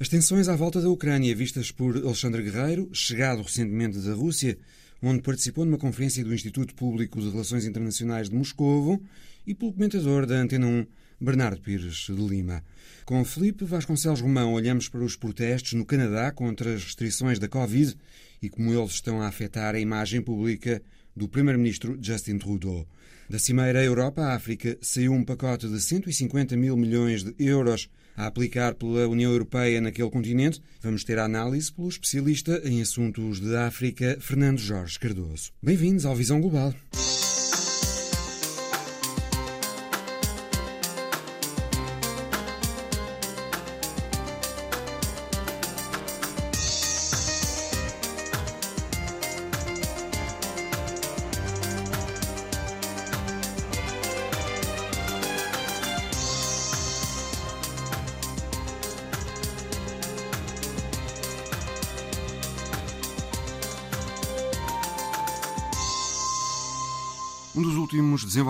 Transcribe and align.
As 0.00 0.08
tensões 0.08 0.48
à 0.48 0.54
volta 0.54 0.80
da 0.80 0.88
Ucrânia, 0.88 1.34
vistas 1.34 1.72
por 1.72 1.96
Alexandre 1.96 2.40
Guerreiro, 2.44 2.88
chegado 2.92 3.42
recentemente 3.42 3.98
da 3.98 4.14
Rússia, 4.14 4.56
onde 5.02 5.22
participou 5.22 5.64
numa 5.64 5.76
conferência 5.76 6.22
do 6.22 6.32
Instituto 6.32 6.72
Público 6.72 7.20
de 7.20 7.28
Relações 7.28 7.64
Internacionais 7.64 8.30
de 8.30 8.36
Moscovo, 8.36 9.02
e 9.44 9.56
pelo 9.56 9.72
comentador 9.72 10.24
da 10.24 10.36
Antena 10.36 10.68
1, 10.68 10.86
Bernardo 11.20 11.60
Pires 11.60 12.06
de 12.06 12.12
Lima. 12.12 12.62
Com 13.04 13.24
Felipe 13.24 13.64
Vasconcelos 13.64 14.20
Romão, 14.20 14.52
olhamos 14.52 14.88
para 14.88 15.02
os 15.02 15.16
protestos 15.16 15.72
no 15.72 15.84
Canadá 15.84 16.30
contra 16.30 16.74
as 16.74 16.84
restrições 16.84 17.40
da 17.40 17.48
Covid 17.48 17.96
e 18.40 18.48
como 18.48 18.72
eles 18.72 18.92
estão 18.92 19.20
a 19.20 19.26
afetar 19.26 19.74
a 19.74 19.80
imagem 19.80 20.22
pública 20.22 20.80
do 21.16 21.28
Primeiro-Ministro 21.28 21.98
Justin 22.00 22.38
Trudeau. 22.38 22.86
Da 23.28 23.40
Cimeira 23.40 23.82
Europa-África 23.82 24.78
saiu 24.80 25.12
um 25.12 25.24
pacote 25.24 25.68
de 25.68 25.80
150 25.80 26.56
mil 26.56 26.76
milhões 26.76 27.24
de 27.24 27.34
euros 27.40 27.90
a 28.18 28.26
aplicar 28.26 28.74
pela 28.74 29.06
União 29.06 29.30
Europeia 29.30 29.80
naquele 29.80 30.10
continente. 30.10 30.60
Vamos 30.82 31.04
ter 31.04 31.18
a 31.18 31.24
análise 31.24 31.72
pelo 31.72 31.88
especialista 31.88 32.60
em 32.64 32.82
assuntos 32.82 33.40
de 33.40 33.54
África, 33.54 34.18
Fernando 34.20 34.58
Jorge 34.58 34.98
Cardoso. 34.98 35.52
Bem-vindos 35.62 36.04
ao 36.04 36.16
Visão 36.16 36.40
Global. 36.40 36.74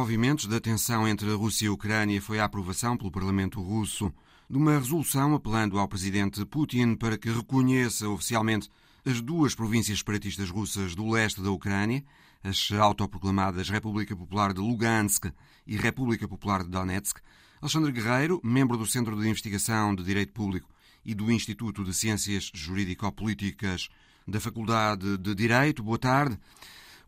Desenvolvimentos 0.08 0.46
da 0.46 0.58
tensão 0.58 1.06
entre 1.06 1.30
a 1.30 1.34
Rússia 1.34 1.66
e 1.66 1.68
a 1.68 1.72
Ucrânia 1.72 2.22
foi 2.22 2.38
a 2.38 2.44
aprovação 2.46 2.96
pelo 2.96 3.10
Parlamento 3.10 3.60
russo 3.60 4.10
de 4.48 4.56
uma 4.56 4.78
resolução 4.78 5.34
apelando 5.34 5.78
ao 5.78 5.86
presidente 5.86 6.42
Putin 6.46 6.94
para 6.94 7.18
que 7.18 7.28
reconheça 7.28 8.08
oficialmente 8.08 8.70
as 9.04 9.20
duas 9.20 9.54
províncias 9.54 9.98
separatistas 9.98 10.48
russas 10.48 10.94
do 10.94 11.06
leste 11.10 11.42
da 11.42 11.50
Ucrânia, 11.50 12.02
as 12.42 12.72
autoproclamadas 12.72 13.68
República 13.68 14.16
Popular 14.16 14.54
de 14.54 14.60
Lugansk 14.60 15.26
e 15.66 15.76
República 15.76 16.26
Popular 16.26 16.62
de 16.62 16.70
Donetsk. 16.70 17.18
Alexandre 17.60 17.92
Guerreiro, 17.92 18.40
membro 18.42 18.78
do 18.78 18.86
Centro 18.86 19.14
de 19.14 19.28
Investigação 19.28 19.94
de 19.94 20.02
Direito 20.02 20.32
Público 20.32 20.70
e 21.04 21.14
do 21.14 21.30
Instituto 21.30 21.84
de 21.84 21.92
Ciências 21.92 22.50
Jurídico-Políticas 22.54 23.90
da 24.26 24.40
Faculdade 24.40 25.18
de 25.18 25.34
Direito, 25.34 25.82
boa 25.82 25.98
tarde. 25.98 26.38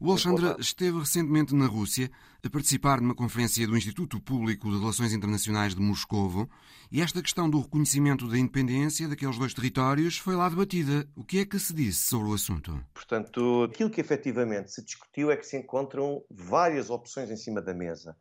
O 0.03 0.09
Alexandre 0.09 0.57
esteve 0.59 0.99
recentemente 0.99 1.55
na 1.55 1.67
Rússia 1.67 2.11
a 2.43 2.49
participar 2.49 3.03
numa 3.03 3.15
conferência 3.15 3.67
do 3.67 3.77
Instituto 3.77 4.19
Público 4.19 4.71
de 4.71 4.79
Relações 4.79 5.13
Internacionais 5.13 5.75
de 5.75 5.83
Moscovo 5.83 6.49
e 6.91 7.03
esta 7.03 7.21
questão 7.21 7.51
do 7.51 7.61
reconhecimento 7.61 8.27
da 8.27 8.39
independência 8.39 9.07
daqueles 9.07 9.37
dois 9.37 9.53
territórios 9.53 10.17
foi 10.17 10.35
lá 10.35 10.49
debatida. 10.49 11.07
O 11.15 11.23
que 11.23 11.41
é 11.41 11.45
que 11.45 11.59
se 11.59 11.75
disse 11.75 12.09
sobre 12.09 12.31
o 12.31 12.33
assunto? 12.33 12.83
Portanto, 12.95 13.69
aquilo 13.71 13.91
que 13.91 14.01
efetivamente 14.01 14.73
se 14.73 14.83
discutiu 14.83 15.31
é 15.31 15.37
que 15.37 15.47
se 15.47 15.59
encontram 15.59 16.25
várias 16.31 16.89
opções 16.89 17.31
em 17.31 17.37
cima 17.37 17.61
da 17.61 17.75
mesa. 17.75 18.17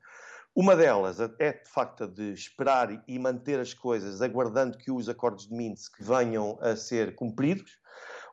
Uma 0.54 0.76
delas 0.76 1.22
é, 1.40 1.54
de 1.54 1.70
facto, 1.70 2.10
de 2.10 2.34
esperar 2.34 3.02
e 3.08 3.18
manter 3.18 3.58
as 3.58 3.74
coisas, 3.74 4.22
aguardando 4.22 4.78
que 4.78 4.92
os 4.92 5.08
acordos 5.08 5.48
de 5.48 5.56
Minsk 5.56 5.94
venham 6.02 6.60
a 6.62 6.76
ser 6.76 7.16
cumpridos. 7.16 7.80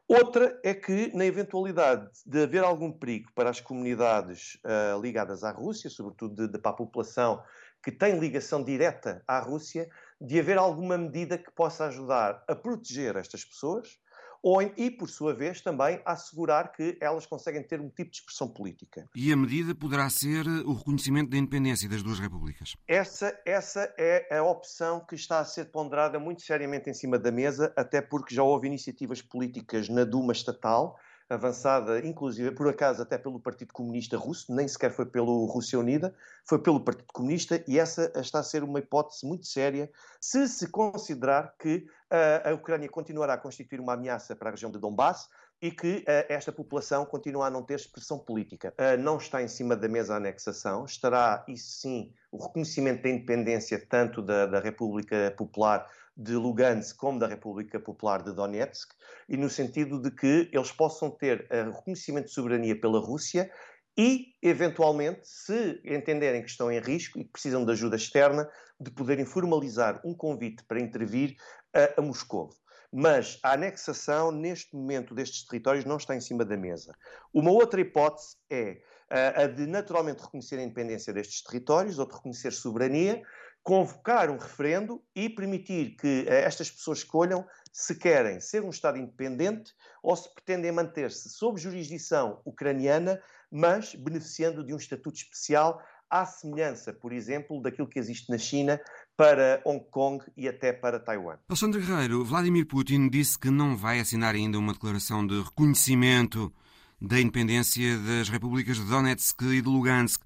Outra 0.09 0.61
é 0.63 0.73
que, 0.73 1.11
na 1.17 1.25
eventualidade 1.25 2.09
de 2.25 2.45
haver 2.45 2.63
algum 2.63 2.93
perigo 2.93 3.29
para 3.35 3.51
as 3.51 3.61
comunidades 3.61 4.57
uh, 4.65 5.01
ligadas 5.01 5.43
à 5.43 5.51
Rússia, 5.51 5.91
sobretudo 5.91 6.47
de, 6.47 6.53
de, 6.53 6.59
para 6.59 6.71
a 6.71 6.77
população 6.77 7.43
que 7.83 7.91
tem 7.91 8.19
ligação 8.19 8.63
direta 8.63 9.23
à 9.27 9.41
Rússia, 9.41 9.89
de 10.21 10.39
haver 10.39 10.59
alguma 10.59 10.97
medida 10.97 11.37
que 11.37 11.51
possa 11.51 11.87
ajudar 11.87 12.45
a 12.47 12.55
proteger 12.55 13.17
estas 13.17 13.45
pessoas 13.45 13.99
ou, 14.43 14.63
e, 14.63 14.91
por 14.91 15.09
sua 15.09 15.35
vez, 15.35 15.61
também 15.61 16.01
a 16.05 16.13
assegurar 16.13 16.73
que 16.73 16.97
elas 17.01 17.27
conseguem 17.27 17.63
ter 17.63 17.81
um 17.81 17.89
tipo 17.89 18.11
de 18.11 18.19
expressão 18.19 18.49
política. 18.49 19.09
E 19.15 19.33
a 19.33 19.37
medida 19.37 19.75
poderá 19.75 20.09
ser 20.11 20.47
o 20.47 20.73
reconhecimento 20.73 21.31
da 21.31 21.37
independência 21.37 21.89
das 21.89 22.03
duas 22.03 22.19
repúblicas? 22.19 22.77
Essa, 22.87 23.39
essa 23.45 23.93
é 23.99 24.37
a 24.37 24.43
opção 24.43 25.01
que 25.01 25.15
está 25.15 25.41
a 25.41 25.45
ser 25.45 25.67
ponderada 25.67 26.19
muito 26.19 26.43
seriamente 26.43 26.89
em 26.91 26.95
cima 26.95 27.19
da 27.19 27.31
mesa, 27.31 27.73
até 27.77 28.01
porque 28.01 28.35
já 28.35 28.43
houve 28.43 28.67
iniciativas 28.67 29.21
políticas 29.21 29.89
na 29.89 30.05
Duma 30.05 30.33
estatal 30.33 30.99
avançada, 31.29 31.99
inclusive, 32.07 32.53
por 32.53 32.69
acaso, 32.69 33.03
até 33.03 33.19
pelo 33.19 33.41
Partido 33.41 33.73
Comunista 33.73 34.17
Russo, 34.17 34.55
nem 34.55 34.67
sequer 34.69 34.93
foi 34.93 35.07
pelo 35.07 35.45
Rússia 35.47 35.79
Unida, 35.79 36.15
foi 36.45 36.59
pelo 36.61 36.81
Partido 36.81 37.13
Comunista, 37.13 37.63
e 37.67 37.79
essa 37.79 38.13
está 38.17 38.39
a 38.39 38.43
ser 38.43 38.63
uma 38.63 38.79
hipótese 38.79 39.27
muito 39.27 39.47
séria 39.47 39.91
se 40.21 40.49
se 40.49 40.69
considerar 40.69 41.55
que 41.59 41.87
uh, 42.13 42.51
a 42.51 42.55
Ucrânia 42.55 42.89
continuará 42.89 43.35
a 43.35 43.39
constituir 43.39 43.81
uma 43.81 43.95
ameaça 43.95 44.37
para 44.37 44.51
a 44.51 44.53
região 44.53 44.71
de 44.71 44.79
Donbass 44.79 45.29
e 45.61 45.71
que 45.71 45.99
uh, 45.99 46.05
esta 46.29 46.53
população 46.53 47.05
continua 47.05 47.47
a 47.47 47.51
não 47.51 47.63
ter 47.63 47.75
expressão 47.75 48.19
política. 48.19 48.75
Uh, 48.79 49.01
não 49.01 49.17
está 49.17 49.43
em 49.43 49.49
cima 49.49 49.75
da 49.75 49.89
mesa 49.89 50.15
a 50.15 50.17
anexação, 50.19 50.85
estará, 50.85 51.45
isso 51.49 51.81
sim, 51.81 52.13
o 52.31 52.39
reconhecimento 52.39 53.03
da 53.03 53.09
independência 53.09 53.85
tanto 53.89 54.23
da, 54.23 54.47
da 54.47 54.61
República 54.61 55.35
Popular 55.37 55.89
de 56.17 56.35
Lugansk 56.35 56.97
como 56.97 57.19
da 57.19 57.27
República 57.27 57.79
Popular 57.79 58.23
de 58.23 58.33
Donetsk, 58.33 58.93
e 59.29 59.37
no 59.37 59.51
sentido 59.51 60.01
de 60.01 60.11
que 60.11 60.49
eles 60.53 60.73
possam 60.73 61.11
ter 61.11 61.47
uh, 61.51 61.71
reconhecimento 61.71 62.27
de 62.27 62.33
soberania 62.33 62.81
pela 62.81 62.99
Rússia 62.99 63.51
e, 63.99 64.35
eventualmente, 64.43 65.21
se 65.23 65.81
entenderem 65.85 66.43
que 66.43 66.51
estão 66.51 66.71
em 66.71 66.81
risco 66.81 67.19
e 67.19 67.25
que 67.25 67.33
precisam 67.33 67.65
de 67.65 67.73
ajuda 67.73 67.97
externa, 67.97 68.49
de 68.81 68.91
poderem 68.91 69.25
formalizar 69.25 70.01
um 70.05 70.15
convite 70.15 70.65
para 70.65 70.81
intervir 70.81 71.37
uh, 71.77 72.01
a 72.01 72.03
Moscou. 72.03 72.51
Mas 72.93 73.39
a 73.43 73.53
anexação, 73.53 74.31
neste 74.31 74.75
momento, 74.75 75.15
destes 75.15 75.45
territórios 75.47 75.85
não 75.85 75.97
está 75.97 76.15
em 76.15 76.21
cima 76.21 76.45
da 76.45 76.57
mesa. 76.57 76.95
Uma 77.33 77.51
outra 77.51 77.81
hipótese 77.81 78.37
é 78.49 78.81
uh, 79.11 79.43
a 79.43 79.47
de 79.47 79.67
naturalmente 79.67 80.23
reconhecer 80.23 80.59
a 80.59 80.63
independência 80.63 81.13
destes 81.13 81.43
territórios 81.43 81.99
ou 81.99 82.07
de 82.07 82.15
reconhecer 82.15 82.53
soberania, 82.53 83.23
convocar 83.67 84.31
um 84.31 84.39
referendo 84.39 85.03
e 85.13 85.29
permitir 85.29 85.97
que 85.97 86.25
uh, 86.29 86.33
estas 86.33 86.71
pessoas 86.71 86.99
escolham 86.99 87.45
se 87.73 87.97
querem 87.97 88.39
ser 88.39 88.63
um 88.63 88.71
Estado 88.71 88.97
independente 88.97 89.73
ou 90.01 90.15
se 90.15 90.33
pretendem 90.33 90.71
manter-se 90.71 91.29
sob 91.29 91.61
jurisdição 91.61 92.41
ucraniana, 92.45 93.21
mas 93.51 93.93
beneficiando 93.97 94.65
de 94.65 94.73
um 94.73 94.77
estatuto 94.77 95.17
especial 95.17 95.83
à 96.09 96.25
semelhança, 96.25 96.93
por 96.93 97.13
exemplo, 97.13 97.61
daquilo 97.61 97.89
que 97.89 97.99
existe 97.99 98.31
na 98.31 98.39
China 98.39 98.81
para 99.17 99.61
Hong 99.67 99.85
Kong 99.91 100.25
e 100.37 100.47
até 100.47 100.73
para 100.73 101.01
Taiwan. 101.01 101.37
Alexandre 101.49 101.81
Guerreiro, 101.81 102.25
Vladimir 102.25 102.69
Putin 102.69 103.09
disse 103.09 103.37
que 103.37 103.51
não 103.51 103.77
vai 103.77 103.99
assinar 103.99 104.37
ainda 104.37 104.61
uma 104.61 104.75
declaração 104.75 105.27
de 105.27 105.43
reconhecimento 105.43 106.55
da 107.03 107.21
independência 107.21 107.99
das 107.99 108.29
repúblicas 108.29 108.77
de 108.77 108.85
Donetsk 108.85 109.43
e 109.43 109.61
de 109.61 109.69
Lugansk. 109.69 110.23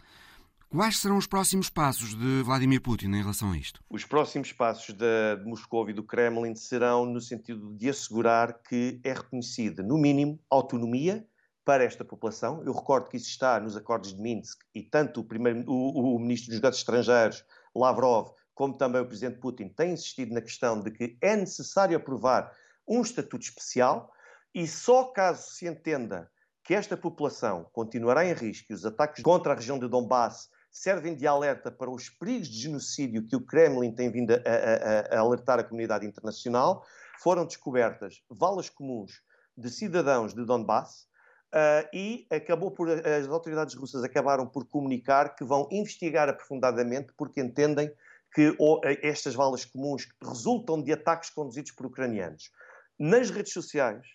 Quais 0.73 0.99
serão 0.99 1.17
os 1.17 1.27
próximos 1.27 1.69
passos 1.69 2.15
de 2.15 2.45
Vladimir 2.45 2.81
Putin 2.81 3.07
em 3.07 3.21
relação 3.21 3.51
a 3.51 3.59
isto? 3.59 3.83
Os 3.91 4.05
próximos 4.05 4.53
passos 4.53 4.95
de 4.95 5.45
Moscou 5.45 5.91
e 5.91 5.93
do 5.93 6.05
Kremlin 6.05 6.55
serão 6.55 7.05
no 7.05 7.21
sentido 7.21 7.75
de 7.75 7.89
assegurar 7.89 8.63
que 8.63 9.01
é 9.03 9.13
reconhecida, 9.13 9.83
no 9.83 9.99
mínimo, 9.99 10.39
autonomia 10.49 11.27
para 11.65 11.83
esta 11.83 12.05
população. 12.05 12.63
Eu 12.65 12.73
recordo 12.73 13.09
que 13.09 13.17
isso 13.17 13.29
está 13.29 13.59
nos 13.59 13.77
acordos 13.77 14.15
de 14.15 14.23
Minsk 14.23 14.61
e 14.73 14.81
tanto 14.81 15.23
o, 15.23 15.25
primeiro, 15.25 15.65
o, 15.69 16.15
o 16.15 16.19
ministro 16.21 16.51
dos 16.51 16.61
Negócios 16.61 16.83
Estrangeiros, 16.83 17.45
Lavrov, 17.75 18.31
como 18.55 18.79
também 18.79 19.03
o 19.03 19.07
presidente 19.07 19.41
Putin, 19.41 19.71
têm 19.71 19.95
insistido 19.95 20.33
na 20.33 20.41
questão 20.41 20.81
de 20.81 20.93
que 20.93 21.19
é 21.21 21.35
necessário 21.35 21.97
aprovar 21.97 22.49
um 22.87 23.03
estatuto 23.03 23.43
especial 23.43 24.13
e 24.55 24.69
só 24.69 25.03
caso 25.07 25.51
se 25.51 25.67
entenda 25.67 26.31
que 26.63 26.75
esta 26.75 26.97
população 26.97 27.69
continuará 27.73 28.25
em 28.25 28.35
risco 28.35 28.71
e 28.71 28.75
os 28.75 28.87
ataques 28.87 29.21
contra 29.25 29.53
a 29.53 29.57
região 29.57 29.77
de 29.77 29.89
Donbass 29.89 30.49
servem 30.71 31.15
de 31.15 31.27
alerta 31.27 31.71
para 31.71 31.91
os 31.91 32.09
perigos 32.09 32.49
de 32.49 32.59
genocídio 32.59 33.27
que 33.27 33.37
o 33.37 33.41
Kremlin 33.41 33.93
tem 33.93 34.11
vindo 34.11 34.33
a, 34.33 34.37
a, 34.37 35.17
a 35.17 35.21
alertar 35.21 35.59
a 35.59 35.65
comunidade 35.65 36.07
internacional, 36.07 36.85
foram 37.21 37.45
descobertas 37.45 38.23
valas 38.31 38.71
comuns 38.71 39.23
de 39.57 39.69
cidadãos 39.69 40.33
de 40.33 40.45
Donbass 40.45 41.07
uh, 41.53 41.89
e 41.93 42.27
acabou 42.31 42.71
por 42.71 42.89
as 42.89 43.29
autoridades 43.29 43.75
russas 43.75 44.03
acabaram 44.03 44.47
por 44.47 44.67
comunicar 44.67 45.35
que 45.35 45.45
vão 45.45 45.69
investigar 45.71 46.29
aprofundadamente 46.29 47.13
porque 47.17 47.41
entendem 47.41 47.93
que 48.35 48.55
ou, 48.59 48.81
estas 49.03 49.35
valas 49.35 49.65
comuns 49.65 50.09
resultam 50.23 50.83
de 50.83 50.93
ataques 50.93 51.31
conduzidos 51.31 51.73
por 51.73 51.87
ucranianos. 51.87 52.51
Nas 52.99 53.31
redes 53.31 53.53
sociais, 53.53 54.07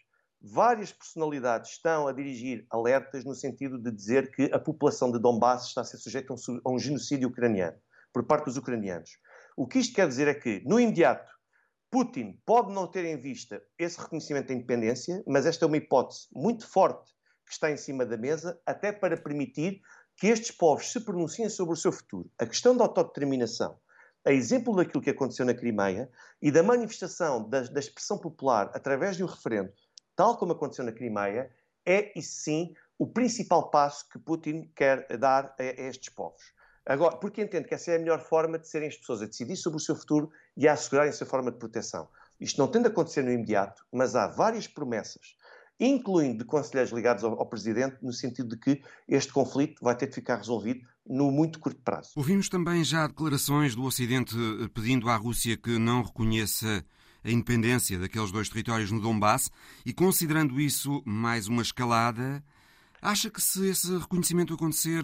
várias 0.47 0.91
personalidades 0.91 1.71
estão 1.71 2.07
a 2.07 2.13
dirigir 2.13 2.67
alertas 2.69 3.25
no 3.25 3.33
sentido 3.33 3.79
de 3.79 3.91
dizer 3.91 4.31
que 4.31 4.43
a 4.53 4.59
população 4.59 5.11
de 5.11 5.17
Donbass 5.17 5.65
está 5.65 5.81
a 5.81 5.83
ser 5.83 5.97
sujeita 5.97 6.33
a 6.33 6.35
um, 6.35 6.61
a 6.63 6.71
um 6.71 6.77
genocídio 6.77 7.29
ucraniano, 7.29 7.77
por 8.13 8.23
parte 8.23 8.45
dos 8.45 8.55
ucranianos. 8.55 9.17
O 9.57 9.65
que 9.67 9.79
isto 9.79 9.95
quer 9.95 10.07
dizer 10.07 10.27
é 10.27 10.35
que, 10.35 10.61
no 10.63 10.79
imediato, 10.79 11.31
Putin 11.89 12.39
pode 12.45 12.71
não 12.71 12.85
ter 12.85 13.05
em 13.05 13.19
vista 13.19 13.59
esse 13.79 13.99
reconhecimento 13.99 14.49
da 14.49 14.53
independência, 14.53 15.23
mas 15.25 15.47
esta 15.47 15.65
é 15.65 15.67
uma 15.67 15.77
hipótese 15.77 16.27
muito 16.31 16.67
forte 16.67 17.11
que 17.45 17.53
está 17.53 17.71
em 17.71 17.77
cima 17.77 18.05
da 18.05 18.17
mesa, 18.17 18.59
até 18.65 18.91
para 18.91 19.17
permitir 19.17 19.81
que 20.15 20.27
estes 20.27 20.51
povos 20.51 20.91
se 20.91 20.99
pronunciem 20.99 21.49
sobre 21.49 21.73
o 21.73 21.77
seu 21.77 21.91
futuro. 21.91 22.29
A 22.37 22.45
questão 22.45 22.75
da 22.75 22.83
autodeterminação, 22.83 23.79
a 24.25 24.31
exemplo 24.31 24.75
daquilo 24.75 25.03
que 25.03 25.09
aconteceu 25.09 25.45
na 25.45 25.53
Crimeia 25.53 26.09
e 26.41 26.51
da 26.51 26.63
manifestação 26.63 27.47
da, 27.47 27.61
da 27.61 27.79
expressão 27.79 28.17
popular 28.17 28.71
através 28.73 29.15
de 29.15 29.23
um 29.23 29.27
referendo, 29.27 29.71
tal 30.15 30.37
como 30.37 30.53
aconteceu 30.53 30.85
na 30.85 30.91
Crimeia, 30.91 31.51
é, 31.85 32.17
e 32.17 32.21
sim, 32.21 32.73
o 32.97 33.05
principal 33.05 33.69
passo 33.69 34.07
que 34.09 34.17
Putin 34.17 34.71
quer 34.75 35.05
dar 35.17 35.53
a, 35.59 35.63
estes 35.63 36.09
povos. 36.09 36.53
Agora, 36.85 37.17
porque 37.17 37.41
entende 37.41 37.67
que 37.67 37.73
essa 37.73 37.91
é 37.91 37.95
a 37.95 37.99
melhor 37.99 38.19
forma 38.19 38.59
de 38.59 38.67
serem 38.67 38.87
as 38.87 38.95
pessoas 38.95 39.21
a 39.21 39.25
decidir 39.25 39.55
sobre 39.55 39.77
o 39.77 39.79
seu 39.79 39.95
futuro 39.95 40.29
e 40.55 40.67
a 40.67 40.73
assegurarem 40.73 41.09
a 41.09 41.13
sua 41.13 41.25
forma 41.25 41.51
de 41.51 41.57
proteção. 41.57 42.07
Isto 42.39 42.59
não 42.59 42.67
tende 42.67 42.87
a 42.87 42.89
acontecer 42.89 43.23
no 43.23 43.31
imediato, 43.31 43.83
mas 43.91 44.15
há 44.15 44.27
várias 44.27 44.67
promessas, 44.67 45.35
incluindo 45.79 46.39
de 46.39 46.45
conselheiros 46.45 46.93
ligados 46.93 47.23
ao, 47.23 47.39
ao, 47.39 47.47
Presidente, 47.47 47.97
no 48.03 48.13
sentido 48.13 48.49
de 48.49 48.57
que 48.57 48.81
este 49.07 49.33
conflito 49.33 49.83
vai 49.83 49.95
ter 49.95 50.07
de 50.07 50.15
ficar 50.15 50.37
resolvido 50.37 50.81
no 51.07 51.31
muito 51.31 51.59
curto 51.59 51.81
prazo. 51.81 52.11
Ouvimos 52.15 52.49
também 52.49 52.83
já 52.83 53.07
declarações 53.07 53.75
do 53.75 53.83
Ocidente 53.83 54.35
eh, 54.35 54.67
pedindo 54.73 55.09
à 55.09 55.15
Rússia 55.15 55.57
que 55.57 55.79
não 55.79 56.03
reconheça 56.03 56.85
a 57.25 57.31
independência 57.31 57.97
daqueles 57.97 58.31
dois 58.31 58.47
territórios 58.47 58.91
no 58.91 59.01
Donbass 59.01 59.51
e 59.85 59.91
considerando 59.91 60.61
isso 60.61 61.01
mais 61.05 61.47
uma 61.47 61.61
escalada 61.61 62.43
Acha 63.05 63.29
que 63.29 63.39
se 63.39 63.69
esse 63.69 63.95
reconhecimento 63.99 64.55
acontecer, 64.55 65.03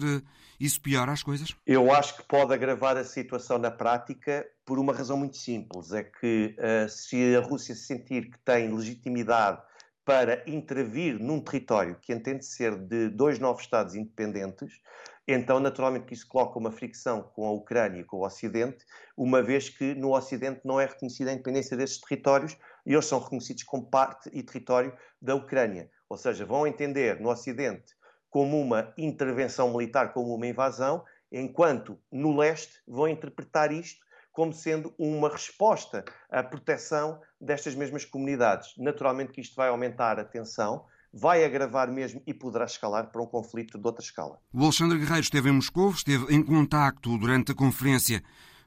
isso 0.58 0.80
piora 0.80 1.12
as 1.12 1.22
coisas? 1.22 1.54
Eu 1.64 1.92
acho 1.92 2.16
que 2.16 2.24
pode 2.24 2.52
agravar 2.52 2.96
a 2.96 3.04
situação 3.04 3.58
na 3.58 3.70
prática 3.70 4.44
por 4.64 4.80
uma 4.80 4.92
razão 4.92 5.16
muito 5.16 5.36
simples. 5.36 5.92
É 5.92 6.02
que 6.02 6.56
uh, 6.58 6.88
se 6.88 7.36
a 7.36 7.40
Rússia 7.40 7.76
sentir 7.76 8.28
que 8.28 8.38
tem 8.40 8.74
legitimidade 8.74 9.62
para 10.04 10.42
intervir 10.48 11.18
num 11.18 11.40
território 11.40 11.96
que 12.00 12.12
entende 12.12 12.44
ser 12.44 12.76
de 12.76 13.08
dois 13.08 13.38
novos 13.38 13.62
Estados 13.62 13.94
independentes, 13.94 14.80
então 15.26 15.60
naturalmente 15.60 16.06
que 16.06 16.14
isso 16.14 16.26
coloca 16.26 16.58
uma 16.58 16.72
fricção 16.72 17.22
com 17.22 17.46
a 17.46 17.52
Ucrânia 17.52 18.00
e 18.00 18.04
com 18.04 18.16
o 18.16 18.26
Ocidente, 18.26 18.84
uma 19.16 19.40
vez 19.40 19.68
que 19.68 19.94
no 19.94 20.14
Ocidente 20.14 20.60
não 20.64 20.80
é 20.80 20.86
reconhecida 20.86 21.30
a 21.30 21.34
independência 21.34 21.76
desses 21.76 22.00
territórios 22.00 22.56
e 22.84 22.92
eles 22.92 23.06
são 23.06 23.20
reconhecidos 23.20 23.62
como 23.62 23.88
parte 23.88 24.28
e 24.32 24.42
território 24.42 24.92
da 25.20 25.34
Ucrânia. 25.36 25.88
Ou 26.08 26.16
seja, 26.16 26.44
vão 26.44 26.66
entender 26.66 27.20
no 27.20 27.30
Ocidente 27.30 27.94
como 28.28 28.60
uma 28.60 28.92
intervenção 28.98 29.72
militar, 29.72 30.12
como 30.12 30.34
uma 30.34 30.46
invasão, 30.46 31.04
enquanto 31.30 31.98
no 32.10 32.36
leste 32.36 32.80
vão 32.86 33.06
interpretar 33.06 33.70
isto 33.70 34.00
como 34.32 34.52
sendo 34.52 34.94
uma 34.98 35.28
resposta 35.28 36.04
à 36.30 36.42
proteção 36.42 37.20
destas 37.42 37.74
mesmas 37.74 38.04
comunidades. 38.04 38.74
Naturalmente 38.78 39.32
que 39.32 39.40
isto 39.40 39.56
vai 39.56 39.68
aumentar 39.68 40.18
a 40.18 40.24
tensão, 40.24 40.84
vai 41.12 41.44
agravar 41.44 41.90
mesmo 41.90 42.22
e 42.26 42.32
poderá 42.32 42.64
escalar 42.64 43.10
para 43.10 43.22
um 43.22 43.26
conflito 43.26 43.78
de 43.78 43.86
outra 43.86 44.02
escala. 44.02 44.38
O 44.52 44.62
Alexandre 44.62 44.98
Guerreiro 44.98 45.20
esteve 45.20 45.50
em 45.50 45.52
Moscou, 45.52 45.90
esteve 45.90 46.32
em 46.34 46.42
contacto 46.42 47.18
durante 47.18 47.52
a 47.52 47.54
conferência 47.54 48.22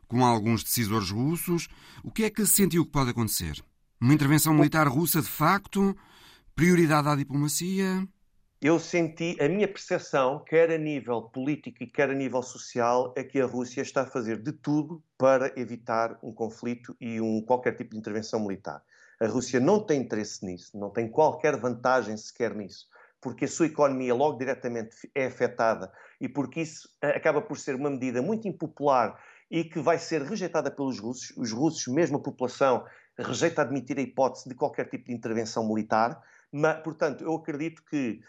com 0.08 0.24
alguns 0.24 0.64
decisores 0.64 1.10
russos. 1.10 1.68
O 2.04 2.12
que 2.12 2.26
é 2.26 2.30
que 2.30 2.46
sentiu 2.46 2.86
que 2.86 2.92
pode 2.92 3.10
acontecer? 3.10 3.64
Uma 4.00 4.14
intervenção 4.14 4.54
militar 4.54 4.88
russa 4.88 5.22
de 5.22 5.28
facto? 5.28 5.96
Prioridade 6.54 7.08
à 7.08 7.16
diplomacia? 7.16 8.08
Eu 8.68 8.80
senti, 8.80 9.38
a 9.40 9.48
minha 9.48 9.68
percepção, 9.68 10.44
quer 10.44 10.72
a 10.72 10.78
nível 10.80 11.22
político 11.22 11.84
e 11.84 11.86
quer 11.86 12.10
a 12.10 12.16
nível 12.16 12.42
social, 12.42 13.14
é 13.16 13.24
que 13.24 13.40
a 13.40 13.46
Rússia 13.46 13.84
está 13.84 14.02
a 14.02 14.08
fazer 14.08 14.42
de 14.42 14.52
tudo 14.52 15.04
para 15.20 15.54
evitar 15.56 16.18
um 16.24 16.34
conflito 16.34 16.98
e 17.00 17.22
um, 17.22 17.44
qualquer 17.44 17.78
tipo 17.78 17.92
de 17.92 18.00
intervenção 18.00 18.40
militar. 18.40 18.82
A 19.22 19.28
Rússia 19.28 19.60
não 19.60 19.80
tem 19.80 20.02
interesse 20.02 20.44
nisso, 20.44 20.76
não 20.80 20.90
tem 20.90 21.08
qualquer 21.08 21.56
vantagem 21.58 22.18
sequer 22.18 22.56
nisso, 22.56 22.88
porque 23.22 23.46
a 23.46 23.48
sua 23.48 23.68
economia 23.68 24.16
logo 24.16 24.40
diretamente 24.40 24.96
é 25.14 25.28
afetada 25.28 25.94
e 26.20 26.28
porque 26.28 26.62
isso 26.62 26.90
acaba 27.04 27.44
por 27.44 27.60
ser 27.60 27.76
uma 27.76 27.92
medida 27.92 28.20
muito 28.20 28.48
impopular 28.48 29.16
e 29.52 29.64
que 29.64 29.80
vai 29.80 30.00
ser 30.00 30.24
rejeitada 30.24 30.72
pelos 30.72 31.00
russos. 31.00 31.38
Os 31.38 31.52
russos, 31.52 31.86
mesmo 31.94 32.18
a 32.18 32.24
população, 32.24 32.84
rejeita 33.16 33.62
admitir 33.62 34.00
a 34.00 34.02
hipótese 34.02 34.50
de 34.50 34.56
qualquer 34.56 34.90
tipo 34.90 35.06
de 35.06 35.14
intervenção 35.14 35.68
militar. 35.68 36.20
Mas, 36.52 36.82
portanto, 36.82 37.24
eu 37.24 37.36
acredito 37.36 37.84
que 37.86 38.22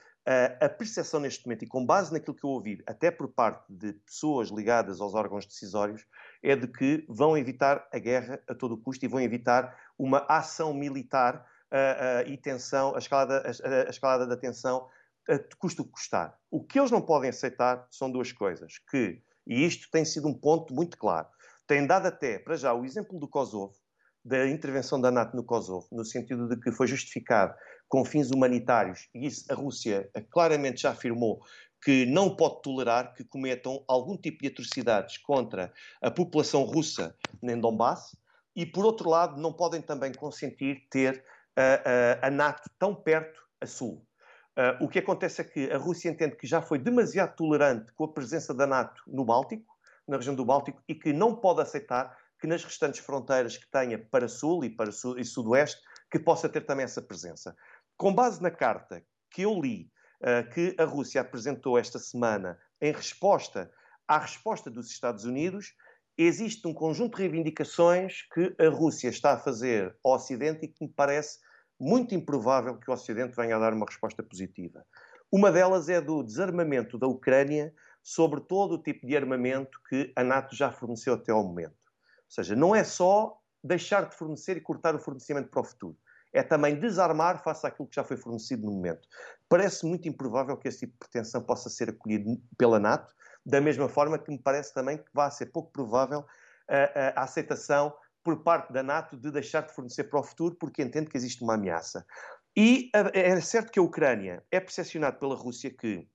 a 0.61 0.69
percepção 0.69 1.21
neste 1.21 1.47
momento, 1.47 1.65
e 1.65 1.69
com 1.69 1.87
base 1.87 2.13
naquilo 2.13 2.35
que 2.35 2.45
eu 2.45 2.51
ouvi, 2.51 2.83
até 2.85 3.13
por 3.13 3.29
parte 3.29 3.65
de 3.73 3.93
pessoas 3.93 4.49
ligadas 4.49 5.01
aos 5.01 5.15
órgãos 5.15 5.47
decisórios, 5.47 6.05
é 6.43 6.57
de 6.57 6.67
que 6.67 7.07
vão 7.09 7.39
evitar 7.39 7.89
a 7.93 7.99
guerra 7.99 8.43
a 8.49 8.55
todo 8.55 8.77
custo 8.77 9.05
e 9.05 9.09
vão 9.09 9.21
evitar 9.21 9.79
uma 9.97 10.27
ação 10.29 10.75
militar 10.75 11.47
uh, 11.71 12.27
uh, 12.27 12.31
e 12.31 12.37
tensão, 12.37 12.95
a 12.97 12.99
escalada, 12.99 13.39
a, 13.39 13.87
a 13.87 13.91
escalada 13.91 14.27
da 14.27 14.37
tensão, 14.37 14.89
a 15.29 15.39
custo 15.59 15.85
que 15.85 15.91
custar. 15.91 16.37
O 16.51 16.63
que 16.65 16.79
eles 16.79 16.91
não 16.91 17.01
podem 17.01 17.31
aceitar 17.31 17.87
são 17.91 18.11
duas 18.11 18.33
coisas, 18.33 18.79
que, 18.91 19.23
e 19.47 19.65
isto 19.65 19.89
tem 19.93 20.05
sido 20.05 20.27
um 20.27 20.35
ponto 20.35 20.75
muito 20.75 20.99
claro, 20.99 21.29
tem 21.69 21.87
dado 21.87 22.07
até, 22.07 22.39
para 22.39 22.57
já, 22.57 22.75
o 22.75 22.85
exemplo 22.85 23.19
do 23.19 23.29
Kosovo, 23.29 23.75
da 24.27 24.49
intervenção 24.49 25.01
da 25.01 25.09
NATO 25.09 25.37
no 25.37 25.45
Kosovo, 25.45 25.87
no 25.93 26.05
sentido 26.05 26.49
de 26.49 26.57
que 26.61 26.73
foi 26.73 26.89
justificado 26.89 27.55
com 27.89 28.05
fins 28.05 28.33
humanitários, 28.33 29.09
e 29.15 29.25
isso 29.25 29.45
a 29.49 29.55
Rússia 29.55 30.11
claramente 30.33 30.83
já 30.83 30.91
afirmou 30.91 31.41
que 31.81 32.05
não 32.07 32.35
pode 32.35 32.63
tolerar 32.63 33.15
que 33.15 33.23
cometam 33.23 33.85
algum 33.87 34.17
tipo 34.17 34.43
de 34.43 34.49
atrocidades 34.49 35.19
contra 35.19 35.73
a 36.03 36.11
população 36.11 36.65
russa 36.65 37.15
em 37.41 37.61
Donbass, 37.61 38.17
e 38.57 38.67
por 38.67 38.85
outro 38.85 39.09
lado 39.09 39.41
não 39.41 39.53
podem 39.53 39.81
também 39.81 40.13
consentir 40.13 40.89
ter 40.91 41.25
a, 41.55 42.25
a, 42.25 42.27
a 42.27 42.31
NATO 42.31 42.69
tão 42.81 42.95
perto 42.95 43.41
a 43.61 43.67
sul. 43.67 44.05
Uh, 44.59 44.85
o 44.85 44.89
que 44.89 44.99
acontece 44.99 45.41
é 45.41 45.45
que 45.45 45.71
a 45.71 45.79
Rússia 45.79 46.09
entende 46.09 46.35
que 46.35 46.47
já 46.49 46.61
foi 46.61 46.79
demasiado 46.81 47.37
tolerante 47.37 47.93
com 47.93 48.05
a 48.05 48.13
presença 48.13 48.53
da 48.53 48.67
NATO 48.67 49.03
no 49.07 49.25
Báltico, 49.25 49.77
na 50.09 50.17
região 50.17 50.35
do 50.35 50.45
Báltico, 50.45 50.83
e 50.89 50.95
que 50.95 51.13
não 51.13 51.37
pode 51.37 51.61
aceitar 51.61 52.17
que 52.41 52.47
nas 52.47 52.65
restantes 52.65 53.01
fronteiras 53.01 53.57
que 53.57 53.71
tenha 53.71 53.99
para 53.99 54.29
sul 54.29 54.65
e 54.65 54.71
para 54.71 54.93
sul, 54.93 55.19
e 55.19 55.25
sudoeste, 55.25 55.81
que 56.11 56.19
possa 56.19 56.49
ter 56.49 56.63
também 56.63 56.85
essa 56.85 57.03
presença. 57.03 57.57
Com 57.97 58.15
base 58.15 58.43
na 58.43 58.51
carta 58.51 59.03
que 59.31 59.43
eu 59.43 59.61
li, 59.61 59.91
uh, 60.21 60.49
que 60.51 60.75
a 60.79 60.85
Rússia 60.85 61.21
apresentou 61.21 61.79
esta 61.79 61.99
semana 61.99 62.59
em 62.81 62.93
resposta 62.93 63.71
à 64.07 64.19
resposta 64.19 64.71
dos 64.71 64.91
Estados 64.91 65.25
Unidos, 65.25 65.75
existe 66.17 66.67
um 66.67 66.73
conjunto 66.73 67.17
de 67.17 67.23
reivindicações 67.23 68.23
que 68.33 68.55
a 68.59 68.69
Rússia 68.69 69.09
está 69.09 69.33
a 69.33 69.39
fazer 69.39 69.97
ao 70.05 70.13
Ocidente 70.13 70.65
e 70.65 70.69
que 70.69 70.85
me 70.85 70.93
parece 70.93 71.41
muito 71.79 72.15
improvável 72.15 72.79
que 72.79 72.91
o 72.91 72.95
Ocidente 72.95 73.35
venha 73.35 73.57
a 73.57 73.59
dar 73.59 73.75
uma 73.75 73.87
resposta 73.87 74.23
positiva. 74.23 74.85
Uma 75.31 75.51
delas 75.51 75.89
é 75.89 76.01
do 76.01 76.23
desarmamento 76.23 76.97
da 76.97 77.07
Ucrânia 77.07 77.75
sobre 78.03 78.41
todo 78.41 78.77
o 78.77 78.83
tipo 78.83 79.05
de 79.05 79.17
armamento 79.17 79.81
que 79.89 80.13
a 80.15 80.23
NATO 80.23 80.55
já 80.55 80.71
forneceu 80.71 81.15
até 81.15 81.33
ao 81.33 81.43
momento. 81.43 81.75
Ou 82.29 82.35
seja, 82.35 82.57
não 82.57 82.75
é 82.75 82.85
só 82.85 83.39
deixar 83.63 84.09
de 84.09 84.15
fornecer 84.15 84.57
e 84.57 84.61
cortar 84.61 84.95
o 84.95 84.99
fornecimento 84.99 85.49
para 85.49 85.61
o 85.61 85.65
futuro. 85.65 85.97
É 86.33 86.43
também 86.43 86.79
desarmar 86.79 87.43
face 87.43 87.67
àquilo 87.67 87.89
que 87.89 87.97
já 87.97 88.05
foi 88.05 88.17
fornecido 88.17 88.67
no 88.67 88.73
momento. 88.73 89.09
Parece 89.49 89.87
muito 89.87 90.09
improvável 90.09 90.57
que 90.57 90.69
esse 90.69 90.81
tipo 90.81 90.93
de 90.93 90.99
pretensão 90.99 91.43
possa 91.43 91.71
ser 91.71 91.89
acolhido 91.89 92.37
pela 92.59 92.79
NATO, 92.79 93.15
da 93.45 93.61
mesma 93.61 93.89
forma 93.89 94.19
que 94.19 94.31
me 94.31 94.39
parece 94.39 94.75
também 94.75 94.99
que 94.99 95.11
vai 95.15 95.31
ser 95.31 95.47
pouco 95.47 95.73
provável 95.73 96.25
a, 96.69 96.77
a, 96.77 97.21
a 97.21 97.25
aceitação 97.25 97.95
por 98.23 98.43
parte 98.43 98.73
da 98.73 98.83
NATO 98.83 99.17
de 99.17 99.31
deixar 99.31 99.63
de 99.63 99.73
fornecer 99.73 100.05
para 100.05 100.19
o 100.19 100.23
futuro, 100.23 100.57
porque 100.57 100.83
entende 100.83 101.09
que 101.09 101.17
existe 101.17 101.43
uma 101.45 101.55
ameaça. 101.55 102.05
E 102.57 102.91
é 103.13 103.41
certo 103.41 103.71
que 103.71 103.79
a 103.79 103.83
Ucrânia 103.83 104.43
é 104.51 104.59
percepcionado 104.59 105.19
pela 105.19 105.37
Rússia 105.37 105.71
que 105.71 106.09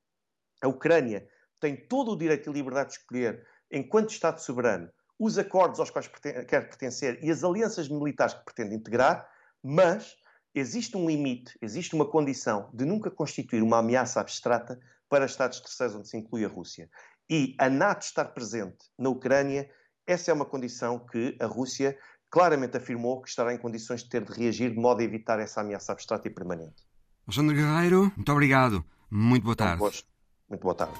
a 0.62 0.68
Ucrânia 0.68 1.26
tem 1.60 1.88
todo 1.88 2.12
o 2.12 2.18
direito 2.18 2.50
e 2.50 2.54
liberdade 2.54 2.90
de 2.90 2.96
escolher, 2.98 3.48
enquanto 3.72 4.10
Estado 4.10 4.40
soberano, 4.42 4.92
os 5.22 5.38
acordos 5.38 5.80
aos 5.80 5.92
quais 5.92 6.08
quer 6.08 6.68
pertencer 6.68 7.20
e 7.22 7.30
as 7.30 7.44
alianças 7.44 7.88
militares 7.88 8.34
que 8.34 8.44
pretende 8.44 8.74
integrar, 8.74 9.30
mas 9.64 10.16
existe 10.56 10.98
um 10.98 11.08
limite, 11.08 11.56
existe 11.62 11.94
uma 11.94 12.10
condição 12.10 12.72
de 12.74 12.86
nunca 12.86 13.12
constituir 13.12 13.62
uma 13.62 13.78
ameaça 13.78 14.20
abstrata 14.20 14.80
para 15.08 15.26
Estados 15.26 15.60
terceiros 15.60 15.96
onde 15.96 16.08
se 16.08 16.18
inclui 16.18 16.44
a 16.44 16.48
Rússia. 16.48 16.90
E 17.30 17.56
a 17.60 17.70
NATO 17.70 18.02
estar 18.02 18.26
presente 18.26 18.84
na 18.98 19.10
Ucrânia, 19.10 19.70
essa 20.08 20.32
é 20.32 20.34
uma 20.34 20.44
condição 20.44 20.98
que 20.98 21.38
a 21.40 21.46
Rússia 21.46 21.96
claramente 22.28 22.78
afirmou 22.78 23.22
que 23.22 23.30
estará 23.30 23.54
em 23.54 23.60
condições 23.60 24.02
de 24.02 24.10
ter 24.10 24.26
de 24.26 24.34
reagir 24.34 24.72
de 24.72 24.80
modo 24.80 25.02
a 25.02 25.04
evitar 25.04 25.40
essa 25.40 25.62
ameaça 25.62 25.92
abstrata 25.92 26.28
e 26.28 26.32
permanente. 26.32 26.84
Alexandre 27.28 27.58
Guerreiro, 27.58 28.12
muito 28.18 28.32
obrigado. 28.32 28.84
Muito 29.12 29.44
boa 29.44 29.56
tarde. 29.56 30.04
Muito 30.50 30.64
boa 30.64 30.74
tarde. 30.74 31.00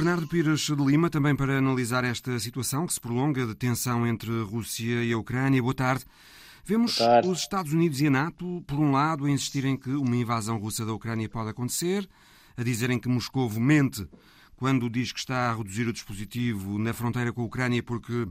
Bernardo 0.00 0.26
Pires 0.26 0.60
de 0.60 0.74
Lima, 0.76 1.10
também 1.10 1.36
para 1.36 1.58
analisar 1.58 2.04
esta 2.04 2.40
situação 2.40 2.86
que 2.86 2.94
se 2.94 2.98
prolonga 2.98 3.46
de 3.46 3.54
tensão 3.54 4.06
entre 4.06 4.30
a 4.30 4.44
Rússia 4.44 5.04
e 5.04 5.12
a 5.12 5.18
Ucrânia. 5.18 5.60
Boa 5.60 5.74
tarde. 5.74 6.06
Vemos 6.64 6.96
Boa 6.96 7.10
tarde. 7.10 7.28
os 7.28 7.40
Estados 7.40 7.74
Unidos 7.74 8.00
e 8.00 8.06
a 8.06 8.10
NATO, 8.10 8.64
por 8.66 8.78
um 8.78 8.92
lado, 8.92 9.26
a 9.26 9.30
insistirem 9.30 9.76
que 9.76 9.90
uma 9.90 10.16
invasão 10.16 10.56
russa 10.56 10.86
da 10.86 10.94
Ucrânia 10.94 11.28
pode 11.28 11.50
acontecer, 11.50 12.08
a 12.56 12.62
dizerem 12.62 12.98
que 12.98 13.10
Moscou 13.10 13.50
mente 13.60 14.08
quando 14.56 14.88
diz 14.88 15.12
que 15.12 15.18
está 15.18 15.50
a 15.50 15.54
reduzir 15.54 15.86
o 15.86 15.92
dispositivo 15.92 16.78
na 16.78 16.94
fronteira 16.94 17.30
com 17.30 17.42
a 17.42 17.44
Ucrânia 17.44 17.82
porque 17.82 18.26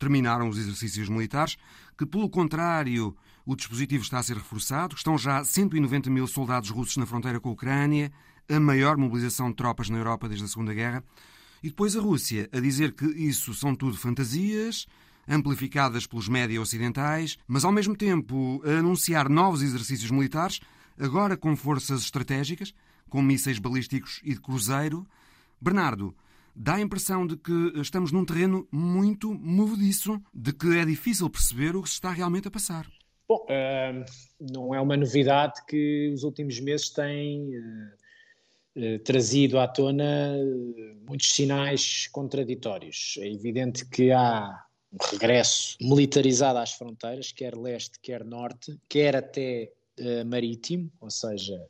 terminaram 0.00 0.48
os 0.48 0.58
exercícios 0.58 1.08
militares, 1.08 1.56
que, 1.96 2.04
pelo 2.04 2.28
contrário, 2.28 3.16
o 3.46 3.54
dispositivo 3.54 4.02
está 4.02 4.18
a 4.18 4.24
ser 4.24 4.38
reforçado, 4.38 4.96
estão 4.96 5.16
já 5.16 5.44
190 5.44 6.10
mil 6.10 6.26
soldados 6.26 6.70
russos 6.70 6.96
na 6.96 7.06
fronteira 7.06 7.38
com 7.38 7.50
a 7.50 7.52
Ucrânia, 7.52 8.12
a 8.48 8.60
maior 8.60 8.96
mobilização 8.96 9.50
de 9.50 9.56
tropas 9.56 9.88
na 9.88 9.98
Europa 9.98 10.28
desde 10.28 10.44
a 10.44 10.48
Segunda 10.48 10.74
Guerra, 10.74 11.04
e 11.62 11.68
depois 11.68 11.96
a 11.96 12.00
Rússia 12.00 12.48
a 12.52 12.60
dizer 12.60 12.92
que 12.92 13.04
isso 13.04 13.54
são 13.54 13.74
tudo 13.74 13.96
fantasias, 13.96 14.86
amplificadas 15.28 16.06
pelos 16.06 16.28
média 16.28 16.60
ocidentais, 16.60 17.38
mas 17.46 17.64
ao 17.64 17.72
mesmo 17.72 17.96
tempo 17.96 18.60
a 18.64 18.78
anunciar 18.78 19.28
novos 19.28 19.62
exercícios 19.62 20.10
militares, 20.10 20.60
agora 20.98 21.36
com 21.36 21.54
forças 21.56 22.02
estratégicas, 22.02 22.74
com 23.08 23.22
mísseis 23.22 23.58
balísticos 23.58 24.20
e 24.24 24.34
de 24.34 24.40
cruzeiro. 24.40 25.06
Bernardo, 25.60 26.14
dá 26.54 26.74
a 26.74 26.80
impressão 26.80 27.26
de 27.26 27.36
que 27.36 27.72
estamos 27.76 28.10
num 28.10 28.24
terreno 28.24 28.66
muito 28.70 29.32
movediço, 29.32 30.20
de 30.34 30.52
que 30.52 30.76
é 30.76 30.84
difícil 30.84 31.28
perceber 31.30 31.76
o 31.76 31.82
que 31.82 31.88
se 31.88 31.94
está 31.94 32.10
realmente 32.10 32.48
a 32.48 32.50
passar. 32.50 32.86
Bom, 33.28 33.46
uh, 33.46 34.04
não 34.52 34.74
é 34.74 34.80
uma 34.80 34.96
novidade 34.96 35.64
que 35.66 36.10
os 36.12 36.24
últimos 36.24 36.60
meses 36.60 36.90
têm 36.90 37.56
uh, 37.56 38.01
uh, 38.76 38.98
trazido 39.00 39.58
à 39.58 39.68
tona 39.68 40.36
muitos 41.06 41.32
sinais 41.32 42.06
contraditórios. 42.08 43.16
É 43.18 43.28
evidente 43.28 43.84
que 43.86 44.10
há 44.10 44.64
um 44.92 44.98
regresso 45.10 45.76
militarizado 45.80 46.58
às 46.58 46.72
fronteiras, 46.72 47.32
quer 47.32 47.56
leste, 47.56 47.98
quer 48.00 48.24
norte, 48.24 48.78
quer 48.88 49.16
até 49.16 49.70
marítimo, 50.26 50.90
ou 51.00 51.10
seja, 51.10 51.62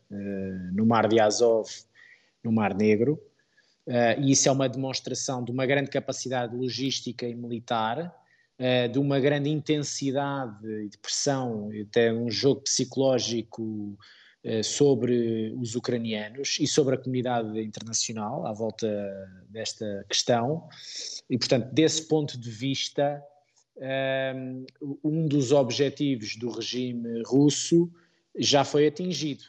no 0.73 0.87
Mar 0.87 1.09
de 1.09 1.21
Azov, 1.21 1.69
no 2.43 2.53
Mar 2.53 2.75
Negro. 2.75 3.21
E 4.19 4.31
isso 4.31 4.49
é 4.49 4.53
uma 4.53 4.69
demonstração 4.69 5.45
de 5.45 5.51
uma 5.51 5.67
grande 5.67 5.91
capacidade 5.91 6.57
logística 6.57 7.27
e 7.27 7.35
militar, 7.35 8.15
de 8.93 8.99
uma 8.99 9.19
grande 9.19 9.51
intensidade 9.51 10.89
de 10.89 10.97
pressão, 10.99 11.69
até 11.89 12.13
um 12.13 12.31
jogo 12.31 12.63
psicológico 12.63 13.99
sobre 14.65 15.55
os 15.57 15.77
ucranianos 15.77 16.59
e 16.59 16.67
sobre 16.67 16.97
a 16.97 16.99
comunidade 16.99 17.61
internacional 17.61 18.45
à 18.45 18.53
volta 18.53 18.89
desta 19.49 20.05
questão. 20.09 20.69
E, 21.31 21.39
portanto, 21.39 21.73
desse 21.73 22.09
ponto 22.09 22.37
de 22.37 22.51
vista, 22.51 23.23
um 25.03 25.27
dos 25.27 25.53
objetivos 25.53 26.37
do 26.37 26.51
regime 26.51 27.23
russo 27.25 27.91
já 28.37 28.65
foi 28.65 28.87
atingido, 28.87 29.45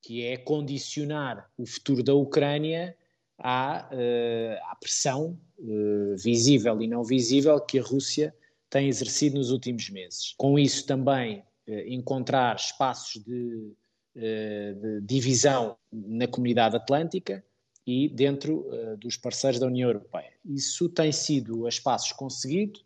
que 0.00 0.24
é 0.24 0.36
condicionar 0.36 1.50
o 1.56 1.66
futuro 1.66 2.02
da 2.02 2.14
Ucrânia 2.14 2.96
à, 3.38 3.88
uh, 3.92 4.70
à 4.70 4.76
pressão 4.76 5.38
uh, 5.58 6.16
visível 6.16 6.80
e 6.82 6.88
não 6.88 7.04
visível 7.04 7.60
que 7.60 7.78
a 7.78 7.82
Rússia 7.82 8.34
tem 8.70 8.88
exercido 8.88 9.36
nos 9.36 9.50
últimos 9.50 9.90
meses. 9.90 10.34
Com 10.36 10.58
isso 10.58 10.86
também 10.86 11.44
encontrar 11.86 12.56
espaços 12.56 13.22
de, 13.22 13.72
de, 14.14 15.00
divisão 15.02 15.76
na 15.90 16.26
comunidade 16.26 16.76
atlântica 16.76 17.44
e 17.86 18.08
dentro 18.08 18.66
dos 18.98 19.16
parceiros 19.16 19.58
da 19.58 19.66
União 19.66 19.88
Europeia. 19.88 20.32
Isso 20.44 20.88
tem 20.88 21.10
sido 21.10 21.66
a 21.66 21.68
espaços 21.68 22.12
conseguido, 22.12 22.80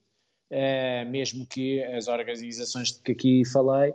mesmo 1.11 1.47
que 1.47 1.83
as 1.85 2.09
organizações 2.09 2.92
de 2.92 3.02
que 3.02 3.12
aqui 3.12 3.45
falei 3.45 3.92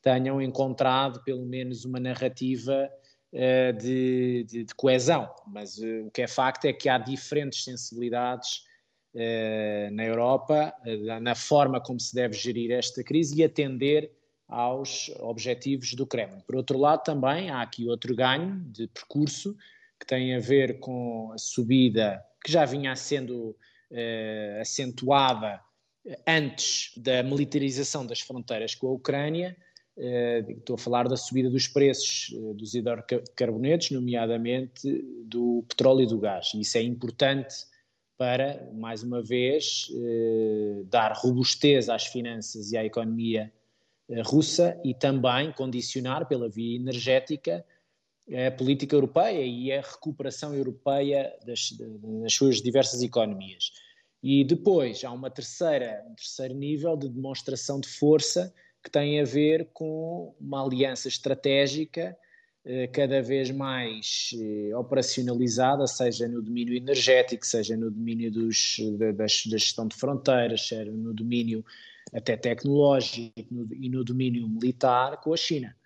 tenham 0.00 0.40
encontrado 0.40 1.24
pelo 1.24 1.44
menos 1.44 1.84
uma 1.84 1.98
narrativa 1.98 2.90
eh, 3.32 3.72
de, 3.72 4.44
de, 4.44 4.64
de, 4.64 4.74
coesão, 4.74 5.28
mas 5.46 5.78
o 5.78 6.10
que 6.12 6.22
é 6.22 6.28
facto 6.28 6.66
é 6.66 6.72
que 6.72 6.88
há 6.88 6.98
diferentes 6.98 7.64
sensibilidades 7.64 8.62
na 9.92 10.04
Europa, 10.04 10.74
na 11.22 11.36
forma 11.36 11.80
como 11.80 12.00
se 12.00 12.12
deve 12.12 12.34
gerir 12.34 12.72
esta 12.72 13.04
crise 13.04 13.38
e 13.38 13.44
atender 13.44 14.10
aos 14.48 15.10
objetivos 15.20 15.94
do 15.94 16.06
Kremlin. 16.06 16.40
Por 16.46 16.56
outro 16.56 16.78
lado, 16.78 17.02
também 17.02 17.50
há 17.50 17.62
aqui 17.62 17.88
outro 17.88 18.14
ganho 18.14 18.60
de 18.66 18.86
percurso 18.88 19.56
que 19.98 20.06
tem 20.06 20.34
a 20.34 20.40
ver 20.40 20.80
com 20.80 21.32
a 21.32 21.38
subida 21.38 22.24
que 22.44 22.52
já 22.52 22.64
vinha 22.64 22.94
sendo 22.94 23.56
acentuada 24.60 25.60
antes 26.26 26.92
da 26.96 27.22
militarização 27.22 28.04
das 28.04 28.20
fronteiras 28.20 28.74
com 28.74 28.88
a 28.88 28.92
Ucrânia, 28.92 29.56
Uh, 29.96 30.50
estou 30.50 30.74
a 30.74 30.78
falar 30.78 31.06
da 31.06 31.16
subida 31.16 31.48
dos 31.48 31.68
preços 31.68 32.34
dos 32.56 32.74
hidrocarbonetos, 32.74 33.92
nomeadamente 33.92 35.04
do 35.24 35.64
petróleo 35.68 36.02
e 36.02 36.06
do 36.06 36.18
gás. 36.18 36.50
Isso 36.52 36.76
é 36.76 36.82
importante 36.82 37.54
para, 38.18 38.68
mais 38.74 39.04
uma 39.04 39.22
vez, 39.22 39.86
dar 40.86 41.12
robustez 41.12 41.88
às 41.88 42.06
finanças 42.06 42.72
e 42.72 42.76
à 42.76 42.84
economia 42.84 43.52
russa 44.24 44.78
e 44.84 44.94
também 44.94 45.52
condicionar 45.52 46.26
pela 46.26 46.48
via 46.48 46.76
energética 46.76 47.64
a 48.46 48.50
política 48.50 48.96
europeia 48.96 49.44
e 49.44 49.70
a 49.72 49.82
recuperação 49.82 50.54
europeia 50.54 51.32
das, 51.46 51.72
das 52.22 52.32
suas 52.32 52.62
diversas 52.62 53.02
economias. 53.02 53.72
E 54.22 54.42
depois 54.42 55.04
há 55.04 55.12
uma 55.12 55.30
terceira, 55.30 56.02
um 56.08 56.14
terceiro 56.14 56.54
nível 56.54 56.96
de 56.96 57.08
demonstração 57.08 57.78
de 57.78 57.88
força 57.88 58.54
que 58.82 58.90
tem 58.90 59.20
a 59.20 59.24
ver 59.24 59.68
com 59.72 60.34
uma 60.40 60.64
aliança 60.64 61.08
estratégica 61.08 62.16
eh, 62.64 62.86
cada 62.86 63.20
vez 63.20 63.50
mais 63.50 64.30
eh, 64.34 64.74
operacionalizada, 64.74 65.86
seja 65.86 66.26
no 66.26 66.40
domínio 66.40 66.74
energético, 66.74 67.46
seja 67.46 67.76
no 67.76 67.90
domínio 67.90 68.30
dos, 68.30 68.78
da, 68.98 69.12
da, 69.12 69.26
gestão 69.26 69.86
de 69.86 69.94
fronteiras, 69.94 70.66
seja 70.66 70.90
no 70.90 71.12
domínio 71.12 71.62
até 72.14 72.36
tecnológico 72.36 73.34
no, 73.50 73.74
e 73.74 73.88
no 73.88 74.04
domínio 74.04 74.48
militar 74.48 75.20
com 75.20 75.34
a 75.34 75.36
China. 75.36 75.76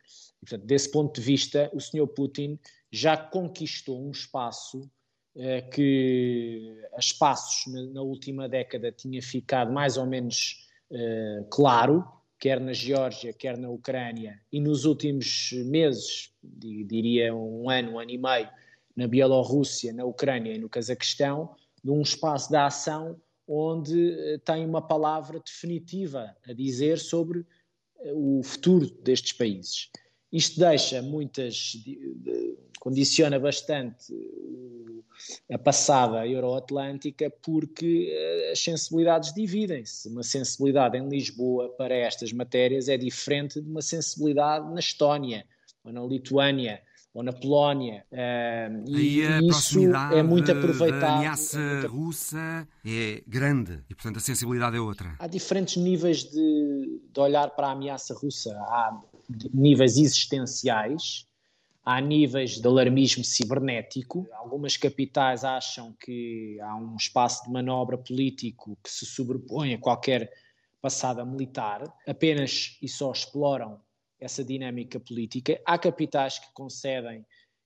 E, 0.43 0.47
portanto, 0.47 0.67
desse 0.67 0.91
ponto 0.91 1.15
de 1.15 1.21
vista, 1.21 1.71
o 1.73 1.81
Sr. 1.81 2.07
Putin 2.07 2.59
já 2.93 3.17
conquistou 3.17 4.07
um 4.07 4.11
espaço 4.11 4.89
eh, 5.35 5.63
que 5.63 6.81
a 6.95 6.99
espaços 6.99 7.73
na, 7.73 7.83
na, 7.95 8.03
última 8.03 8.49
década 8.49 8.93
tinha 8.93 9.23
ficado 9.23 9.73
mais 9.73 9.97
ou 9.97 10.07
menos 10.07 10.67
eh, 10.91 11.45
claro, 11.51 12.05
quer 12.39 12.61
na 12.61 12.73
Geórgia, 12.73 13.33
quer 13.33 13.59
na 13.59 13.69
Ucrânia, 13.69 14.41
e 14.53 14.61
nos 14.61 14.85
últimos 14.85 15.51
meses, 15.67 16.33
diria 16.43 17.35
um 17.35 17.69
ano, 17.69 17.93
um 17.93 17.99
ano 17.99 18.11
e 18.11 18.19
meio, 18.19 18.49
na 18.95 19.07
Bielorrússia, 19.07 19.93
na 19.93 20.05
Ucrânia 20.05 20.55
e 20.55 20.59
no 20.59 20.69
Cazaquistão, 20.69 21.55
num 21.83 22.01
espaço 22.03 22.51
de 22.51 22.57
ação 22.57 23.21
onde 23.49 24.13
eh, 24.13 24.39
tem 24.45 24.65
uma 24.67 24.83
palavra 24.83 25.41
definitiva 25.41 26.37
a 26.47 26.53
dizer 26.53 26.99
sobre 26.99 27.47
eh, 28.01 28.13
o 28.15 28.43
futuro 28.45 28.87
destes 29.03 29.33
países. 29.33 29.91
Isto 30.31 30.61
deixa 30.61 31.01
muitas, 31.01 31.73
condiciona 32.79 33.39
bastante 33.41 34.13
a 35.51 35.59
passada 35.59 36.27
euroatlântica 36.27 37.31
porque 37.43 38.11
eh, 38.13 38.53
as 38.53 38.61
sensibilidades 38.61 39.33
dividem-se. 39.33 40.09
Uma 40.09 40.23
sensibilidade 40.23 40.97
em 40.97 41.09
Lisboa 41.09 41.71
para 41.71 41.95
estas 41.95 42.33
matérias 42.33 42.89
é 42.89 42.97
diferente 42.97 43.61
de 43.61 43.69
uma 43.69 43.83
sensibilidade 43.83 44.71
na 44.73 44.81
Estónia, 44.81 45.47
ou 45.83 45.93
na 45.93 46.03
Lituânia, 46.05 46.83
ou 47.15 47.23
na 47.23 47.33
Polónia. 47.33 48.05
Uh, 48.13 48.91
e, 48.91 49.27
a 49.27 49.41
isso 49.41 49.81
é 50.13 50.23
muito 50.23 50.53
aproveitado. 50.53 51.05
A 51.05 51.17
ameaça 51.19 51.87
russa 51.89 52.69
é 52.85 53.23
grande 53.27 53.83
e, 53.89 53.95
portanto, 53.95 54.19
a 54.19 54.21
sensibilidade 54.21 54.77
é 54.77 54.81
outra. 54.81 55.17
Há 55.19 55.27
diferentes 55.27 55.77
níveis 55.77 56.25
de, 56.25 57.01
de 57.13 57.21
olhar 57.21 57.51
para 57.51 57.69
a 57.69 57.73
ameaça 57.73 58.15
russa. 58.15 58.51
Há 58.53 59.01
níveis 59.53 59.97
existenciais 59.97 61.29
há 61.89 62.03
níveis 62.03 62.61
de 62.61 62.69
alarmismo 62.69 63.25
cibernético. 63.25 64.29
Algumas 64.35 64.77
capitais 64.77 65.43
acham 65.43 65.97
que 65.99 66.61
há 66.61 66.77
um 66.77 66.95
espaço 66.97 67.45
de 67.45 67.51
manobra 67.51 67.97
político 67.97 68.77
que 68.85 68.91
se 68.91 69.07
sobrepõe 69.07 69.73
a 69.73 69.79
qualquer 69.79 70.31
passada 70.83 71.25
militar, 71.25 71.83
apenas 72.07 72.77
e 72.83 72.89
só 72.89 73.11
exploram 73.11 73.81
essa 74.21 74.45
dinâmica 74.45 74.99
política. 74.99 75.61
Há 75.65 75.79
capitais 75.79 76.39
que 76.39 76.53
concedem 76.53 77.25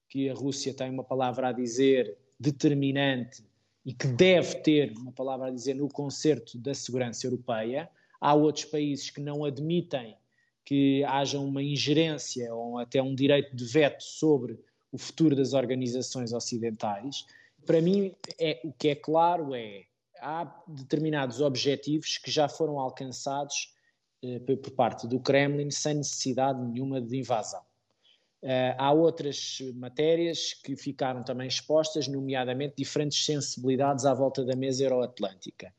que 0.09 0.29
a 0.29 0.35
Rússia 0.35 0.75
tem 0.75 0.91
uma 0.91 1.05
palavra 1.05 1.49
a 1.49 1.53
dizer 1.53 2.17
determinante 2.39 3.45
e 3.85 3.93
que 3.93 4.07
deve 4.07 4.57
ter 4.57 4.93
uma 4.97 5.13
palavra 5.13 5.49
a 5.49 5.51
dizer 5.51 5.75
no 5.75 5.89
concerto 5.89 6.59
da 6.59 6.75
segurança 6.75 7.27
europeia. 7.27 7.89
Há 8.21 8.35
outros 8.35 8.65
países 8.67 9.11
que 9.11 9.21
não 9.21 9.45
admitem 9.45 10.17
que 10.65 11.03
haja 11.05 11.39
uma 11.41 11.63
ingerência 11.63 12.55
ou 12.55 12.79
até 12.79 13.03
um 13.03 13.15
direito 13.15 13.55
de 13.57 13.65
veto 13.65 14.03
sobre 14.03 14.59
o 14.93 14.99
futuro 14.99 15.35
das 15.35 15.55
organizações 15.55 16.33
ocidentais. 16.33 17.27
Para 17.65 17.81
mim, 17.81 18.15
é, 18.39 18.61
o 18.63 18.73
que 18.73 18.89
é 18.89 18.95
claro 18.95 19.55
é 19.55 19.85
há 20.21 20.45
determinados 20.69 21.41
objetivos 21.41 22.19
que 22.19 22.31
já 22.31 22.49
foram 22.49 22.79
alcançados 22.79 23.72
por 24.47 24.71
parte 24.73 25.07
do 25.07 25.19
Kremlin 25.19 25.71
sem 25.71 25.95
necessidade 25.95 26.61
nenhuma 26.61 27.01
de 27.01 27.19
invasão. 27.19 27.63
Uh, 28.43 28.75
há 28.77 28.93
outras 28.93 29.59
matérias 29.77 30.53
que 30.53 30.75
ficaram 30.75 31.23
também 31.23 31.47
expostas, 31.47 32.09
nomeadamente 32.09 32.75
diferentes 32.77 33.25
sensibilidades 33.25 34.05
à 34.05 34.13
volta 34.13 34.45
da 34.45 34.57
mesa 34.57 34.83
euroatlântica. 34.83 35.73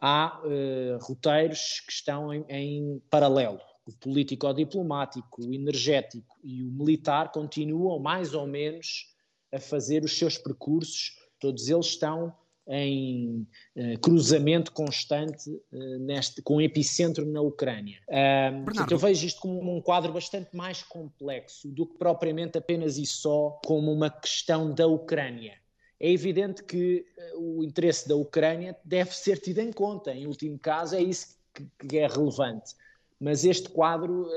há 0.00 0.40
uh, 0.42 0.98
roteiros 1.04 1.80
que 1.80 1.92
estão 1.92 2.32
em, 2.32 2.44
em 2.48 3.02
paralelo. 3.10 3.60
O 3.86 3.92
político-diplomático, 3.92 5.42
o 5.42 5.52
energético 5.52 6.38
e 6.42 6.62
o 6.62 6.70
militar 6.70 7.30
continuam 7.30 7.98
mais 7.98 8.32
ou 8.32 8.46
menos 8.46 9.14
a 9.52 9.58
fazer 9.58 10.04
os 10.04 10.16
seus 10.16 10.38
percursos, 10.38 11.18
todos 11.38 11.68
eles 11.68 11.86
estão 11.86 12.34
em 12.68 13.46
uh, 13.76 13.98
cruzamento 14.00 14.72
constante 14.72 15.48
uh, 15.50 15.98
neste, 16.00 16.42
com 16.42 16.60
epicentro 16.60 17.24
na 17.24 17.40
Ucrânia. 17.40 17.98
Uh, 18.08 18.64
portanto, 18.64 18.92
eu 18.92 18.98
vejo 18.98 19.26
isto 19.26 19.40
como 19.40 19.74
um 19.74 19.80
quadro 19.80 20.12
bastante 20.12 20.54
mais 20.54 20.82
complexo 20.82 21.68
do 21.68 21.86
que 21.86 21.96
propriamente 21.96 22.58
apenas 22.58 22.98
e 22.98 23.06
só 23.06 23.58
como 23.64 23.90
uma 23.90 24.10
questão 24.10 24.72
da 24.72 24.86
Ucrânia. 24.86 25.54
É 25.98 26.12
evidente 26.12 26.62
que 26.62 27.04
o 27.34 27.64
interesse 27.64 28.08
da 28.08 28.14
Ucrânia 28.14 28.76
deve 28.84 29.16
ser 29.16 29.38
tido 29.38 29.58
em 29.58 29.72
conta, 29.72 30.12
em 30.14 30.28
último 30.28 30.56
caso, 30.56 30.94
é 30.94 31.02
isso 31.02 31.36
que, 31.52 31.66
que 31.88 31.98
é 31.98 32.06
relevante. 32.06 32.76
Mas 33.18 33.44
este 33.44 33.68
quadro 33.68 34.28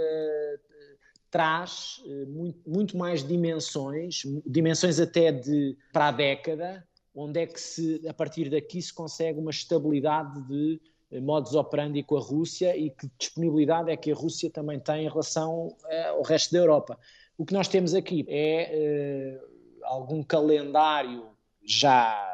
traz 1.29 2.01
muito, 2.29 2.67
muito 2.67 2.97
mais 2.97 3.23
dimensões, 3.23 4.23
dimensões 4.43 4.99
até 4.99 5.31
de 5.31 5.77
para 5.93 6.07
a 6.07 6.11
década, 6.11 6.83
onde 7.13 7.41
é 7.41 7.47
que 7.47 7.59
se, 7.59 8.01
a 8.07 8.13
partir 8.13 8.49
daqui 8.49 8.81
se 8.81 8.93
consegue 8.93 9.39
uma 9.39 9.51
estabilidade 9.51 10.41
de 10.47 10.79
eh, 11.11 11.19
modus 11.19 11.53
operandi 11.55 12.03
com 12.03 12.17
a 12.17 12.21
Rússia 12.21 12.75
e 12.75 12.89
que 12.89 13.09
disponibilidade 13.17 13.91
é 13.91 13.97
que 13.97 14.11
a 14.11 14.15
Rússia 14.15 14.49
também 14.49 14.79
tem 14.79 15.05
em 15.05 15.09
relação 15.09 15.75
eh, 15.87 16.07
ao 16.07 16.21
resto 16.21 16.53
da 16.53 16.59
Europa. 16.59 16.97
O 17.37 17.45
que 17.45 17.53
nós 17.53 17.67
temos 17.67 17.93
aqui 17.93 18.25
é 18.29 19.39
uh, 19.41 19.85
algum 19.85 20.21
calendário 20.21 21.29
já 21.63 22.27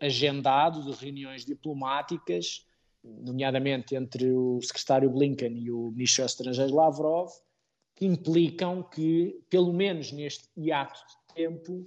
agendado 0.00 0.82
de 0.82 0.92
reuniões 0.92 1.44
diplomáticas, 1.44 2.66
nomeadamente 3.02 3.94
entre 3.94 4.32
o 4.32 4.60
secretário 4.62 5.10
Blinken 5.10 5.58
e 5.58 5.70
o 5.70 5.90
ministro 5.90 6.24
dos 6.24 6.32
Estrangeiros 6.32 6.72
Lavrov, 6.72 7.30
que 7.94 8.06
implicam 8.06 8.82
que, 8.82 9.40
pelo 9.50 9.72
menos 9.72 10.10
neste 10.10 10.48
hiato 10.56 11.00
de 11.00 11.34
tempo, 11.34 11.84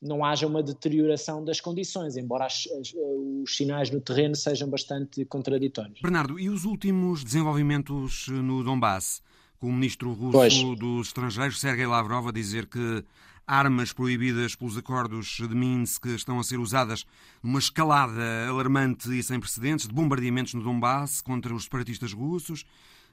não 0.00 0.24
haja 0.24 0.46
uma 0.46 0.62
deterioração 0.62 1.44
das 1.44 1.60
condições, 1.60 2.16
embora 2.16 2.46
as, 2.46 2.68
as, 2.80 2.94
os 2.94 3.56
sinais 3.56 3.90
no 3.90 4.00
terreno 4.00 4.36
sejam 4.36 4.68
bastante 4.68 5.24
contraditórios. 5.24 6.00
Bernardo, 6.00 6.38
e 6.38 6.48
os 6.48 6.64
últimos 6.64 7.24
desenvolvimentos 7.24 8.28
no 8.28 8.62
Donbass? 8.62 9.20
Com 9.58 9.68
o 9.68 9.72
ministro 9.72 10.12
russo 10.12 10.32
pois. 10.32 10.78
dos 10.78 11.08
Estrangeiros, 11.08 11.58
Sergei 11.58 11.84
Lavrov, 11.84 12.28
a 12.28 12.32
dizer 12.32 12.66
que 12.66 13.04
armas 13.44 13.92
proibidas 13.92 14.54
pelos 14.54 14.76
acordos 14.76 15.38
de 15.38 15.48
Minsk 15.48 16.06
estão 16.06 16.38
a 16.38 16.44
ser 16.44 16.58
usadas 16.58 17.04
numa 17.42 17.58
escalada 17.58 18.46
alarmante 18.46 19.18
e 19.18 19.22
sem 19.22 19.40
precedentes 19.40 19.88
de 19.88 19.94
bombardeamentos 19.94 20.54
no 20.54 20.62
Donbass 20.62 21.20
contra 21.20 21.52
os 21.52 21.64
separatistas 21.64 22.12
russos, 22.12 22.64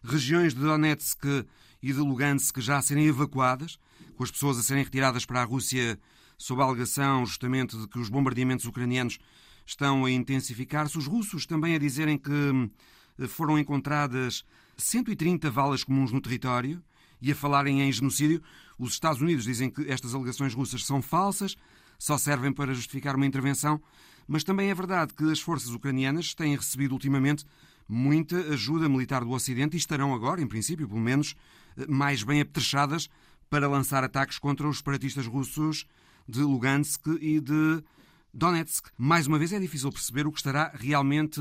regiões 0.03 0.53
de 0.53 0.59
Donetsk 0.59 1.25
e 1.81 1.93
de 1.93 1.99
Lugansk 1.99 2.59
já 2.59 2.77
a 2.77 2.81
serem 2.81 3.07
evacuadas, 3.07 3.79
com 4.15 4.23
as 4.23 4.29
pessoas 4.29 4.59
a 4.59 4.61
serem 4.61 4.83
retiradas 4.83 5.25
para 5.25 5.41
a 5.41 5.45
Rússia 5.45 5.97
sob 6.37 6.61
a 6.61 6.65
alegação 6.65 7.25
justamente 7.25 7.77
de 7.77 7.87
que 7.87 7.99
os 7.99 8.09
bombardeamentos 8.09 8.65
ucranianos 8.65 9.17
estão 9.65 10.05
a 10.05 10.11
intensificar-se. 10.11 10.97
Os 10.97 11.07
russos 11.07 11.45
também 11.45 11.75
a 11.75 11.79
dizerem 11.79 12.17
que 12.17 12.31
eh, 13.19 13.27
foram 13.27 13.57
encontradas 13.57 14.43
130 14.77 15.49
valas 15.49 15.83
comuns 15.83 16.11
no 16.11 16.21
território 16.21 16.81
e 17.21 17.31
a 17.31 17.35
falarem 17.35 17.81
em 17.81 17.91
genocídio. 17.91 18.41
Os 18.77 18.93
Estados 18.93 19.21
Unidos 19.21 19.45
dizem 19.45 19.69
que 19.69 19.89
estas 19.89 20.13
alegações 20.13 20.53
russas 20.53 20.85
são 20.85 21.01
falsas, 21.01 21.55
só 21.97 22.17
servem 22.17 22.51
para 22.51 22.73
justificar 22.73 23.15
uma 23.15 23.25
intervenção, 23.25 23.81
mas 24.27 24.43
também 24.43 24.69
é 24.69 24.75
verdade 24.75 25.13
que 25.13 25.31
as 25.31 25.39
forças 25.39 25.69
ucranianas 25.69 26.33
têm 26.33 26.55
recebido 26.55 26.91
ultimamente 26.91 27.45
muita 27.87 28.37
ajuda 28.53 28.89
militar 28.89 29.23
do 29.23 29.31
Ocidente 29.31 29.75
e 29.75 29.79
estarão 29.79 30.13
agora, 30.13 30.41
em 30.41 30.47
princípio, 30.47 30.87
pelo 30.87 30.99
menos, 30.99 31.35
eh, 31.77 31.85
mais 31.87 32.23
bem 32.23 32.41
apetrechadas 32.41 33.09
para 33.49 33.67
lançar 33.67 34.03
ataques 34.03 34.39
contra 34.39 34.67
os 34.67 34.77
separatistas 34.77 35.27
russos 35.27 35.85
de 36.27 36.41
Lugansk 36.41 37.07
e 37.21 37.39
de 37.39 37.83
Donetsk. 38.33 38.89
Mais 38.97 39.27
uma 39.27 39.39
vez 39.39 39.53
é 39.53 39.59
difícil 39.59 39.91
perceber 39.91 40.27
o 40.27 40.31
que 40.31 40.39
estará 40.39 40.71
realmente 40.75 41.39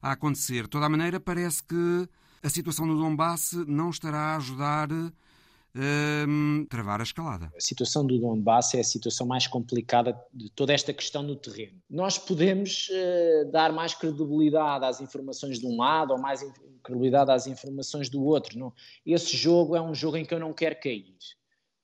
a 0.00 0.12
acontecer. 0.12 0.64
De 0.64 0.70
toda 0.70 0.86
a 0.86 0.88
maneira, 0.88 1.20
parece 1.20 1.62
que 1.62 2.08
a 2.42 2.48
situação 2.48 2.86
no 2.86 2.96
Donbass 2.96 3.52
não 3.66 3.90
estará 3.90 4.18
a 4.18 4.36
ajudar 4.36 4.88
um, 4.90 6.66
travar 6.68 7.00
a 7.00 7.04
escalada. 7.04 7.52
A 7.56 7.60
situação 7.60 8.04
do 8.04 8.18
Donbass 8.18 8.74
é 8.74 8.80
a 8.80 8.84
situação 8.84 9.26
mais 9.26 9.46
complicada 9.46 10.18
de 10.32 10.50
toda 10.50 10.72
esta 10.72 10.92
questão 10.92 11.22
no 11.22 11.36
terreno. 11.36 11.80
Nós 11.88 12.18
podemos 12.18 12.88
uh, 12.90 13.50
dar 13.50 13.72
mais 13.72 13.94
credibilidade 13.94 14.84
às 14.84 15.00
informações 15.00 15.58
de 15.58 15.66
um 15.66 15.76
lado 15.76 16.12
ou 16.12 16.18
mais 16.18 16.44
credibilidade 16.82 17.30
às 17.30 17.46
informações 17.46 18.08
do 18.08 18.22
outro. 18.24 18.58
Não? 18.58 18.72
Esse 19.06 19.36
jogo 19.36 19.76
é 19.76 19.80
um 19.80 19.94
jogo 19.94 20.16
em 20.16 20.24
que 20.24 20.34
eu 20.34 20.40
não 20.40 20.52
quero 20.52 20.78
cair. 20.80 21.14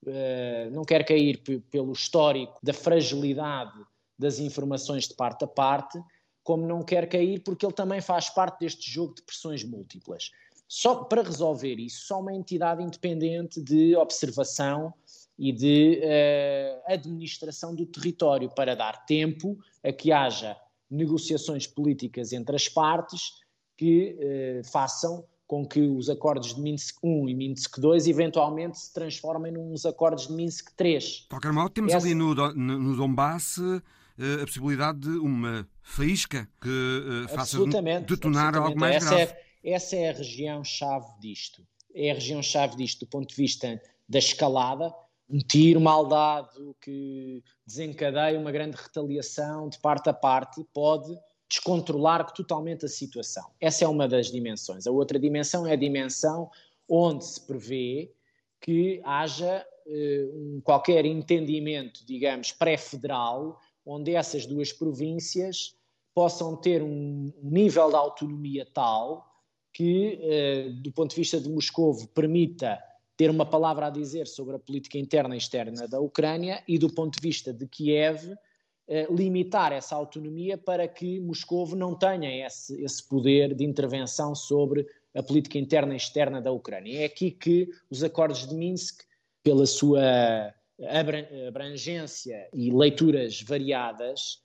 Eh, 0.05 0.69
não 0.71 0.83
quero 0.83 1.05
cair 1.05 1.41
pelo 1.69 1.91
histórico 1.91 2.57
da 2.63 2.73
fragilidade 2.73 3.77
das 4.17 4.39
informações 4.39 5.07
de 5.07 5.13
parte 5.13 5.43
a 5.43 5.47
parte, 5.47 6.01
como 6.43 6.65
não 6.65 6.83
quero 6.83 7.07
cair 7.07 7.41
porque 7.41 7.65
ele 7.65 7.73
também 7.73 8.01
faz 8.01 8.29
parte 8.29 8.59
deste 8.59 8.89
jogo 8.89 9.15
de 9.15 9.21
pressões 9.23 9.63
múltiplas. 9.63 10.31
Só 10.67 11.03
para 11.03 11.23
resolver 11.23 11.75
isso, 11.75 12.05
só 12.05 12.19
uma 12.19 12.33
entidade 12.33 12.81
independente 12.83 13.61
de 13.61 13.95
observação 13.95 14.93
e 15.37 15.51
de 15.51 15.99
uh, 16.03 16.93
administração 16.93 17.73
do 17.73 17.85
território 17.85 18.49
para 18.49 18.75
dar 18.75 19.05
tempo 19.05 19.57
a 19.83 19.91
que 19.91 20.11
haja 20.11 20.55
negociações 20.89 21.65
políticas 21.65 22.33
entre 22.33 22.55
as 22.55 22.67
partes 22.67 23.41
que 23.75 24.15
uh, 24.19 24.63
façam 24.69 25.25
com 25.49 25.65
que 25.65 25.81
os 25.81 26.11
acordos 26.11 26.53
de 26.53 26.61
Minsk 26.61 27.03
I 27.03 27.31
e 27.31 27.33
Minsk 27.33 27.79
II 27.79 28.07
eventualmente 28.07 28.77
se 28.77 28.93
transformem 28.93 29.51
nos 29.51 29.83
acordos 29.83 30.27
de 30.27 30.33
Minsk 30.33 30.69
III. 30.79 30.99
De 30.99 31.27
qualquer 31.27 31.51
modo, 31.51 31.71
temos 31.71 31.91
Essa... 31.91 32.05
ali 32.05 32.13
no, 32.13 32.35
no 32.35 32.95
Donbass 32.95 33.57
eh, 33.57 34.43
a 34.43 34.45
possibilidade 34.45 34.99
de 34.99 35.17
uma 35.17 35.67
faísca 35.81 36.47
que 36.61 36.69
uh, 36.69 37.27
faça 37.29 37.57
detonar 38.05 38.55
algo 38.55 38.79
mais 38.79 38.97
essa 38.97 39.15
grave. 39.15 39.31
É, 39.63 39.71
essa 39.71 39.95
é 39.95 40.09
a 40.11 40.13
região-chave 40.13 41.19
disto. 41.19 41.65
É 41.95 42.11
a 42.11 42.13
região-chave 42.13 42.75
disto 42.77 42.99
do 42.99 43.07
ponto 43.07 43.29
de 43.29 43.35
vista 43.35 43.81
da 44.07 44.19
escalada. 44.19 44.93
Um 45.27 45.39
tiro 45.39 45.81
mal 45.81 46.05
dado 46.05 46.75
que 46.79 47.43
desencadeia 47.65 48.39
uma 48.39 48.51
grande 48.51 48.77
retaliação 48.77 49.67
de 49.67 49.79
parte 49.79 50.09
a 50.09 50.13
parte 50.13 50.63
pode 50.71 51.17
descontrolar 51.49 52.31
totalmente 52.31 52.85
a 52.85 52.87
situação. 52.87 53.49
Essa 53.59 53.85
é 53.85 53.87
uma 53.87 54.07
das 54.07 54.31
dimensões. 54.31 54.85
A 54.85 54.91
outra 54.91 55.17
dimensão 55.19 55.65
é 55.65 55.73
a 55.73 55.75
dimensão 55.75 56.49
onde 56.87 57.25
se 57.25 57.41
prevê 57.41 58.11
que 58.61 59.01
haja 59.03 59.65
uh, 59.85 60.57
um, 60.57 60.61
qualquer 60.61 61.05
entendimento, 61.05 62.05
digamos, 62.05 62.51
pré-federal, 62.51 63.59
onde 63.85 64.13
essas 64.13 64.45
duas 64.45 64.71
províncias 64.71 65.75
possam 66.13 66.55
ter 66.55 66.83
um 66.83 67.33
nível 67.41 67.89
de 67.89 67.95
autonomia 67.95 68.67
tal 68.71 69.27
que, 69.73 70.19
uh, 70.21 70.73
do 70.81 70.91
ponto 70.91 71.11
de 71.11 71.15
vista 71.15 71.39
de 71.39 71.49
Moscou, 71.49 71.95
permita 72.07 72.79
ter 73.19 73.29
uma 73.29 73.45
palavra 73.45 73.87
a 73.87 73.89
dizer 73.89 74.27
sobre 74.27 74.55
a 74.55 74.59
política 74.59 74.97
interna 74.97 75.35
e 75.35 75.37
externa 75.37 75.87
da 75.87 75.99
Ucrânia 75.99 76.63
e, 76.67 76.77
do 76.77 76.89
ponto 76.89 77.19
de 77.19 77.27
vista 77.27 77.53
de 77.53 77.67
Kiev, 77.67 78.31
eh, 78.31 78.37
limitar 79.09 79.71
essa 79.71 79.95
autonomia 79.95 80.57
para 80.57 80.87
que 80.87 81.19
Moscou 81.19 81.75
não 81.75 81.93
tenha 81.93 82.45
esse, 82.45 82.81
esse 82.83 83.07
poder 83.07 83.53
de 83.53 83.63
intervenção 83.63 84.33
sobre 84.33 84.87
a 85.15 85.21
política 85.21 85.57
interna 85.57 85.93
e 85.93 85.97
externa 85.97 86.41
da 86.41 86.51
Ucrânia. 86.51 87.01
É 87.01 87.05
aqui 87.05 87.31
que 87.31 87.69
os 87.89 88.03
acordos 88.03 88.47
de 88.47 88.55
Minsk, 88.55 89.03
pela 89.43 89.65
sua 89.65 90.01
abrangência 91.47 92.49
e 92.53 92.71
leituras 92.71 93.41
variadas, 93.41 94.41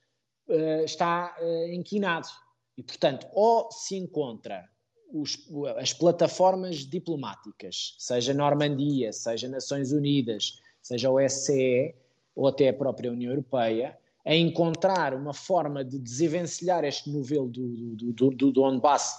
eh, 0.48 0.84
está 0.84 1.34
eh, 1.38 1.74
inquinado. 1.74 2.28
E, 2.76 2.82
portanto, 2.82 3.26
ou 3.32 3.70
se 3.70 3.96
encontra 3.96 4.68
os, 5.12 5.38
as 5.76 5.92
plataformas 5.92 6.78
diplomáticas, 6.78 7.94
seja 7.98 8.34
Normandia, 8.34 9.12
seja 9.12 9.48
Nações 9.48 9.92
Unidas, 9.92 10.60
seja 10.82 11.10
OSCE 11.10 11.94
ou 12.34 12.48
até 12.48 12.68
a 12.68 12.74
própria 12.74 13.12
União 13.12 13.30
Europeia, 13.30 13.96
a 14.24 14.34
encontrar 14.34 15.14
uma 15.14 15.34
forma 15.34 15.84
de 15.84 15.98
desenvencilhar 15.98 16.84
este 16.84 17.10
novelo 17.10 17.48
do, 17.48 17.68
do, 17.68 18.12
do, 18.12 18.30
do 18.30 18.52
Donbass 18.52 19.16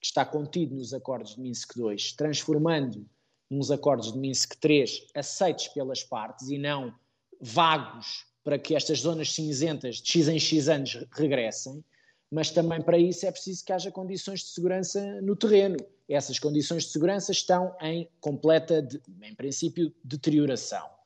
que 0.00 0.06
está 0.06 0.24
contido 0.24 0.74
nos 0.74 0.92
acordos 0.92 1.34
de 1.34 1.40
Minsk 1.40 1.76
II, 1.76 1.96
transformando 2.16 3.06
nos 3.50 3.70
acordos 3.70 4.12
de 4.12 4.18
Minsk 4.18 4.54
III 4.64 4.84
aceitos 5.14 5.68
pelas 5.68 6.04
partes 6.04 6.48
e 6.48 6.58
não 6.58 6.94
vagos 7.40 8.26
para 8.44 8.58
que 8.58 8.74
estas 8.74 9.00
zonas 9.00 9.32
cinzentas 9.32 9.96
de 9.96 10.10
X 10.10 10.28
em 10.28 10.38
X 10.38 10.68
anos 10.68 11.06
regressem, 11.12 11.84
mas 12.30 12.50
também 12.50 12.80
para 12.82 12.98
isso 12.98 13.26
é 13.26 13.30
preciso 13.30 13.64
que 13.64 13.72
haja 13.72 13.90
condições 13.90 14.40
de 14.40 14.46
segurança 14.46 15.20
no 15.22 15.34
terreno. 15.34 15.76
Essas 16.08 16.38
condições 16.38 16.84
de 16.84 16.90
segurança 16.90 17.32
estão 17.32 17.74
em 17.80 18.08
completa, 18.20 18.82
de, 18.82 19.00
em 19.22 19.34
princípio, 19.34 19.92
deterioração. 20.04 20.97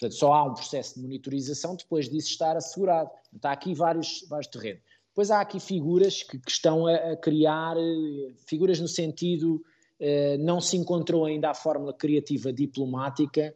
Portanto, 0.00 0.18
só 0.18 0.32
há 0.32 0.44
um 0.44 0.54
processo 0.54 0.94
de 0.94 1.02
monitorização 1.02 1.76
depois 1.76 2.08
disso 2.08 2.30
estar 2.30 2.56
assegurado. 2.56 3.10
Está 3.36 3.52
aqui 3.52 3.74
vários, 3.74 4.24
vários 4.30 4.46
terrenos. 4.46 4.82
Depois 5.08 5.30
há 5.30 5.42
aqui 5.42 5.60
figuras 5.60 6.22
que, 6.22 6.38
que 6.38 6.50
estão 6.50 6.86
a, 6.86 6.94
a, 6.94 7.16
criar, 7.16 7.76
figuras 8.46 8.80
no 8.80 8.88
sentido, 8.88 9.62
eh, 9.98 10.38
não 10.38 10.58
se 10.58 10.78
encontrou 10.78 11.26
ainda 11.26 11.50
a 11.50 11.54
fórmula 11.54 11.92
criativa 11.92 12.50
diplomática 12.50 13.54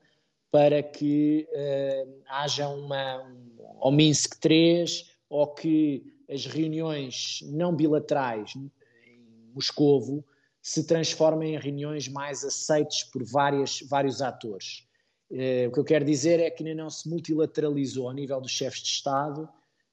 para 0.50 0.82
que 0.82 1.48
eh, 1.50 2.06
haja 2.28 2.68
uma, 2.68 3.22
um, 3.22 3.56
ou 3.80 3.90
Minsk 3.90 4.38
3, 4.38 5.10
ou 5.30 5.46
que 5.54 6.14
as 6.28 6.44
reuniões 6.44 7.38
não 7.46 7.74
bilaterais 7.74 8.54
em 8.54 9.22
Moscovo 9.54 10.22
se 10.60 10.86
transformem 10.86 11.54
em 11.54 11.58
reuniões 11.58 12.06
mais 12.06 12.44
aceites 12.44 13.04
por 13.04 13.24
várias, 13.24 13.80
vários 13.88 14.20
atores. 14.20 14.86
Eh, 15.30 15.66
o 15.68 15.72
que 15.72 15.80
eu 15.80 15.84
quero 15.84 16.04
dizer 16.04 16.40
é 16.40 16.50
que 16.50 16.62
ainda 16.62 16.82
não 16.82 16.90
se 16.90 17.08
multilateralizou 17.08 18.08
ao 18.08 18.14
nível 18.14 18.40
dos 18.40 18.50
chefes 18.50 18.82
de 18.82 18.88
Estado 18.88 19.48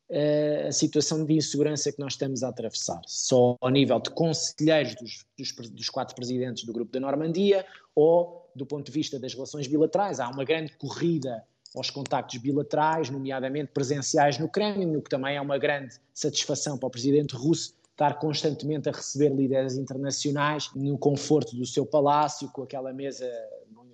eh, 0.10 0.66
a 0.68 0.72
situação 0.72 1.26
de 1.26 1.34
insegurança 1.34 1.92
que 1.92 2.00
nós 2.00 2.14
estamos 2.14 2.44
a 2.44 2.50
atravessar, 2.50 3.02
só 3.08 3.56
ao 3.62 3.70
nível 3.70 4.00
de 4.00 4.10
conselheiros 4.10 4.96
dos, 4.96 5.26
dos, 5.38 5.70
dos, 5.70 5.90
quatro 5.90 6.14
presidentes 6.16 6.66
do 6.66 6.74
Grupo 6.74 6.92
da 6.92 7.00
Normandia 7.00 7.66
ou 7.96 8.50
do 8.54 8.66
ponto 8.66 8.86
de 8.86 8.92
vista 8.92 9.18
das 9.18 9.34
relações 9.34 9.68
bilaterais. 9.68 10.20
Há 10.20 10.30
uma 10.30 10.44
grande 10.44 10.76
corrida 10.78 11.44
aos 11.74 11.90
contactos 11.90 12.38
bilaterais, 12.38 13.10
nomeadamente 13.10 13.72
presenciais 13.72 14.38
no 14.38 14.50
Kremlin, 14.50 14.98
o 14.98 15.02
que 15.02 15.10
também 15.10 15.38
é 15.38 15.42
uma 15.42 15.58
grande 15.58 15.96
satisfação 16.14 16.78
para 16.78 16.88
o 16.88 16.92
presidente 16.92 17.34
russo 17.34 17.74
estar 17.92 18.16
constantemente 18.20 18.90
a 18.90 18.92
receber 18.92 19.30
líderes 19.30 19.78
internacionais 19.78 20.70
no 20.76 20.98
conforto 20.98 21.56
do 21.56 21.66
seu 21.66 21.86
palácio, 21.86 22.50
com 22.50 22.64
aquela 22.64 22.92
mesa 22.92 23.30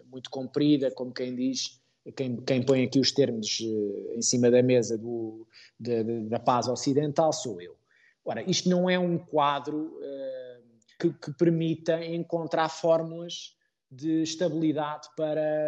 muito 0.10 0.30
comprida, 0.30 0.92
como 0.92 1.14
quem 1.14 1.36
diz, 1.36 1.82
quem, 2.16 2.38
quem 2.38 2.64
põe 2.64 2.84
aqui 2.84 3.00
os 3.00 3.12
termos 3.12 3.60
uh, 3.60 4.14
em 4.16 4.22
cima 4.22 4.50
da 4.50 4.62
mesa 4.64 4.98
do, 4.98 5.48
de, 5.80 6.04
da 6.30 6.40
paz 6.40 6.68
ocidental 6.68 7.34
sou 7.34 7.62
eu. 7.62 7.76
Ora, 8.24 8.42
isto 8.50 8.70
não 8.70 8.90
é 8.90 8.98
um 8.98 9.18
quadro 9.18 9.78
uh, 9.78 10.64
que, 11.00 11.12
que, 11.14 11.32
permita 11.34 12.04
encontrar 12.04 12.70
fórmulas 12.70 13.56
de 13.90 14.24
estabilidade 14.24 15.08
para 15.16 15.68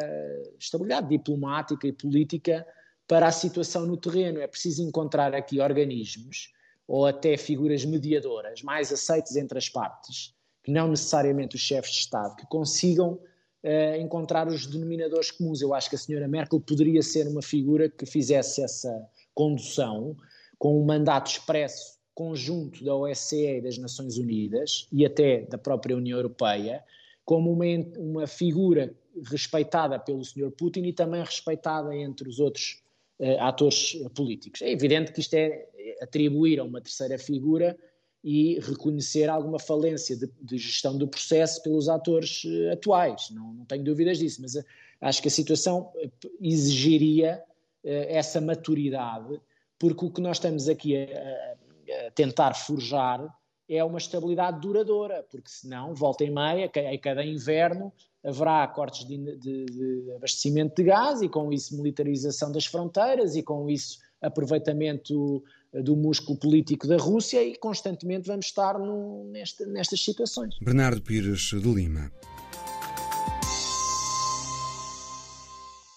estabilidade 0.57 1.07
diplomática 1.07 1.87
e 1.87 1.93
política 1.93 2.65
para 3.07 3.27
a 3.27 3.31
situação 3.31 3.85
no 3.85 3.97
terreno. 3.97 4.39
É 4.39 4.47
preciso 4.47 4.83
encontrar 4.83 5.33
aqui 5.33 5.59
organismos 5.59 6.51
ou 6.87 7.05
até 7.05 7.37
figuras 7.37 7.85
mediadoras 7.85 8.61
mais 8.61 8.91
aceites 8.91 9.35
entre 9.35 9.57
as 9.57 9.69
partes, 9.69 10.33
que 10.63 10.71
não 10.71 10.87
necessariamente 10.87 11.55
os 11.55 11.61
chefes 11.61 11.91
de 11.91 11.99
Estado, 11.99 12.35
que 12.35 12.47
consigam 12.47 13.19
uh, 13.63 13.95
encontrar 13.99 14.47
os 14.47 14.65
denominadores 14.65 15.31
comuns. 15.31 15.61
Eu 15.61 15.73
acho 15.73 15.89
que 15.89 15.95
a 15.95 15.99
senhora 15.99 16.27
Merkel 16.27 16.59
poderia 16.59 17.01
ser 17.01 17.27
uma 17.27 17.41
figura 17.41 17.89
que 17.89 18.05
fizesse 18.05 18.61
essa 18.61 19.07
condução 19.33 20.15
com 20.57 20.81
um 20.81 20.85
mandato 20.85 21.31
expresso 21.31 21.97
conjunto 22.13 22.83
da 22.83 22.93
OSCE 22.93 23.57
e 23.57 23.61
das 23.61 23.77
Nações 23.77 24.17
Unidas 24.17 24.87
e 24.91 25.05
até 25.05 25.41
da 25.41 25.57
própria 25.57 25.95
União 25.95 26.17
Europeia, 26.17 26.83
como 27.23 27.51
uma, 27.51 27.63
uma 27.97 28.27
figura 28.27 28.93
respeitada 29.31 29.97
pelo 29.97 30.23
Sr. 30.23 30.51
Putin 30.51 30.83
e 30.83 30.93
também 30.93 31.23
respeitada 31.23 31.95
entre 31.95 32.27
os 32.27 32.39
outros 32.39 32.83
uh, 33.19 33.39
atores 33.39 33.93
políticos. 34.13 34.61
É 34.61 34.69
evidente 34.69 35.13
que 35.13 35.21
isto 35.21 35.33
é 35.33 35.65
atribuir 36.01 36.59
a 36.59 36.63
uma 36.63 36.81
terceira 36.81 37.17
figura 37.17 37.77
e 38.23 38.59
reconhecer 38.59 39.29
alguma 39.29 39.59
falência 39.59 40.15
de, 40.15 40.29
de 40.41 40.57
gestão 40.57 40.97
do 40.97 41.07
processo 41.07 41.61
pelos 41.63 41.87
atores 41.87 42.43
uh, 42.43 42.73
atuais. 42.73 43.29
Não, 43.31 43.53
não, 43.53 43.65
tenho 43.65 43.83
dúvidas 43.83 44.17
disso, 44.17 44.41
mas 44.41 44.55
uh, 44.55 44.65
acho 45.01 45.21
que 45.21 45.29
a 45.29 45.31
situação 45.31 45.91
uh, 45.95 46.11
exigiria 46.41 47.41
essa 47.81 48.41
maturidade, 48.41 49.39
porque 49.79 50.03
o 50.05 50.11
que 50.11 50.19
nós 50.19 50.35
estamos 50.35 50.67
aqui 50.67 50.97
a, 50.97 51.05
a, 51.07 52.11
tentar 52.11 52.53
forjar 52.53 53.33
é 53.69 53.81
uma 53.81 53.97
estabilidade 53.97 54.59
duradoura, 54.59 55.25
porque 55.31 55.49
senão, 55.49 55.95
volta 55.95 56.25
e 56.25 56.29
meia, 56.29 56.65
a 56.65 56.97
cada 56.97 57.23
inverno, 57.23 57.93
haverá 58.21 58.67
cortes 58.67 59.07
de, 59.07 59.17
de, 59.37 59.65
de 59.65 60.11
abastecimento 60.17 60.75
de 60.75 60.83
gás 60.83 61.21
e 61.21 61.29
com 61.29 61.53
isso 61.53 61.77
militarização 61.77 62.51
das 62.51 62.65
fronteiras 62.65 63.37
e 63.37 63.41
com 63.41 63.69
isso 63.69 63.99
aproveitamento 64.21 65.41
do 65.73 65.95
músculo 65.95 66.37
político 66.37 66.87
da 66.87 66.97
Rússia 66.97 67.43
e 67.43 67.55
constantemente 67.55 68.27
vamos 68.27 68.47
estar 68.47 68.79
no, 68.79 69.25
nesta, 69.31 69.65
nestas 69.65 70.03
situações. 70.03 70.55
Bernardo 70.61 71.01
Pires 71.01 71.49
de 71.49 71.73
Lima. 71.73 72.11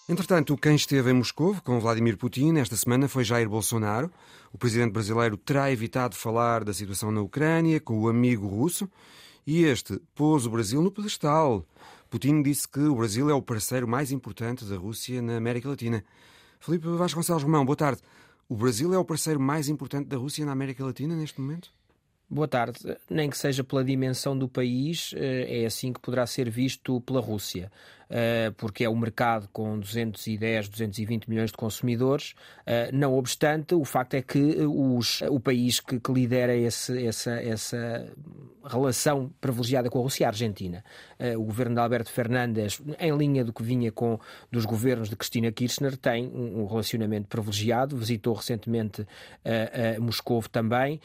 Entretanto, 0.09 0.59
quem 0.59 0.75
esteve 0.75 1.11
em 1.11 1.15
Moscou 1.15 1.57
com 1.65 1.81
Vladimir 1.81 2.19
Putin 2.19 2.57
esta 2.57 2.77
semana 2.77 3.09
foi 3.09 3.25
Jair 3.25 3.49
Bolsonaro. 3.49 4.11
O 4.53 4.59
presidente 4.59 4.93
brasileiro 4.93 5.39
terá 5.39 5.71
evitado 5.71 6.15
falar 6.15 6.65
da 6.65 6.75
situação 6.75 7.11
na 7.11 7.23
Ucrânia 7.23 7.81
com 7.81 7.99
o 7.99 8.09
amigo 8.09 8.47
russo 8.47 8.87
e 9.47 9.65
este 9.65 9.99
pôs 10.15 10.45
o 10.45 10.51
Brasil 10.51 10.83
no 10.83 10.91
pedestal. 10.91 11.65
Putin 12.11 12.43
disse 12.43 12.69
que 12.69 12.81
o 12.81 12.97
Brasil 12.97 13.31
é 13.31 13.35
o 13.35 13.41
parceiro 13.41 13.89
mais 13.89 14.13
importante 14.13 14.67
da 14.67 14.77
Rússia 14.77 15.23
na 15.23 15.37
América 15.37 15.69
Latina. 15.69 16.05
Felipe 16.61 16.87
Vasconcelos 16.89 17.43
Romão, 17.43 17.65
boa 17.65 17.77
tarde. 17.77 18.03
O 18.53 18.55
Brasil 18.55 18.93
é 18.93 18.99
o 18.99 19.05
parceiro 19.05 19.41
mais 19.41 19.71
importante 19.71 20.09
da 20.09 20.19
Rússia 20.19 20.45
na 20.45 20.53
América 20.53 20.85
Latina 20.85 21.17
neste 21.17 21.41
momento? 21.41 21.71
Boa 22.29 22.47
tarde. 22.47 22.81
Nem 23.09 23.31
que 23.31 23.39
seja 23.39 23.65
pela 23.65 23.83
dimensão 23.83 24.37
do 24.37 24.47
país, 24.47 25.15
eh, 25.17 25.63
é 25.63 25.65
assim 25.65 25.91
que 25.91 25.99
poderá 25.99 26.27
ser 26.27 26.51
visto 26.51 27.01
pela 27.01 27.19
Rússia. 27.19 27.73
Eh, 28.15 28.53
porque 28.59 28.85
é 28.85 28.91
um 28.91 28.97
mercado 28.97 29.49
com 29.51 29.79
210, 29.79 30.69
220 30.69 31.31
milhões 31.31 31.51
de 31.51 31.57
consumidores. 31.57 32.35
Eh, 32.67 32.91
não 32.93 33.15
obstante, 33.15 33.75
o 33.75 33.87
facto 33.87 34.13
é 34.13 34.21
que 34.21 34.39
os, 34.39 35.23
o 35.23 35.41
país 35.41 35.81
que, 35.81 35.99
que 35.99 36.13
lidera 36.13 36.55
esse, 36.55 37.07
essa, 37.07 37.33
essa 37.41 38.07
relação 38.63 39.33
privilegiada 39.41 39.89
com 39.89 39.99
a 39.99 40.03
Rússia 40.03 40.25
é 40.25 40.27
a 40.27 40.29
Argentina. 40.29 40.85
Eh, 41.19 41.39
o 41.39 41.43
governo 41.43 41.75
de 41.75 41.81
Alberto 41.81 42.11
Fernandes, 42.11 42.83
em 43.01 43.17
linha 43.17 43.43
do 43.43 43.51
que 43.51 43.63
vinha 43.63 43.91
com 43.91 44.21
dos 44.51 44.67
governos 44.67 45.09
de 45.09 45.17
Cristina 45.17 45.51
Kirchner, 45.51 45.97
tem 45.97 46.27
um, 46.27 46.67
relacionamento 46.67 47.29
privilegiado. 47.29 47.97
Visitou 47.97 48.35
recentemente 48.35 49.07
Moscou 50.01 50.43
também 50.43 51.01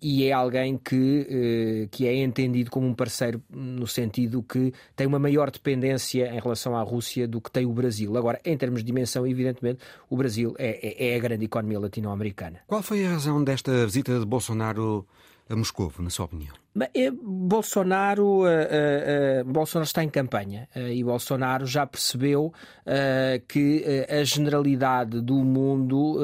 e 0.00 0.24
é 0.24 0.32
alguém 0.32 0.76
que, 0.76 1.88
que 1.90 2.06
é 2.06 2.16
entendido 2.16 2.70
como 2.70 2.86
um 2.86 2.94
parceiro 2.94 3.42
no 3.50 3.86
sentido 3.86 4.42
que 4.42 4.72
tem 4.96 5.06
uma 5.06 5.18
maior 5.18 5.50
dependência 5.50 6.31
em 6.32 6.40
relação 6.40 6.76
à 6.76 6.82
Rússia 6.82 7.26
do 7.28 7.40
que 7.40 7.50
tem 7.50 7.66
o 7.66 7.72
Brasil. 7.72 8.16
Agora, 8.16 8.40
em 8.44 8.56
termos 8.56 8.80
de 8.80 8.86
dimensão, 8.86 9.26
evidentemente, 9.26 9.80
o 10.08 10.16
Brasil 10.16 10.54
é, 10.58 11.08
é, 11.08 11.12
é 11.12 11.16
a 11.16 11.18
grande 11.18 11.44
economia 11.44 11.78
latino-americana. 11.78 12.60
Qual 12.66 12.82
foi 12.82 13.04
a 13.06 13.10
razão 13.10 13.42
desta 13.42 13.84
visita 13.84 14.18
de 14.18 14.26
Bolsonaro 14.26 15.06
a 15.48 15.56
Moscou, 15.56 15.92
na 15.98 16.10
sua 16.10 16.26
opinião? 16.26 16.61
É, 16.94 17.10
Bolsonaro, 17.10 18.44
uh, 18.44 19.42
uh, 19.42 19.44
Bolsonaro 19.44 19.84
está 19.84 20.02
em 20.02 20.08
campanha 20.08 20.66
uh, 20.74 20.88
e 20.88 21.04
Bolsonaro 21.04 21.66
já 21.66 21.86
percebeu 21.86 22.52
que 23.46 23.84
a 24.08 24.24
generalidade 24.24 25.20
do 25.20 25.36
mundo 25.36 26.18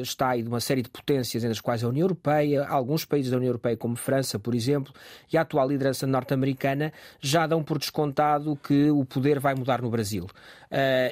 está 0.00 0.30
aí 0.30 0.42
de 0.42 0.48
uma 0.48 0.58
série 0.58 0.80
de 0.80 0.88
potências, 0.88 1.44
entre 1.44 1.52
as 1.52 1.60
quais 1.60 1.84
a 1.84 1.88
União 1.88 2.04
Europeia, 2.04 2.66
alguns 2.66 3.04
países 3.04 3.30
da 3.30 3.36
União 3.36 3.50
Europeia, 3.50 3.76
como 3.76 3.94
França, 3.94 4.38
por 4.38 4.54
exemplo, 4.54 4.90
e 5.30 5.36
a 5.36 5.42
atual 5.42 5.68
liderança 5.68 6.06
norte-americana, 6.06 6.94
já 7.20 7.46
dão 7.46 7.62
por 7.62 7.78
descontado 7.78 8.56
que 8.56 8.90
o 8.90 9.04
poder 9.04 9.38
vai 9.38 9.54
mudar 9.54 9.82
no 9.82 9.90
Brasil. 9.90 10.26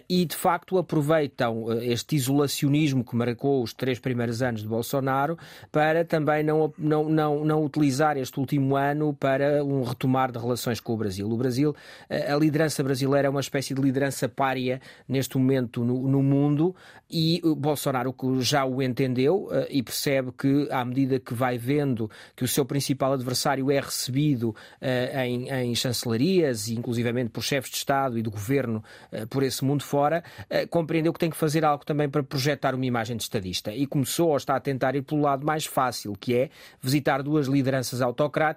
e, 0.09 0.25
de 0.25 0.35
facto, 0.35 0.79
aproveitam 0.79 1.67
este 1.83 2.17
isolacionismo 2.17 3.05
que 3.05 3.15
marcou 3.15 3.63
os 3.63 3.75
três 3.75 3.99
primeiros 3.99 4.41
anos 4.41 4.63
de 4.63 4.69
Bolsonaro 4.69 5.37
para 5.71 6.07
também 6.07 6.43
não, 6.43 6.73
não, 6.79 7.07
não, 7.11 7.45
não 7.45 7.65
utilizar 7.65 8.17
este 8.17 8.41
último 8.41 8.60
último 8.61 8.77
ano 8.77 9.15
para 9.15 9.65
um 9.65 9.83
retomar 9.83 10.31
de 10.31 10.39
relações 10.39 10.81
com 10.81 10.93
o 10.93 10.97
Brasil. 10.97 11.29
O 11.29 11.37
Brasil, 11.37 11.75
a 12.09 12.37
liderança 12.37 12.83
brasileira 12.83 13.27
é 13.29 13.31
uma 13.31 13.41
espécie 13.41 13.75
de 13.75 13.81
liderança 13.81 14.29
pária 14.29 14.81
neste 15.09 15.39
momento 15.39 15.83
no, 15.85 16.07
no 16.07 16.23
mundo 16.23 16.75
e 17.11 17.41
Bolsonaro 17.57 18.15
já 18.41 18.65
o 18.65 18.81
entendeu 18.81 19.49
eh, 19.51 19.69
e 19.71 19.83
percebe 19.83 20.31
que, 20.37 20.69
à 20.71 20.85
medida 20.85 21.19
que 21.19 21.35
vai 21.35 21.59
vendo 21.59 22.09
que 22.37 22.45
o 22.45 22.49
seu 22.49 22.65
principal 22.65 23.13
adversário 23.13 23.71
é 23.71 23.81
recebido 23.81 24.51
uh, 24.51 25.19
em, 25.25 25.49
em, 25.49 25.75
chancelarias 25.75 26.69
e 26.69 26.75
inclusivamente 26.75 27.31
por 27.31 27.43
chefes 27.43 27.71
de 27.71 27.79
Estado 27.79 28.19
e 28.19 28.23
do 28.23 28.31
governo 28.31 28.85
uh, 29.13 29.27
por 29.27 29.43
esse 29.43 29.65
mundo 29.65 29.83
fora, 29.83 30.23
compreendeu 30.69 31.13
que 31.13 31.19
tem 31.19 31.31
que 31.31 31.37
fazer 31.37 31.65
algo 31.65 31.85
também 31.85 32.09
para 32.09 32.23
projetar 32.23 32.75
uma 32.75 32.85
imagem 32.85 33.17
de 33.17 33.23
estadista 33.23 33.73
e 33.73 33.87
começou 33.87 34.29
ou 34.29 34.37
está 34.37 34.57
a 34.57 34.61
tentar 34.61 34.95
ir 34.95 35.03
pelo 35.03 35.23
lado 35.23 35.45
mais 35.45 35.65
fácil, 35.65 36.13
que 36.19 36.35
é 36.35 36.51
visitar 36.81 37.23
duas 37.23 37.47
lideranças 37.47 38.03
autocráticas 38.03 38.50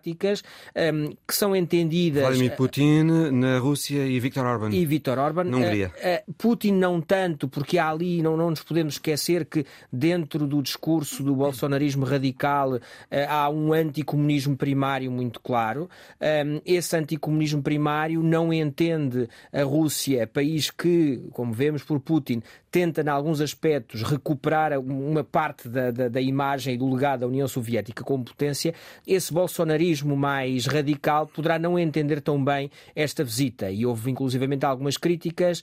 um, 0.76 1.16
que 1.28 1.36
são 1.36 1.56
entendidas. 1.56 2.24
Vladimir 2.24 2.56
Putin 2.56 3.04
na 3.32 3.60
Rússia 3.60 4.06
e 4.06 4.20
Viktor 4.20 4.46
Orban. 4.46 4.70
E 4.70 4.86
Viktor 4.86 5.18
Orban. 5.18 5.44
Na 5.46 5.58
Hungria. 5.58 5.92
Uh, 5.98 6.32
uh, 6.32 6.34
Putin 6.38 6.74
não 6.74 7.02
tanto, 7.02 7.48
porque 7.48 7.78
há 7.78 7.90
ali, 7.90 8.22
não, 8.22 8.38
não 8.38 8.50
nos 8.50 8.64
podemos 8.64 8.96
esquecer 8.96 9.46
que 9.46 9.66
dentro 9.92 10.48
do 10.48 10.62
discurso 10.62 11.24
do 11.24 11.36
bolsonarismo 11.36 12.06
radical 12.06 12.80
há 13.28 13.50
um 13.50 13.74
anticomunismo 13.74 14.56
primário 14.56 15.12
muito 15.12 15.40
claro. 15.40 15.90
Um, 16.22 16.62
esse 16.66 16.96
anticomunismo 16.96 17.62
primário 17.62 18.22
não 18.24 18.54
entende 18.54 19.28
a 19.52 19.64
Rússia, 19.64 20.28
país 20.28 20.70
que, 20.72 21.22
como 21.32 21.54
vemos 21.54 21.84
por 21.84 22.00
Putin, 22.00 22.42
tenta, 22.74 23.02
em 23.02 23.08
alguns 23.08 23.40
aspectos, 23.40 24.02
recuperar 24.02 24.80
uma 24.80 25.24
parte 25.24 25.70
da, 25.70 25.92
da, 25.92 26.08
da, 26.10 26.20
imagem 26.20 26.74
e 26.74 26.78
do 26.78 26.92
legado 26.92 27.20
da 27.20 27.28
União 27.28 27.48
Soviética 27.48 28.04
como 28.04 28.24
potência, 28.24 28.74
esse 29.06 29.32
bolsonarismo 29.32 29.83
mais 30.16 30.66
radical 30.66 31.28
poderá 31.28 31.60
não 31.60 31.78
entender 31.78 32.22
tão 32.22 32.44
bem 32.44 32.70
esta 32.96 33.24
visita. 33.24 33.70
E 33.72 33.86
houve, 33.86 34.12
inclusivamente, 34.12 34.66
algumas 34.66 34.98
críticas 34.98 35.62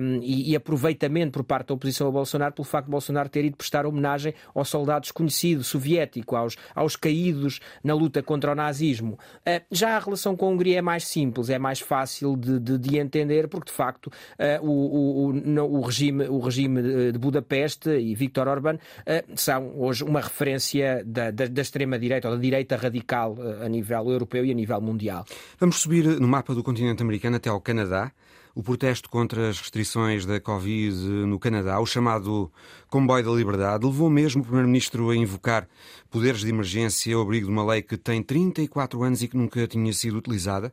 um, 0.00 0.20
e, 0.22 0.50
e, 0.50 0.56
aproveitamento 0.56 1.32
por 1.32 1.44
parte 1.44 1.68
da 1.68 1.74
oposição 1.74 2.08
a 2.08 2.10
Bolsonaro 2.10 2.54
pelo 2.54 2.64
facto 2.64 2.86
de 2.86 2.90
Bolsonaro 2.90 3.28
ter 3.28 3.44
ido 3.44 3.56
prestar 3.56 3.86
homenagem 3.86 4.34
ao 4.54 4.64
soldado 4.64 5.02
desconhecido 5.02 5.62
soviético, 5.64 6.36
aos, 6.36 6.56
aos 6.74 6.96
caídos 6.96 7.60
na 7.82 7.94
luta 7.94 8.22
contra 8.22 8.52
o 8.52 8.54
nazismo. 8.54 9.18
Uh, 9.46 9.62
já 9.70 9.96
a 9.96 9.98
relação 9.98 10.36
com 10.36 10.46
a 10.46 10.48
Hungria 10.50 10.78
é 10.78 10.82
mais 10.82 11.06
simples, 11.06 11.50
é 11.50 11.58
mais 11.58 11.80
fácil 11.80 12.36
de, 12.36 12.58
de, 12.58 12.78
de 12.78 12.98
entender, 12.98 13.48
porque, 13.48 13.70
de 13.70 13.76
facto, 13.76 14.06
uh, 14.06 14.66
o, 14.66 15.28
o, 15.28 15.78
o 15.78 15.80
regime 15.80 16.28
o 16.28 16.38
regime 16.38 17.12
de 17.12 17.18
Budapeste 17.18 17.90
e 17.90 18.14
Viktor 18.14 18.48
Orban 18.48 18.78
eh, 19.06 19.24
são 19.34 19.72
hoje 19.78 20.04
uma 20.04 20.20
referência 20.20 21.02
da, 21.04 21.30
da, 21.30 21.46
da 21.46 21.62
extrema-direita 21.62 22.28
ou 22.28 22.36
da 22.36 22.40
direita 22.40 22.76
radical 22.76 23.36
eh, 23.38 23.41
a 23.62 23.68
nível 23.68 24.10
europeu 24.10 24.44
e 24.44 24.50
a 24.50 24.54
nível 24.54 24.80
mundial. 24.80 25.24
Vamos 25.58 25.76
subir 25.76 26.04
no 26.20 26.28
mapa 26.28 26.54
do 26.54 26.62
continente 26.62 27.02
americano 27.02 27.36
até 27.36 27.50
ao 27.50 27.60
Canadá. 27.60 28.12
O 28.54 28.62
protesto 28.62 29.08
contra 29.08 29.48
as 29.48 29.58
restrições 29.58 30.26
da 30.26 30.38
Covid 30.38 30.94
no 31.26 31.38
Canadá, 31.38 31.80
o 31.80 31.86
chamado 31.86 32.52
Comboio 32.86 33.24
da 33.24 33.30
Liberdade, 33.30 33.86
levou 33.86 34.10
mesmo 34.10 34.42
o 34.42 34.44
Primeiro-Ministro 34.44 35.08
a 35.08 35.16
invocar 35.16 35.66
poderes 36.10 36.42
de 36.42 36.50
emergência 36.50 37.16
ao 37.16 37.22
abrigo 37.22 37.46
de 37.46 37.52
uma 37.52 37.64
lei 37.64 37.80
que 37.80 37.96
tem 37.96 38.22
34 38.22 39.02
anos 39.02 39.22
e 39.22 39.28
que 39.28 39.38
nunca 39.38 39.66
tinha 39.66 39.90
sido 39.94 40.18
utilizada 40.18 40.70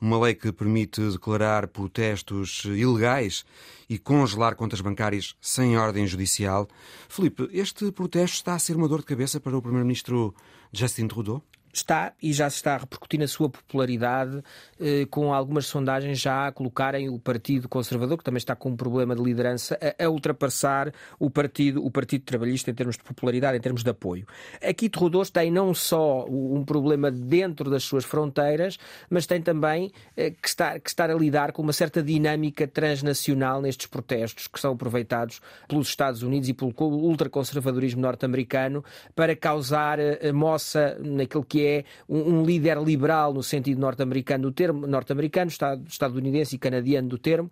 uma 0.00 0.18
lei 0.18 0.34
que 0.34 0.50
permite 0.50 1.00
declarar 1.10 1.68
protestos 1.68 2.62
ilegais 2.64 3.44
e 3.88 3.98
congelar 3.98 4.56
contas 4.56 4.80
bancárias 4.80 5.36
sem 5.40 5.76
ordem 5.76 6.06
judicial. 6.06 6.66
Felipe, 7.08 7.48
este 7.52 7.92
protesto 7.92 8.36
está 8.36 8.54
a 8.54 8.58
ser 8.58 8.76
uma 8.76 8.88
dor 8.88 9.00
de 9.00 9.06
cabeça 9.06 9.38
para 9.38 9.56
o 9.56 9.60
Primeiro-Ministro 9.60 10.34
Justin 10.72 11.06
Trudeau? 11.06 11.42
Está 11.72 12.12
e 12.22 12.32
já 12.32 12.48
se 12.50 12.56
está 12.56 12.74
a 12.74 12.78
repercutir 12.78 13.20
na 13.20 13.28
sua 13.28 13.48
popularidade, 13.48 14.42
eh, 14.80 15.06
com 15.10 15.32
algumas 15.32 15.66
sondagens 15.66 16.18
já 16.18 16.48
a 16.48 16.52
colocarem 16.52 17.08
o 17.08 17.18
Partido 17.18 17.68
Conservador, 17.68 18.18
que 18.18 18.24
também 18.24 18.38
está 18.38 18.56
com 18.56 18.70
um 18.70 18.76
problema 18.76 19.14
de 19.14 19.22
liderança, 19.22 19.78
a, 19.80 20.04
a, 20.04 20.10
ultrapassar 20.10 20.92
o 21.18 21.30
Partido, 21.30 21.84
o 21.84 21.90
Partido 21.90 22.24
Trabalhista 22.24 22.70
em 22.70 22.74
termos 22.74 22.96
de 22.96 23.04
popularidade, 23.04 23.56
em 23.56 23.60
termos 23.60 23.82
de 23.82 23.90
apoio. 23.90 24.26
Aqui 24.62 24.88
Trudeau 24.88 25.24
tem 25.26 25.50
não 25.50 25.74
só 25.74 26.24
um 26.26 26.64
problema 26.64 27.10
dentro 27.10 27.70
das 27.70 27.84
suas 27.84 28.04
fronteiras, 28.04 28.78
mas 29.08 29.26
tem 29.26 29.40
também 29.40 29.92
eh, 30.16 30.30
que, 30.30 30.48
estar, 30.48 30.80
que 30.80 30.88
estar 30.88 31.10
a 31.10 31.14
lidar 31.14 31.52
com 31.52 31.62
uma 31.62 31.72
certa 31.72 32.02
dinâmica 32.02 32.66
transnacional 32.66 33.60
nestes 33.60 33.86
protestos 33.86 34.48
que 34.48 34.58
são 34.58 34.72
aproveitados 34.72 35.40
pelos 35.68 35.88
Estados 35.88 36.22
Unidos 36.22 36.48
e 36.48 36.54
pelo 36.54 36.74
ultraconservadorismo 36.80 38.00
norte-americano 38.00 38.84
para 39.14 39.36
causar 39.36 39.98
eh, 39.98 40.32
moça 40.32 40.96
naquilo 41.00 41.44
que 41.44 41.59
é 41.64 41.84
um, 42.08 42.40
um 42.40 42.44
líder 42.44 42.78
liberal 42.82 43.32
no 43.32 43.42
sentido 43.42 43.80
norte-americano 43.80 44.44
do 44.44 44.52
termo, 44.52 44.86
norte-americano, 44.86 45.50
estadunidense 45.86 46.56
e 46.56 46.58
canadiano 46.58 47.08
do 47.08 47.18
termo, 47.18 47.50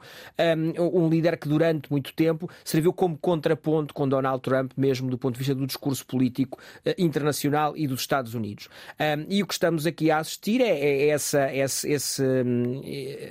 um, 0.78 1.04
um 1.04 1.08
líder 1.08 1.36
que 1.36 1.48
durante 1.48 1.90
muito 1.90 2.12
tempo 2.14 2.48
serviu 2.64 2.92
como 2.92 3.16
contraponto 3.18 3.92
com 3.92 4.08
Donald 4.08 4.42
Trump, 4.42 4.72
mesmo 4.76 5.10
do 5.10 5.18
ponto 5.18 5.34
de 5.34 5.38
vista 5.38 5.54
do 5.54 5.66
discurso 5.66 6.06
político 6.06 6.58
uh, 6.86 6.94
internacional 6.98 7.76
e 7.76 7.86
dos 7.86 8.00
Estados 8.00 8.34
Unidos. 8.34 8.68
Um, 8.98 9.26
e 9.28 9.42
o 9.42 9.46
que 9.46 9.52
estamos 9.52 9.86
aqui 9.86 10.10
a 10.10 10.18
assistir 10.18 10.60
é, 10.60 10.78
é 10.78 11.08
essa, 11.08 11.54
esse, 11.54 11.90
esse, 11.90 12.22
hum, 12.22 12.80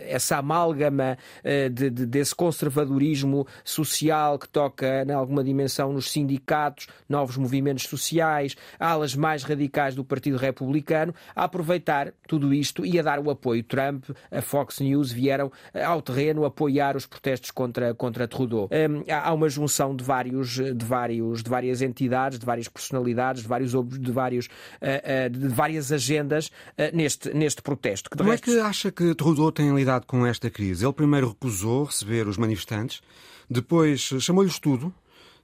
essa 0.08 0.38
amálgama 0.38 1.18
uh, 1.44 1.70
de, 1.70 1.90
de, 1.90 2.06
desse 2.06 2.36
conservadorismo 2.36 3.48
social 3.64 4.38
que 4.38 4.48
toca 4.48 5.04
em 5.08 5.12
alguma 5.12 5.44
dimensão 5.44 5.92
nos 5.92 6.12
sindicatos, 6.12 6.88
novos 7.08 7.38
movimentos 7.38 7.86
sociais, 7.86 8.56
alas 8.80 9.16
mais 9.16 9.44
radicais 9.44 9.96
do 9.96 10.04
Partido 10.04 10.38
Republicano 10.38 10.67
republicano 10.68 11.14
a 11.36 11.46
aproveitar 11.46 12.14
tudo 12.28 12.54
isto 12.54 12.86
e 12.86 13.00
a 13.00 13.02
dar 13.04 13.20
o 13.20 13.30
apoio. 13.30 13.64
Trump, 13.64 14.06
a 14.30 14.42
Fox 14.42 14.80
News 14.80 15.12
vieram 15.12 15.52
eh, 15.74 15.84
ao 15.84 16.02
terreno 16.02 16.46
apoiar 16.46 16.96
os 16.96 17.06
protestos 17.06 17.52
contra, 17.52 17.94
contra 17.94 18.28
Trudeau. 18.28 18.70
Um, 18.72 19.04
há 19.12 19.34
uma 19.34 19.50
junção 19.50 19.96
de 19.96 20.04
vários, 20.04 20.50
de 20.50 20.86
vários, 20.86 21.42
de 21.42 21.50
várias 21.50 21.82
entidades, 21.82 22.38
de 22.38 22.46
várias 22.46 22.68
personalidades, 22.68 23.42
de 23.42 23.48
vários, 23.48 23.72
de 23.72 24.12
vários, 24.12 24.46
uh, 24.46 24.50
uh, 24.50 25.30
de 25.30 25.48
várias 25.48 25.92
agendas 25.92 26.52
neste, 26.94 27.34
neste 27.34 27.62
protesto. 27.62 28.10
Como 28.10 28.30
resto... 28.30 28.50
é 28.50 28.54
que 28.54 28.60
acha 28.60 28.92
que 28.92 29.16
Trudeau 29.16 29.52
tem 29.52 29.74
lidado 29.74 30.06
com 30.06 30.26
esta 30.26 30.50
crise? 30.50 30.86
Ele 30.86 30.94
primeiro 30.94 31.30
recusou 31.30 31.86
receber 31.86 32.28
os 32.28 32.38
manifestantes, 32.38 33.02
depois 33.50 34.02
chamou-lhes 34.20 34.60
tudo, 34.60 34.94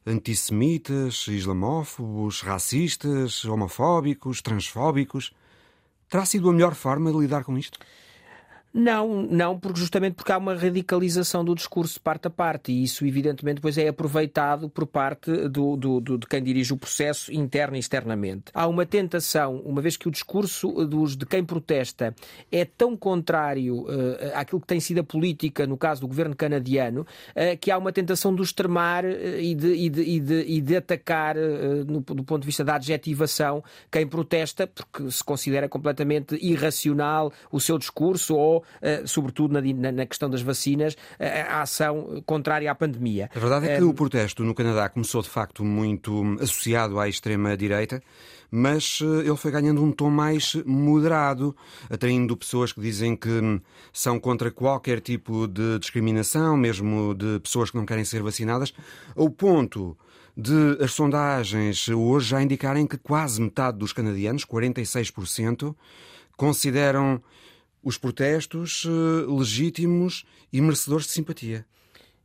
antissemitas, 0.05 1.27
islamófobos, 1.27 2.41
racistas, 2.41 3.45
homofóbicos, 3.45 4.41
transfóbicos. 4.41 5.33
Terá 6.09 6.25
sido 6.25 6.49
a 6.49 6.53
melhor 6.53 6.75
forma 6.75 7.11
de 7.11 7.19
lidar 7.19 7.43
com 7.43 7.57
isto? 7.57 7.79
Não, 8.73 9.21
não, 9.21 9.59
porque 9.59 9.79
justamente 9.79 10.15
porque 10.15 10.31
há 10.31 10.37
uma 10.39 10.55
radicalização 10.55 11.45
do 11.45 11.53
discurso 11.53 12.01
parte 12.01 12.27
a 12.27 12.31
parte 12.31 12.71
e 12.71 12.83
isso 12.83 13.05
evidentemente 13.05 13.57
depois 13.57 13.77
é 13.77 13.87
aproveitado 13.87 14.67
por 14.67 14.87
parte 14.87 15.31
do, 15.47 15.77
do, 15.77 16.01
do, 16.01 16.17
de 16.17 16.25
quem 16.25 16.41
dirige 16.41 16.73
o 16.73 16.77
processo 16.77 17.31
interno 17.31 17.75
e 17.75 17.79
externamente. 17.79 18.45
Há 18.51 18.65
uma 18.65 18.83
tentação, 18.83 19.57
uma 19.63 19.79
vez 19.79 19.95
que 19.95 20.07
o 20.07 20.11
discurso 20.11 20.71
dos, 20.87 21.15
de 21.15 21.23
quem 21.23 21.45
protesta 21.45 22.15
é 22.51 22.65
tão 22.65 22.97
contrário 22.97 23.81
uh, 23.81 24.33
àquilo 24.33 24.59
que 24.59 24.65
tem 24.65 24.79
sido 24.79 25.01
a 25.01 25.03
política, 25.03 25.67
no 25.67 25.77
caso 25.77 26.01
do 26.01 26.07
governo 26.07 26.35
canadiano, 26.35 27.01
uh, 27.01 27.55
que 27.61 27.69
há 27.69 27.77
uma 27.77 27.91
tentação 27.91 28.33
de 28.33 28.41
extremar 28.41 29.05
uh, 29.05 29.39
e, 29.39 29.53
de, 29.53 29.67
e, 29.67 29.89
de, 29.91 30.01
e, 30.01 30.19
de, 30.19 30.41
e 30.47 30.61
de 30.61 30.75
atacar 30.75 31.35
no, 31.85 32.01
do 32.01 32.23
ponto 32.23 32.41
de 32.41 32.47
vista 32.47 32.63
da 32.63 32.75
adjetivação 32.75 33.63
quem 33.91 34.07
protesta, 34.07 34.65
porque 34.65 35.11
se 35.11 35.23
considera 35.23 35.69
completamente 35.69 36.35
irracional 36.41 37.31
o 37.51 37.59
seu 37.59 37.77
discurso 37.77 38.35
ou 38.35 38.62
sobretudo 39.05 39.53
na, 39.53 39.91
na, 39.91 40.05
questão 40.05 40.29
das 40.29 40.41
vacinas, 40.41 40.95
eh, 41.19 41.41
a 41.41 41.61
ação 41.61 42.21
contrária 42.25 42.69
à 42.71 42.75
pandemia. 42.75 43.29
A 43.35 43.39
verdade 43.39 43.69
é 43.69 43.77
que 43.77 43.83
o 43.83 43.93
protesto 43.93 44.43
no 44.43 44.53
Canadá 44.53 44.89
começou 44.89 45.21
de 45.21 45.29
facto 45.29 45.63
muito 45.63 46.37
associado 46.41 46.99
à 46.99 47.07
extrema-direita 47.07 48.01
mas 48.55 48.99
eh, 49.01 49.27
ele 49.27 49.35
foi 49.35 49.49
ganhando 49.49 49.83
um 49.83 49.91
tom 49.91 50.11
mais 50.11 50.53
moderado, 50.63 51.55
atraindo 51.89 52.37
pessoas 52.37 52.71
que 52.71 52.79
dizem 52.79 53.15
que 53.15 53.27
hum, 53.27 53.59
são 53.91 54.19
contra 54.19 54.51
qualquer 54.51 55.01
tipo 55.01 55.47
de 55.47 55.79
discriminação, 55.79 56.55
mesmo 56.55 57.15
de 57.15 57.39
pessoas 57.39 57.71
que 57.71 57.77
não 57.77 57.85
querem 57.85 58.05
ser 58.05 58.21
vacinadas, 58.21 58.71
ao 59.15 59.27
ponto 59.27 59.97
de 60.37 60.77
as 60.79 60.91
sondagens 60.91 61.89
hoje 61.89 62.29
já 62.29 62.43
indicarem 62.43 62.85
que 62.85 62.97
quase 62.97 63.41
metade 63.41 63.79
dos 63.79 63.91
canadianos, 63.91 64.45
46%, 64.45 65.75
consideram 66.37 67.23
os 67.83 67.97
protestos 67.97 68.85
uh, 68.85 69.37
legítimos 69.37 70.23
e 70.51 70.61
merecedores 70.61 71.05
de 71.05 71.11
simpatia. 71.11 71.65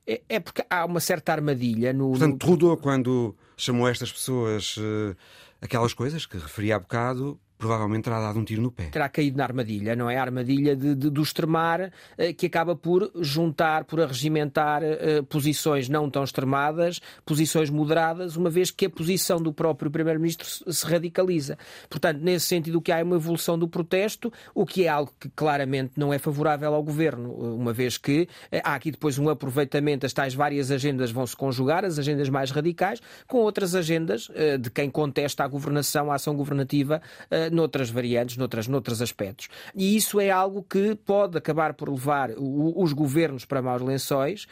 É, 0.07 0.23
é, 0.29 0.40
porque 0.40 0.64
há 0.71 0.85
uma 0.85 1.01
certa 1.01 1.33
armadilha 1.33 1.92
no. 1.92 2.11
Portanto. 2.11 2.38
Trudeau, 2.38 2.77
quando 2.77 3.37
chamou 3.57 3.88
estas 3.88 4.11
pessoas 4.11 4.77
uh, 4.79 5.14
aquelas 5.61 5.92
coisas 5.92 6.25
que 6.25 6.38
referi 6.38 6.73
há 6.73 6.79
bocado, 6.79 7.38
provavelmente 7.59 8.05
terá 8.05 8.21
dado 8.21 8.38
um 8.38 8.44
tiro 8.44 8.62
no 8.62 8.71
pé. 8.71 8.85
Terá 8.85 9.09
caído 9.09 9.37
na 9.37 9.44
armadilha, 9.44 9.97
não 9.97 10.09
é? 10.09 10.16
A 10.16 10.23
armadilha 10.23 10.77
de, 10.77 10.94
de, 10.94 11.11
do 11.11 11.21
extremar 11.21 11.92
eh, 12.16 12.33
que 12.33 12.47
acaba 12.47 12.77
por 12.77 13.11
juntar, 13.16 13.85
por 13.85 14.01
arregimentar 14.01 14.83
eh, 14.83 15.23
posições 15.29 15.88
não 15.88 16.09
tão 16.09 16.23
extremadas, 16.23 17.01
posições 17.27 17.68
moderadas, 17.68 18.37
uma 18.37 18.49
vez 18.49 18.71
que 18.71 18.87
a 18.87 18.90
posição 18.90 19.42
do 19.42 19.53
próprio 19.53 19.90
Primeiro-Ministro 19.90 20.73
se 20.73 20.87
radicaliza. 20.87 21.59
Portanto, 21.90 22.21
nesse 22.23 22.47
sentido, 22.47 22.81
que 22.81 22.92
há 22.92 23.03
uma 23.03 23.16
evolução 23.16 23.59
do 23.59 23.66
protesto, 23.66 24.33
o 24.55 24.64
que 24.64 24.85
é 24.85 24.88
algo 24.88 25.12
que 25.18 25.29
claramente 25.31 25.94
não 25.97 26.14
é 26.14 26.18
favorável 26.18 26.73
ao 26.73 26.83
governo, 26.83 27.33
uma 27.33 27.73
vez 27.73 27.99
que 27.99 28.29
eh, 28.53 28.62
há 28.64 28.77
aqui 28.77 28.92
depois 28.92 29.18
um 29.18 29.29
aproveitamento, 29.29 30.07
as 30.07 30.12
tais 30.12 30.33
várias 30.33 30.71
agendas 30.71 31.11
vão 31.11 31.27
se 31.27 31.37
conjugar, 31.37 31.85
as 31.85 31.99
agendas 31.99 32.29
mais 32.29 32.53
radicais, 32.53 33.03
com 33.27 33.38
outras 33.38 33.75
agendas 33.75 34.29
de 34.61 34.71
quem 34.71 34.90
contesta 34.90 35.42
a 35.42 35.49
governação, 35.49 36.11
a 36.11 36.14
ação 36.14 36.37
governativa 36.37 37.01
noutras 37.50 37.90
variantes, 37.90 38.37
noutras, 38.37 38.66
noutros 38.68 39.02
aspectos. 39.02 39.48
E 39.74 39.96
isso 39.96 40.20
é 40.20 40.30
algo 40.30 40.62
que 40.62 40.94
pode 40.94 41.37
acabar 41.37 41.74
por 41.74 41.88
levar 41.88 42.30
os 42.37 42.92
governos 42.92 43.44
para 43.44 43.62
maus 43.62 43.82
lençóis, 43.82 44.46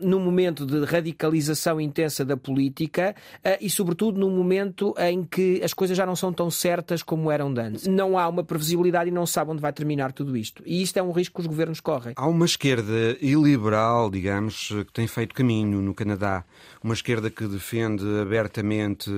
num 0.00 0.20
momento 0.20 0.66
de 0.66 0.84
radicalização 0.84 1.80
intensa 1.80 2.24
da 2.24 2.36
política 2.36 3.14
e, 3.60 3.68
sobretudo, 3.70 4.18
num 4.18 4.30
momento 4.30 4.94
em 4.98 5.24
que 5.24 5.60
as 5.62 5.72
coisas 5.72 5.96
já 5.96 6.06
não 6.06 6.16
são 6.16 6.32
tão 6.32 6.50
certas 6.50 7.02
como 7.02 7.30
eram 7.30 7.48
antes. 7.58 7.86
Não 7.86 8.18
há 8.18 8.28
uma 8.28 8.44
previsibilidade 8.44 9.10
e 9.10 9.12
não 9.12 9.26
sabe 9.26 9.50
onde 9.50 9.62
vai 9.62 9.72
terminar 9.72 10.12
tudo 10.12 10.36
isto. 10.36 10.62
E 10.66 10.82
isto 10.82 10.96
é 10.98 11.02
um 11.02 11.12
risco 11.12 11.36
que 11.36 11.40
os 11.40 11.46
governos 11.46 11.80
correm. 11.80 12.14
Há 12.16 12.26
uma 12.26 12.46
esquerda 12.46 13.16
iliberal, 13.20 14.10
digamos, 14.10 14.68
que 14.68 14.92
tem 14.92 15.06
feito 15.06 15.34
caminho 15.34 15.80
no 15.80 15.94
Canadá. 15.94 16.44
Uma 16.82 16.94
esquerda 16.94 17.30
que 17.30 17.46
defende 17.46 18.04
abertamente 18.20 19.10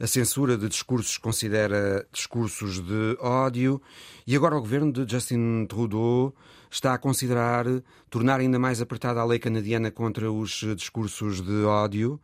a 0.00 0.06
censura 0.06 0.56
de 0.56 0.68
discursos 0.68 1.18
considera 1.18 2.06
discursos 2.12 2.80
de 2.80 3.16
ódio. 3.20 3.82
E 4.26 4.36
agora 4.36 4.56
o 4.56 4.60
governo 4.60 4.92
de 4.92 5.10
Justin 5.10 5.66
Trudeau 5.66 6.34
está 6.70 6.94
a 6.94 6.98
considerar 6.98 7.66
tornar 8.08 8.40
ainda 8.40 8.58
mais 8.58 8.80
apertada 8.80 9.20
a 9.20 9.24
lei 9.24 9.38
canadiana 9.38 9.90
contra 9.90 10.30
os 10.30 10.64
discursos 10.76 11.40
de 11.40 11.64
ódio, 11.64 12.20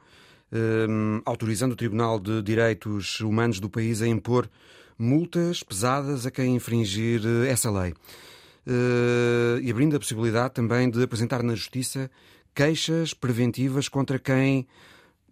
um, 0.52 1.20
autorizando 1.24 1.72
o 1.72 1.76
Tribunal 1.76 2.20
de 2.20 2.42
Direitos 2.42 3.20
Humanos 3.20 3.58
do 3.58 3.68
país 3.68 4.00
a 4.02 4.06
impor 4.06 4.48
multas 4.96 5.62
pesadas 5.62 6.26
a 6.26 6.30
quem 6.30 6.54
infringir 6.54 7.22
essa 7.48 7.70
lei. 7.70 7.92
Uh, 8.66 9.60
e 9.60 9.70
abrindo 9.70 9.96
a 9.96 9.98
possibilidade 9.98 10.54
também 10.54 10.88
de 10.88 11.02
apresentar 11.02 11.42
na 11.42 11.54
Justiça 11.54 12.10
queixas 12.54 13.12
preventivas 13.12 13.88
contra 13.88 14.18
quem, 14.18 14.66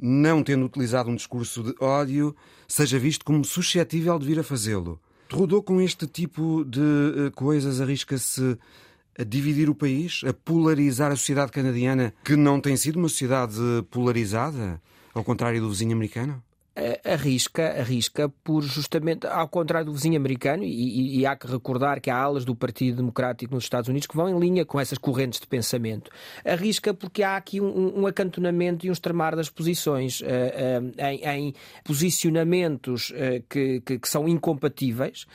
não 0.04 0.42
tendo 0.42 0.66
utilizado 0.66 1.08
um 1.08 1.14
discurso 1.14 1.62
de 1.62 1.74
ódio, 1.78 2.34
seja 2.66 2.98
visto 2.98 3.24
como 3.24 3.44
suscetível 3.44 4.18
de 4.18 4.26
vir 4.26 4.40
a 4.40 4.42
fazê-lo. 4.42 5.00
Rodou 5.32 5.62
com 5.62 5.80
este 5.80 6.08
tipo 6.08 6.64
de 6.64 6.80
uh, 6.80 7.30
coisas, 7.36 7.80
arrisca-se 7.80 8.58
a 9.16 9.22
dividir 9.22 9.70
o 9.70 9.74
país, 9.74 10.22
a 10.26 10.32
polarizar 10.32 11.12
a 11.12 11.16
sociedade 11.16 11.52
canadiana, 11.52 12.12
que 12.24 12.34
não 12.34 12.60
tem 12.60 12.76
sido 12.76 12.98
uma 12.98 13.08
sociedade 13.08 13.56
polarizada, 13.90 14.82
ao 15.14 15.22
contrário 15.22 15.60
do 15.60 15.70
vizinho 15.70 15.92
americano? 15.92 16.42
Arrisca, 17.04 17.80
arrisca 17.80 18.28
por 18.42 18.62
justamente, 18.62 19.26
ao 19.26 19.48
contrário 19.48 19.86
do 19.86 19.92
vizinho 19.92 20.16
americano, 20.16 20.64
e, 20.64 21.20
e, 21.20 21.26
há 21.26 21.36
que 21.36 21.46
recordar 21.46 22.00
que 22.00 22.10
há 22.10 22.16
alas 22.16 22.44
do 22.44 22.54
Partido 22.54 22.96
Democrático 22.96 23.54
nos 23.54 23.64
Estados 23.64 23.88
Unidos 23.88 24.06
que 24.06 24.16
vão 24.16 24.28
em 24.28 24.38
linha 24.38 24.64
com 24.64 24.80
essas 24.80 24.98
correntes 24.98 25.40
de 25.40 25.46
pensamento. 25.46 26.10
Arrisca 26.44 26.94
porque 26.94 27.22
há 27.22 27.36
aqui 27.36 27.60
um, 27.60 28.00
um 28.00 28.06
acantonamento 28.06 28.86
e 28.86 28.88
um 28.88 28.92
extremar 28.92 29.36
das 29.36 29.50
posições 29.50 30.20
uh, 30.20 30.24
uh, 30.24 30.92
em, 30.98 31.48
em, 31.48 31.54
posicionamentos 31.84 33.10
uh, 33.10 33.42
que, 33.48 33.80
que, 33.80 33.98
que, 33.98 34.08
são 34.08 34.28
incompatíveis 34.28 35.26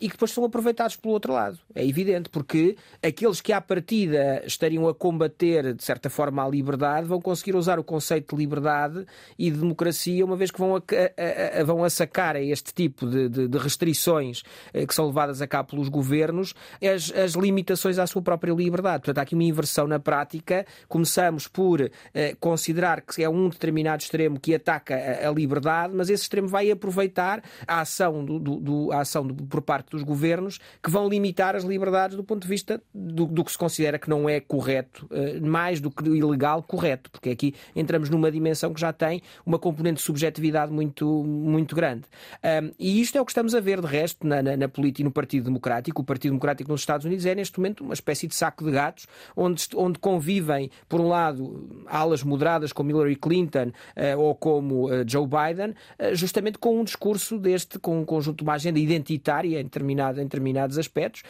e 0.00 0.06
que 0.06 0.12
depois 0.12 0.30
são 0.30 0.44
aproveitados 0.44 0.96
pelo 0.96 1.14
outro 1.14 1.32
lado. 1.32 1.58
É 1.74 1.84
evidente, 1.84 2.28
porque 2.28 2.76
aqueles 3.02 3.40
que 3.40 3.52
à 3.52 3.60
partida 3.60 4.42
estariam 4.46 4.88
a 4.88 4.94
combater, 4.94 5.74
de 5.74 5.82
certa 5.82 6.08
forma, 6.08 6.44
a 6.44 6.48
liberdade, 6.48 7.06
vão 7.06 7.20
conseguir 7.20 7.56
usar 7.56 7.78
o 7.78 7.84
conceito 7.84 8.34
de 8.34 8.42
liberdade 8.42 9.04
e 9.38 9.50
de 9.50 9.58
democracia, 9.58 10.24
uma 10.24 10.36
vez 10.36 10.50
que 10.50 10.58
vão 10.58 10.65
vão, 10.68 10.76
a, 10.76 11.60
a, 11.60 11.64
vão 11.64 11.84
a 11.84 11.90
sacar 11.90 12.36
a 12.36 12.40
este 12.40 12.72
tipo 12.72 13.06
de, 13.06 13.28
de, 13.28 13.48
de, 13.48 13.58
restrições 13.58 14.42
eh, 14.72 14.86
que 14.86 14.94
são 14.94 15.06
levadas 15.06 15.40
a 15.42 15.46
cabo 15.46 15.70
pelos 15.70 15.88
governos 15.88 16.54
as, 16.82 17.12
as, 17.12 17.32
limitações 17.32 17.98
à 17.98 18.06
sua 18.06 18.22
própria 18.22 18.52
liberdade. 18.52 19.04
Portanto, 19.04 19.18
há 19.18 19.22
aqui 19.22 19.34
uma 19.34 19.44
inversão 19.44 19.86
na 19.86 19.98
prática. 19.98 20.66
Começamos 20.88 21.48
por 21.48 21.90
eh, 22.14 22.36
considerar 22.40 23.00
que 23.02 23.22
é 23.22 23.28
um 23.28 23.48
determinado 23.48 24.02
extremo 24.02 24.38
que 24.38 24.54
ataca 24.54 24.94
a, 24.94 25.28
a, 25.28 25.32
liberdade, 25.32 25.92
mas 25.94 26.08
esse 26.08 26.22
extremo 26.22 26.48
vai 26.48 26.70
aproveitar 26.70 27.42
a 27.66 27.80
ação, 27.80 28.24
do, 28.24 28.38
do, 28.38 28.56
do 28.60 28.92
a 28.92 29.00
ação 29.00 29.26
do, 29.26 29.34
por 29.34 29.62
parte 29.62 29.90
dos 29.90 30.02
governos 30.02 30.58
que 30.82 30.90
vão 30.90 31.08
limitar 31.08 31.54
as 31.54 31.64
liberdades 31.64 32.16
do 32.16 32.24
ponto 32.24 32.42
de 32.42 32.48
vista 32.48 32.82
do, 32.94 33.26
do 33.26 33.44
que 33.44 33.52
se 33.52 33.58
considera 33.58 33.98
que 33.98 34.08
não 34.08 34.28
é 34.28 34.40
correto, 34.40 35.06
eh, 35.10 35.40
mais 35.40 35.80
do 35.80 35.90
que 35.90 36.04
ilegal, 36.08 36.62
correto, 36.62 37.10
porque 37.10 37.30
aqui 37.30 37.54
entramos 37.74 38.10
numa 38.10 38.30
dimensão 38.30 38.72
que 38.72 38.80
já 38.80 38.92
tem 38.92 39.22
uma 39.44 39.58
componente 39.58 39.96
de 39.96 40.02
subjetividade 40.02 40.55
muito, 40.64 41.24
muito 41.24 41.74
grande. 41.74 42.04
Um, 42.42 42.70
e 42.78 43.00
isto 43.00 43.18
é 43.18 43.20
o 43.20 43.24
que 43.24 43.30
estamos 43.30 43.54
a 43.54 43.60
ver, 43.60 43.80
de 43.80 43.86
resto, 43.86 44.26
na, 44.26 44.42
na, 44.42 44.56
na 44.56 44.68
política 44.68 45.02
e 45.02 45.04
no 45.04 45.10
Partido 45.10 45.44
Democrático. 45.44 46.02
O 46.02 46.04
Partido 46.04 46.32
Democrático 46.32 46.70
nos 46.70 46.80
Estados 46.80 47.04
Unidos 47.04 47.26
é, 47.26 47.34
neste 47.34 47.58
momento, 47.58 47.84
uma 47.84 47.94
espécie 47.94 48.26
de 48.26 48.34
saco 48.34 48.64
de 48.64 48.70
gatos, 48.70 49.06
onde, 49.36 49.66
onde 49.74 49.98
convivem, 49.98 50.70
por 50.88 51.00
um 51.00 51.08
lado, 51.08 51.84
alas 51.86 52.22
moderadas 52.22 52.72
como 52.72 52.90
Hillary 52.90 53.16
Clinton 53.16 53.72
uh, 53.96 54.20
ou 54.20 54.34
como 54.34 54.86
uh, 54.86 55.04
Joe 55.06 55.26
Biden, 55.26 55.70
uh, 55.70 56.14
justamente 56.14 56.58
com 56.58 56.80
um 56.80 56.84
discurso 56.84 57.38
deste, 57.38 57.78
com 57.78 58.00
um 58.00 58.04
conjunto, 58.04 58.42
uma 58.42 58.54
agenda 58.54 58.78
identitária 58.78 59.60
em, 59.60 59.64
determinado, 59.64 60.20
em 60.20 60.24
determinados 60.24 60.78
aspectos, 60.78 61.22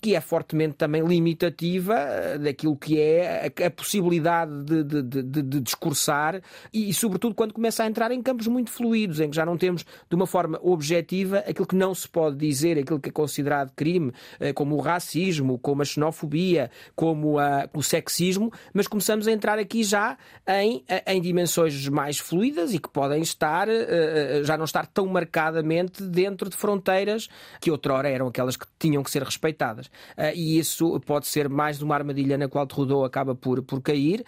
que 0.00 0.14
é 0.14 0.20
fortemente 0.20 0.74
também 0.74 1.02
limitativa 1.04 1.96
daquilo 2.40 2.76
que 2.76 3.00
é 3.00 3.52
a, 3.62 3.66
a 3.66 3.70
possibilidade 3.70 4.64
de, 4.64 4.84
de, 4.84 5.02
de, 5.02 5.42
de 5.42 5.60
discursar 5.60 6.40
e, 6.72 6.90
e, 6.90 6.94
sobretudo, 6.94 7.34
quando 7.34 7.52
começa 7.52 7.82
a 7.82 7.86
entrar 7.86 8.10
em 8.10 8.22
campos 8.22 8.46
muito 8.46 8.57
muito 8.58 8.72
fluidos, 8.72 9.20
em 9.20 9.30
que 9.30 9.36
já 9.36 9.46
não 9.46 9.56
temos 9.56 9.84
de 9.84 10.16
uma 10.16 10.26
forma 10.26 10.58
objetiva 10.60 11.38
aquilo 11.38 11.66
que 11.66 11.76
não 11.76 11.94
se 11.94 12.08
pode 12.08 12.36
dizer, 12.36 12.76
aquilo 12.76 12.98
que 12.98 13.08
é 13.08 13.12
considerado 13.12 13.72
crime, 13.76 14.12
eh, 14.40 14.52
como 14.52 14.74
o 14.74 14.80
racismo, 14.80 15.58
como 15.58 15.82
a 15.82 15.84
xenofobia, 15.84 16.70
como 16.96 17.38
a, 17.38 17.68
o 17.72 17.82
sexismo, 17.82 18.52
mas 18.74 18.88
começamos 18.88 19.28
a 19.28 19.32
entrar 19.32 19.60
aqui 19.60 19.84
já 19.84 20.18
em, 20.48 20.84
em 21.06 21.20
dimensões 21.20 21.88
mais 21.88 22.18
fluidas 22.18 22.74
e 22.74 22.80
que 22.80 22.88
podem 22.88 23.22
estar, 23.22 23.68
eh, 23.68 23.86
eh, 23.88 24.40
já 24.42 24.56
não 24.56 24.64
estar 24.64 24.86
tão 24.86 25.06
marcadamente 25.06 26.02
dentro 26.02 26.50
de 26.50 26.56
fronteiras 26.56 27.28
que 27.60 27.70
outrora 27.70 28.08
eram 28.08 28.26
aquelas 28.26 28.56
que 28.56 28.66
tinham 28.76 29.04
que 29.04 29.10
ser 29.10 29.22
respeitadas. 29.22 29.88
E 30.34 30.58
isso 30.58 30.98
pode 31.00 31.26
ser 31.26 31.48
mais 31.48 31.80
uma 31.80 31.94
armadilha 31.94 32.36
na 32.36 32.48
qual 32.48 32.66
Trudeau 32.66 33.04
acaba 33.04 33.34
por, 33.34 33.62
por 33.62 33.80
cair 33.80 34.24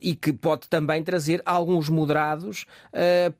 e 0.00 0.14
que 0.14 0.32
pode 0.32 0.68
também 0.68 1.02
trazer 1.02 1.40
alguns 1.44 1.88
moderados 1.88 2.66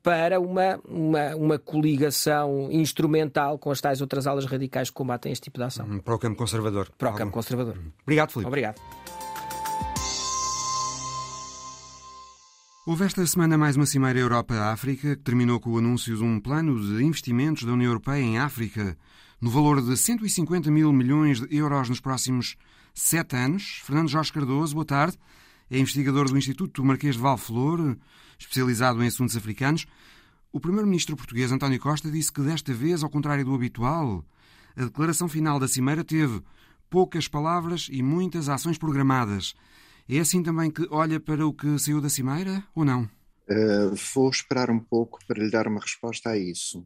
para 0.01 0.22
para 0.23 0.39
uma, 0.39 0.79
uma, 0.87 1.35
uma 1.35 1.59
coligação 1.59 2.69
instrumental 2.71 3.59
com 3.59 3.69
as 3.69 3.81
tais 3.81 3.99
outras 3.99 4.25
alas 4.25 4.45
radicais 4.45 4.89
que 4.89 4.95
combatem 4.95 5.33
este 5.33 5.43
tipo 5.43 5.57
de 5.57 5.65
ação. 5.65 5.85
Hum, 5.85 5.99
para 5.99 6.15
o 6.15 6.19
campo 6.19 6.37
conservador. 6.37 6.89
Para 6.97 7.11
o 7.11 7.13
campo 7.13 7.33
conservador. 7.33 7.77
Obrigado, 8.03 8.31
Filipe. 8.31 8.47
Obrigado. 8.47 8.81
Houve 12.87 13.03
esta 13.03 13.25
semana 13.27 13.57
mais 13.57 13.75
uma 13.75 13.85
Cimeira 13.85 14.17
Europa-África 14.17 15.17
que 15.17 15.23
terminou 15.23 15.59
com 15.59 15.71
o 15.71 15.77
anúncio 15.77 16.15
de 16.15 16.23
um 16.23 16.39
plano 16.39 16.79
de 16.79 17.03
investimentos 17.03 17.65
da 17.65 17.73
União 17.73 17.89
Europeia 17.89 18.21
em 18.21 18.37
África 18.37 18.97
no 19.41 19.49
valor 19.49 19.81
de 19.81 19.97
150 19.97 20.71
mil 20.71 20.93
milhões 20.93 21.41
de 21.41 21.53
euros 21.53 21.89
nos 21.89 21.99
próximos 21.99 22.55
sete 22.93 23.35
anos. 23.35 23.81
Fernando 23.83 24.07
Jorge 24.07 24.31
Cardoso, 24.31 24.73
boa 24.73 24.85
tarde. 24.85 25.17
É 25.69 25.77
investigador 25.77 26.29
do 26.29 26.37
Instituto 26.37 26.83
Marquês 26.83 27.15
de 27.15 27.21
Valflor, 27.21 27.97
especializado 28.39 29.03
em 29.03 29.07
assuntos 29.07 29.35
africanos. 29.35 29.85
O 30.55 30.59
primeiro-ministro 30.59 31.17
português 31.17 31.51
António 31.51 31.79
Costa 31.79 32.11
disse 32.11 32.31
que 32.31 32.39
desta 32.39 32.71
vez, 32.71 33.01
ao 33.01 33.09
contrário 33.09 33.43
do 33.43 33.55
habitual, 33.55 34.23
a 34.75 34.83
declaração 34.83 35.27
final 35.27 35.59
da 35.59 35.67
Cimeira 35.67 36.03
teve 36.03 36.43
poucas 36.91 37.27
palavras 37.27 37.87
e 37.91 38.03
muitas 38.03 38.47
ações 38.47 38.77
programadas. 38.77 39.55
É 40.07 40.19
assim 40.19 40.43
também 40.43 40.69
que 40.69 40.87
olha 40.91 41.19
para 41.19 41.43
o 41.47 41.51
que 41.51 41.79
saiu 41.79 41.99
da 41.99 42.07
Cimeira 42.07 42.63
ou 42.75 42.85
não? 42.85 43.09
Uh, 43.49 43.95
vou 44.13 44.29
esperar 44.29 44.69
um 44.69 44.79
pouco 44.79 45.17
para 45.25 45.43
lhe 45.43 45.49
dar 45.49 45.67
uma 45.67 45.79
resposta 45.79 46.29
a 46.29 46.37
isso. 46.37 46.81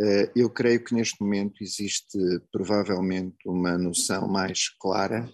Uh, 0.00 0.30
eu 0.36 0.48
creio 0.48 0.84
que 0.84 0.94
neste 0.94 1.20
momento 1.20 1.60
existe 1.60 2.16
provavelmente 2.52 3.36
uma 3.44 3.76
noção 3.76 4.28
mais 4.28 4.68
clara 4.80 5.28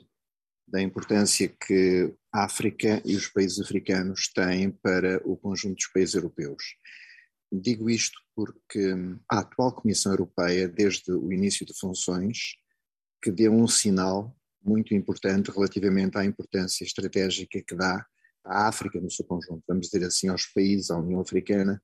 da 0.66 0.81
importância 0.81 1.54
que 1.66 2.14
a 2.33 2.44
África 2.44 3.02
e 3.04 3.14
os 3.14 3.28
países 3.28 3.61
africanos 3.61 4.33
têm 4.35 4.70
para 4.70 5.20
o 5.22 5.37
conjunto 5.37 5.74
dos 5.74 5.88
países 5.92 6.14
europeus. 6.14 6.62
Digo 7.50 7.88
isto 7.88 8.18
porque 8.34 8.94
a 9.30 9.40
atual 9.40 9.72
Comissão 9.72 10.12
Europeia, 10.12 10.68
desde 10.68 11.11
o 11.12 11.32
início 11.32 11.64
de 11.64 11.76
funções, 11.78 12.56
que 13.22 13.30
deu 13.30 13.52
um 13.52 13.66
sinal 13.66 14.37
muito 14.62 14.94
importante 14.94 15.50
relativamente 15.50 16.18
à 16.18 16.24
importância 16.24 16.84
estratégica 16.84 17.62
que 17.66 17.74
dá 17.74 18.06
à 18.44 18.68
África 18.68 19.00
no 19.00 19.11
seu 19.11 19.24
conjunto, 19.24 19.62
vamos 19.66 19.88
dizer 19.88 20.04
assim, 20.04 20.28
aos 20.28 20.46
países, 20.46 20.90
à 20.90 20.98
União 20.98 21.20
Africana 21.20 21.82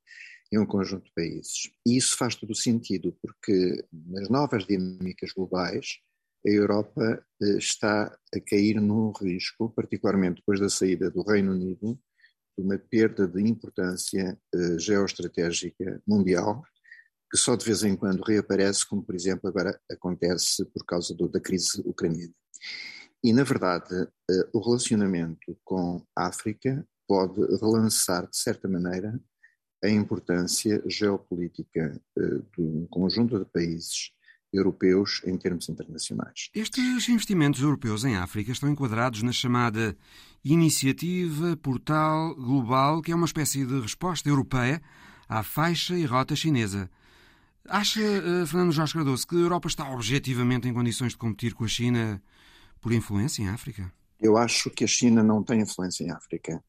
e 0.50 0.57
a 0.57 0.61
um 0.61 0.66
conjunto 0.66 1.05
de 1.05 1.12
países. 1.14 1.70
E 1.87 1.96
isso 1.96 2.16
faz 2.16 2.35
todo 2.35 2.50
o 2.50 2.57
sentido, 2.57 3.16
porque 3.20 3.85
nas 3.92 4.29
novas 4.29 4.66
dinâmicas 4.66 5.33
globais, 5.33 5.98
a 6.46 6.50
Europa 6.50 7.24
eh, 7.42 7.57
está 7.57 8.05
a 8.35 8.40
cair 8.46 8.81
num 8.81 9.12
risco, 9.12 9.70
particularmente 9.70 10.37
depois 10.37 10.61
da 10.61 10.68
saída 10.68 11.11
do 11.11 11.22
Reino 11.22 11.53
Unido, 11.53 11.98
uma 12.57 12.79
perda 12.79 13.27
de 13.27 13.43
importância 13.43 14.38
uh, 14.55 14.79
geoestratégica 14.79 16.01
mundial, 16.07 16.62
que 17.31 17.37
só 17.37 17.57
de 17.57 17.64
vez 17.64 17.83
em 17.83 17.97
quando 17.97 18.23
reaparece, 18.23 18.87
como 18.87 19.03
por 19.03 19.14
exemplo 19.14 19.49
agora 19.49 19.79
acontece 19.90 20.64
por 20.67 20.85
causa 20.85 21.14
do, 21.14 21.29
da 21.29 21.40
crise 21.40 21.81
ucraniana. 21.85 22.35
E 23.23 23.33
na 23.33 23.43
verdade, 23.43 23.95
uh, 23.95 24.49
o 24.53 24.61
relacionamento 24.61 25.59
com 25.64 26.05
a 26.17 26.27
África 26.27 26.87
pode 27.07 27.40
relançar, 27.61 28.29
de 28.29 28.37
certa 28.37 28.69
maneira, 28.69 29.21
a 29.83 29.88
importância 29.88 30.83
geopolítica 30.87 32.01
de 32.16 32.62
um 32.62 32.87
conjunto 32.87 33.39
de 33.39 33.45
países 33.45 34.14
europeus 34.55 35.20
em 35.26 35.36
termos 35.36 35.68
internacionais. 35.68 36.50
Estes 36.55 37.09
investimentos 37.09 37.61
europeus 37.61 38.05
em 38.05 38.16
África 38.16 38.52
estão 38.52 38.70
enquadrados 38.70 39.22
na 39.22 39.32
chamada 39.32 39.96
Iniciativa 40.44 41.57
Portal 41.57 42.34
Global, 42.34 43.02
que 43.02 43.12
é 43.12 43.14
uma 43.14 43.26
espécie 43.26 43.64
de 43.66 43.80
resposta 43.80 44.28
europeia 44.28 44.80
à 45.28 45.42
faixa 45.42 45.96
e 45.96 46.05
rota 46.05 46.36
chinesa. 46.36 46.90
Acha, 47.66 48.00
uh, 48.00 48.46
Fernando 48.46 48.72
Jorge 48.72 48.92
Cardoso, 48.92 49.26
que 49.26 49.36
a 49.36 49.40
Europa 49.40 49.68
está 49.68 49.90
objetivamente 49.90 50.68
em 50.68 50.74
condições 50.74 51.12
de 51.12 51.18
competir 51.18 51.55
com 51.55 51.64
a 51.64 51.68
China 51.68 52.22
por 52.80 52.92
influência 52.92 53.42
em 53.42 53.48
África? 53.48 53.90
Eu 54.20 54.36
acho 54.36 54.70
que 54.70 54.84
a 54.84 54.86
China 54.86 55.22
não 55.22 55.42
tem 55.42 55.62
influência 55.62 56.05
em 56.05 56.11
África. 56.11 56.62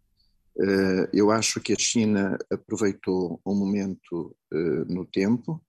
Uh, 0.55 1.07
eu 1.11 1.31
acho 1.31 1.59
que 1.59 1.73
a 1.73 1.77
China 1.77 2.37
aproveitou 2.49 3.41
um 3.45 3.53
momento 3.53 4.33
uh, 4.53 4.85
no 4.93 5.05
tempo 5.05 5.61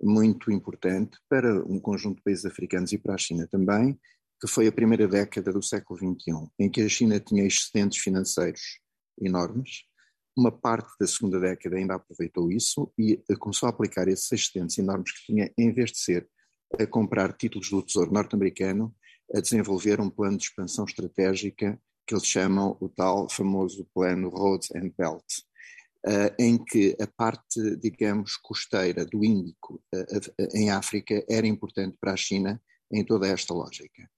muito 0.00 0.50
importante 0.50 1.18
para 1.28 1.64
um 1.64 1.80
conjunto 1.80 2.16
de 2.16 2.22
países 2.22 2.44
africanos 2.44 2.92
e 2.92 2.98
para 2.98 3.14
a 3.14 3.18
China 3.18 3.46
também, 3.50 3.98
que 4.40 4.48
foi 4.48 4.66
a 4.66 4.72
primeira 4.72 5.06
década 5.06 5.52
do 5.52 5.62
século 5.62 5.98
XXI, 5.98 6.48
em 6.58 6.70
que 6.70 6.82
a 6.82 6.88
China 6.88 7.20
tinha 7.20 7.44
excedentes 7.44 8.02
financeiros 8.02 8.80
enormes, 9.20 9.84
uma 10.36 10.50
parte 10.50 10.90
da 10.98 11.06
segunda 11.06 11.38
década 11.38 11.76
ainda 11.76 11.94
aproveitou 11.94 12.50
isso 12.50 12.92
e 12.98 13.22
eh, 13.28 13.36
começou 13.36 13.66
a 13.66 13.70
aplicar 13.70 14.08
esses 14.08 14.30
excedentes 14.32 14.78
enormes 14.78 15.12
que 15.12 15.26
tinha, 15.26 15.52
em 15.58 15.72
vez 15.72 15.92
de 15.92 15.98
ser 15.98 16.28
a 16.78 16.86
comprar 16.86 17.34
títulos 17.34 17.68
do 17.68 17.82
Tesouro 17.82 18.12
norte-americano, 18.12 18.94
a 19.34 19.40
desenvolver 19.40 20.00
um 20.00 20.08
plano 20.08 20.38
de 20.38 20.44
expansão 20.44 20.86
estratégica 20.86 21.78
que 22.06 22.14
eles 22.14 22.26
chamam 22.26 22.76
o 22.80 22.88
tal 22.88 23.28
famoso 23.28 23.86
plano 23.94 24.28
Roads 24.30 24.70
and 24.74 24.90
Belt, 24.96 25.24
em 26.38 26.58
que 26.58 26.96
a 27.00 27.06
parte, 27.06 27.76
digamos, 27.76 28.36
costeira 28.36 29.04
do 29.04 29.24
Índico 29.24 29.82
uh, 29.94 30.56
em 30.56 30.70
África 30.70 31.24
era 31.28 31.46
importante 31.46 31.96
para 32.00 32.12
a 32.12 32.16
China 32.16 32.60
em 32.92 33.04
toda 33.04 33.26
esta 33.26 33.54
lógica. 33.54 34.08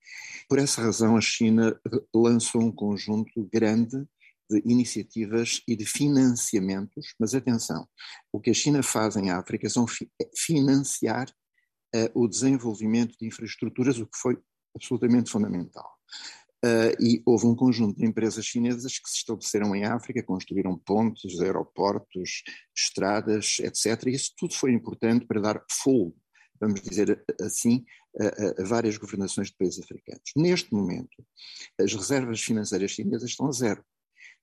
Por 0.48 0.58
essa 0.58 0.82
razão, 0.82 1.16
a 1.16 1.20
China 1.20 1.78
lançou 2.12 2.62
um 2.62 2.72
conjunto 2.72 3.48
grande 3.52 4.04
de 4.50 4.62
iniciativas 4.66 5.62
e 5.66 5.76
de 5.76 5.86
financiamentos, 5.86 7.14
mas 7.18 7.34
atenção, 7.34 7.88
o 8.32 8.40
que 8.40 8.50
a 8.50 8.54
China 8.54 8.82
faz 8.82 9.16
em 9.16 9.30
África 9.30 9.68
são 9.70 9.86
fi 9.86 10.10
é 10.20 10.28
financiar 10.36 11.28
uh, 11.94 12.10
o 12.14 12.28
desenvolvimento 12.28 13.16
de 13.18 13.26
infraestruturas, 13.26 13.98
o 13.98 14.06
que 14.06 14.18
foi 14.18 14.36
absolutamente 14.74 15.30
fundamental. 15.30 15.88
Uh, 16.64 16.96
e 16.98 17.22
houve 17.26 17.44
um 17.46 17.54
conjunto 17.54 17.98
de 17.98 18.06
empresas 18.06 18.46
chinesas 18.46 18.98
que 18.98 19.10
se 19.10 19.18
estabeleceram 19.18 19.76
em 19.76 19.84
África, 19.84 20.22
construíram 20.22 20.78
pontes, 20.78 21.38
aeroportos, 21.38 22.42
estradas, 22.74 23.58
etc. 23.58 24.06
E 24.06 24.14
isso 24.14 24.32
tudo 24.34 24.54
foi 24.54 24.72
importante 24.72 25.26
para 25.26 25.42
dar 25.42 25.62
fogo, 25.70 26.16
vamos 26.58 26.80
dizer 26.80 27.22
assim, 27.42 27.84
a, 28.18 28.62
a, 28.62 28.64
várias 28.64 28.96
governações 28.96 29.48
de 29.48 29.56
países 29.58 29.82
africanos. 29.82 30.22
Neste 30.34 30.72
momento, 30.72 31.22
as 31.78 31.92
reservas 31.92 32.40
financeiras 32.40 32.92
chinesas 32.92 33.28
estão 33.28 33.46
a 33.46 33.52
zero. 33.52 33.84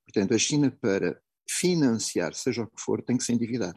Portanto, 0.05 0.35
a 0.35 0.37
China, 0.37 0.69
para 0.79 1.19
financiar, 1.49 2.35
seja 2.35 2.61
o 2.61 2.67
que 2.67 2.79
for, 2.81 3.01
tem 3.01 3.17
que 3.17 3.23
se 3.23 3.33
endividar. 3.33 3.73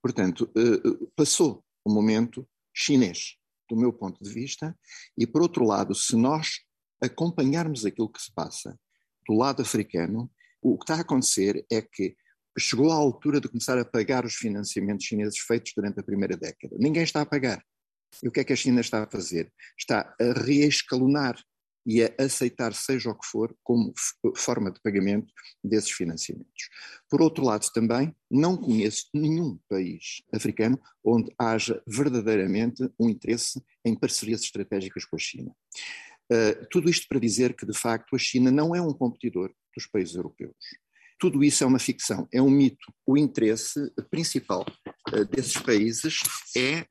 Portanto, 0.00 0.48
eh, 0.56 1.08
passou 1.16 1.64
o 1.84 1.92
momento 1.92 2.46
chinês, 2.72 3.36
do 3.68 3.76
meu 3.76 3.92
ponto 3.92 4.22
de 4.22 4.30
vista, 4.30 4.78
e 5.18 5.26
por 5.26 5.42
outro 5.42 5.64
lado, 5.64 5.94
se 5.94 6.14
nós 6.14 6.60
acompanharmos 7.00 7.84
aquilo 7.84 8.08
que 8.08 8.22
se 8.22 8.32
passa 8.32 8.78
do 9.26 9.34
lado 9.34 9.62
africano, 9.62 10.30
o 10.62 10.78
que 10.78 10.84
está 10.84 10.96
a 10.96 11.00
acontecer 11.00 11.64
é 11.70 11.82
que 11.82 12.16
chegou 12.58 12.90
à 12.90 12.94
altura 12.94 13.40
de 13.40 13.48
começar 13.48 13.78
a 13.78 13.84
pagar 13.84 14.24
os 14.24 14.34
financiamentos 14.34 15.06
chineses 15.06 15.38
feitos 15.38 15.72
durante 15.74 16.00
a 16.00 16.02
primeira 16.02 16.36
década. 16.36 16.76
Ninguém 16.78 17.02
está 17.02 17.20
a 17.20 17.26
pagar. 17.26 17.64
E 18.22 18.28
o 18.28 18.32
que 18.32 18.40
é 18.40 18.44
que 18.44 18.52
a 18.52 18.56
China 18.56 18.80
está 18.80 19.02
a 19.02 19.10
fazer? 19.10 19.52
Está 19.76 20.14
a 20.20 20.32
reescalonar 20.40 21.36
e 21.86 22.02
a 22.02 22.10
aceitar, 22.18 22.72
seja 22.72 23.10
o 23.10 23.14
que 23.14 23.26
for, 23.26 23.54
como 23.62 23.92
forma 24.36 24.70
de 24.70 24.80
pagamento 24.80 25.32
desses 25.62 25.90
financiamentos. 25.90 26.70
Por 27.10 27.20
outro 27.20 27.44
lado, 27.44 27.66
também 27.74 28.14
não 28.30 28.56
conheço 28.56 29.08
nenhum 29.12 29.58
país 29.68 30.22
africano 30.32 30.80
onde 31.04 31.30
haja 31.38 31.82
verdadeiramente 31.86 32.88
um 32.98 33.10
interesse 33.10 33.62
em 33.84 33.94
parcerias 33.94 34.40
estratégicas 34.42 35.04
com 35.04 35.16
a 35.16 35.18
China. 35.18 35.54
Uh, 36.32 36.66
tudo 36.70 36.88
isto 36.88 37.06
para 37.08 37.20
dizer 37.20 37.54
que, 37.54 37.66
de 37.66 37.76
facto, 37.76 38.16
a 38.16 38.18
China 38.18 38.50
não 38.50 38.74
é 38.74 38.80
um 38.80 38.92
competidor 38.92 39.52
dos 39.76 39.86
países 39.86 40.14
europeus. 40.14 40.54
Tudo 41.18 41.44
isso 41.44 41.62
é 41.62 41.66
uma 41.66 41.78
ficção, 41.78 42.28
é 42.32 42.40
um 42.40 42.50
mito. 42.50 42.92
O 43.06 43.16
interesse 43.16 43.92
principal 44.10 44.66
uh, 45.12 45.24
desses 45.26 45.56
países 45.58 46.20
é 46.56 46.86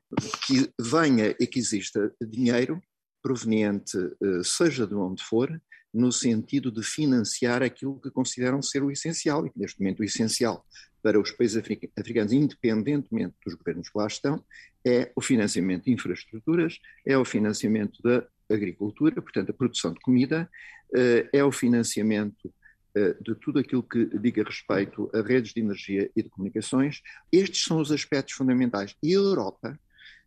que 0.46 0.70
venha 0.80 1.34
e 1.40 1.46
que 1.46 1.58
exista 1.58 2.12
dinheiro 2.20 2.80
proveniente, 3.24 3.96
eh, 3.96 4.42
seja 4.44 4.86
de 4.86 4.94
onde 4.94 5.22
for, 5.22 5.50
no 5.94 6.12
sentido 6.12 6.70
de 6.70 6.82
financiar 6.82 7.62
aquilo 7.62 7.98
que 7.98 8.10
consideram 8.10 8.60
ser 8.60 8.82
o 8.82 8.90
essencial, 8.90 9.46
e 9.46 9.50
que 9.50 9.58
neste 9.58 9.80
momento 9.80 10.00
o 10.00 10.04
essencial 10.04 10.62
para 11.02 11.18
os 11.18 11.30
países 11.30 11.56
africanos, 11.56 12.32
independentemente 12.32 13.34
dos 13.44 13.54
governos 13.54 13.88
que 13.88 13.96
lá 13.96 14.06
estão, 14.06 14.44
é 14.86 15.10
o 15.16 15.22
financiamento 15.22 15.84
de 15.84 15.92
infraestruturas, 15.92 16.78
é 17.06 17.16
o 17.16 17.24
financiamento 17.24 18.02
da 18.02 18.26
agricultura, 18.50 19.20
portanto, 19.20 19.50
a 19.50 19.54
produção 19.54 19.92
de 19.92 20.00
comida, 20.00 20.48
eh, 20.94 21.28
é 21.32 21.44
o 21.44 21.52
financiamento 21.52 22.52
eh, 22.94 23.16
de 23.20 23.34
tudo 23.36 23.58
aquilo 23.58 23.82
que 23.82 24.06
diga 24.18 24.44
respeito 24.44 25.10
a 25.14 25.20
redes 25.20 25.52
de 25.52 25.60
energia 25.60 26.10
e 26.14 26.22
de 26.22 26.28
comunicações. 26.28 27.02
Estes 27.32 27.64
são 27.64 27.80
os 27.80 27.90
aspectos 27.90 28.34
fundamentais. 28.34 28.94
E 29.02 29.12
a 29.12 29.18
Europa 29.18 29.78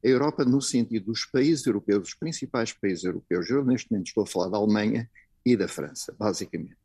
a 0.03 0.07
Europa 0.07 0.45
no 0.45 0.61
sentido 0.61 1.07
dos 1.07 1.25
países 1.25 1.65
europeus, 1.65 2.09
os 2.09 2.13
principais 2.13 2.71
países 2.71 3.03
europeus, 3.03 3.49
eu 3.49 3.63
neste 3.65 3.91
momento 3.91 4.07
estou 4.07 4.23
a 4.23 4.27
falar 4.27 4.49
da 4.49 4.57
Alemanha 4.57 5.09
e 5.45 5.55
da 5.55 5.67
França, 5.67 6.15
basicamente, 6.17 6.77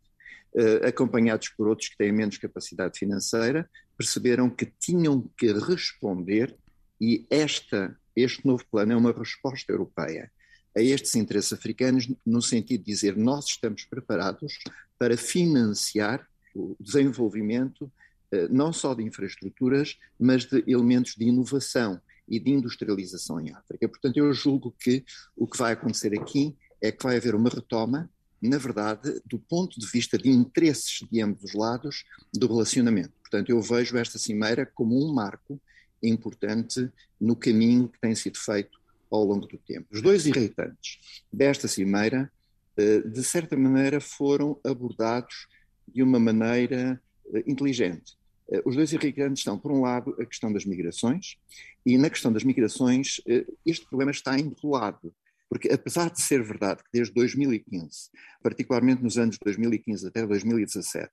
uh, 0.55 0.87
acompanhados 0.87 1.49
por 1.51 1.69
outros 1.69 1.89
que 1.89 1.97
têm 1.97 2.13
menos 2.13 2.39
capacidade 2.39 2.99
financeira, 2.99 3.69
perceberam 3.97 4.49
que 4.49 4.67
tinham 4.67 5.29
que 5.37 5.53
responder 5.53 6.57
e 7.01 7.27
esta, 7.29 7.97
este 8.17 8.47
novo 8.47 8.65
plano 8.71 8.93
é 8.93 8.97
uma 8.97 9.13
resposta 9.13 9.71
europeia 9.71 10.31
a 10.77 10.81
estes 10.81 11.15
interesses 11.15 11.53
africanos, 11.53 12.09
no 12.25 12.41
sentido 12.41 12.81
de 12.81 12.93
dizer 12.93 13.17
nós 13.17 13.47
estamos 13.47 13.85
preparados 13.85 14.59
para 14.99 15.17
financiar 15.17 16.27
o 16.55 16.77
desenvolvimento 16.79 17.83
uh, 17.83 18.49
não 18.51 18.73
só 18.73 18.95
de 18.95 19.03
infraestruturas, 19.03 19.99
mas 20.19 20.45
de 20.45 20.63
elementos 20.67 21.15
de 21.15 21.25
inovação 21.25 22.01
e 22.29 22.39
de 22.39 22.51
industrialização 22.51 23.41
em 23.41 23.53
África. 23.53 23.89
Portanto, 23.89 24.17
eu 24.17 24.33
julgo 24.33 24.75
que 24.79 25.05
o 25.37 25.47
que 25.47 25.59
vai 25.59 25.73
acontecer 25.73 26.19
aqui 26.19 26.55
é 26.81 26.91
que 26.91 27.03
vai 27.03 27.17
haver 27.17 27.35
uma 27.35 27.51
retoma, 27.51 28.11
na 28.41 28.59
verdade, 28.59 29.21
do 29.27 29.39
ponto 29.39 29.79
de 29.79 29.87
vista 29.87 30.19
de 30.19 30.31
interesses 30.31 31.07
de 31.11 31.21
ambos 31.21 31.45
os 31.45 31.55
lados 31.55 32.05
do 32.33 32.47
relacionamento. 32.47 33.13
Portanto, 33.21 33.51
eu 33.51 33.61
vejo 33.61 33.97
esta 33.97 34.19
cimeira 34.19 34.67
como 34.67 34.99
um 34.99 35.13
marco 35.13 35.61
importante 36.03 36.91
no 37.21 37.37
caminho 37.37 37.89
que 37.89 38.01
tem 38.01 38.15
sido 38.15 38.39
feito 38.39 38.82
ao 39.13 39.25
longo 39.25 39.47
do 39.47 39.59
tempo. 39.59 39.87
Os 39.93 40.01
dois 40.01 40.27
irritantes 40.27 40.99
desta 41.31 41.69
cimeira, 41.69 42.33
eh, 42.77 43.01
de 43.01 43.23
certa 43.23 43.57
maneira, 43.57 44.01
foram 44.01 44.59
abordados 44.65 45.47
de 45.87 46.03
uma 46.03 46.19
maneira 46.19 47.01
eh, 47.35 47.45
inteligente. 47.47 48.17
Eh, 48.51 48.63
os 48.65 48.75
dois 48.75 48.93
irritantes 48.93 49.41
estão, 49.41 49.59
por 49.59 49.71
um 49.71 49.83
lado, 49.83 50.17
a 50.19 50.25
questão 50.25 50.51
das 50.51 50.65
migrações, 50.65 51.37
e 51.85 51.99
na 51.99 52.09
questão 52.09 52.33
das 52.33 52.45
migrações, 52.45 53.21
este 53.67 53.85
problema 53.87 54.13
está 54.13 54.39
enrolado. 54.39 55.13
Porque, 55.49 55.69
apesar 55.69 56.09
de 56.09 56.23
ser 56.23 56.43
verdade 56.43 56.83
que 56.83 56.89
desde 56.91 57.13
2015, 57.13 58.09
particularmente 58.43 59.03
nos 59.03 59.19
anos 59.19 59.37
2015 59.45 60.07
até 60.07 60.27
2017, 60.27 61.11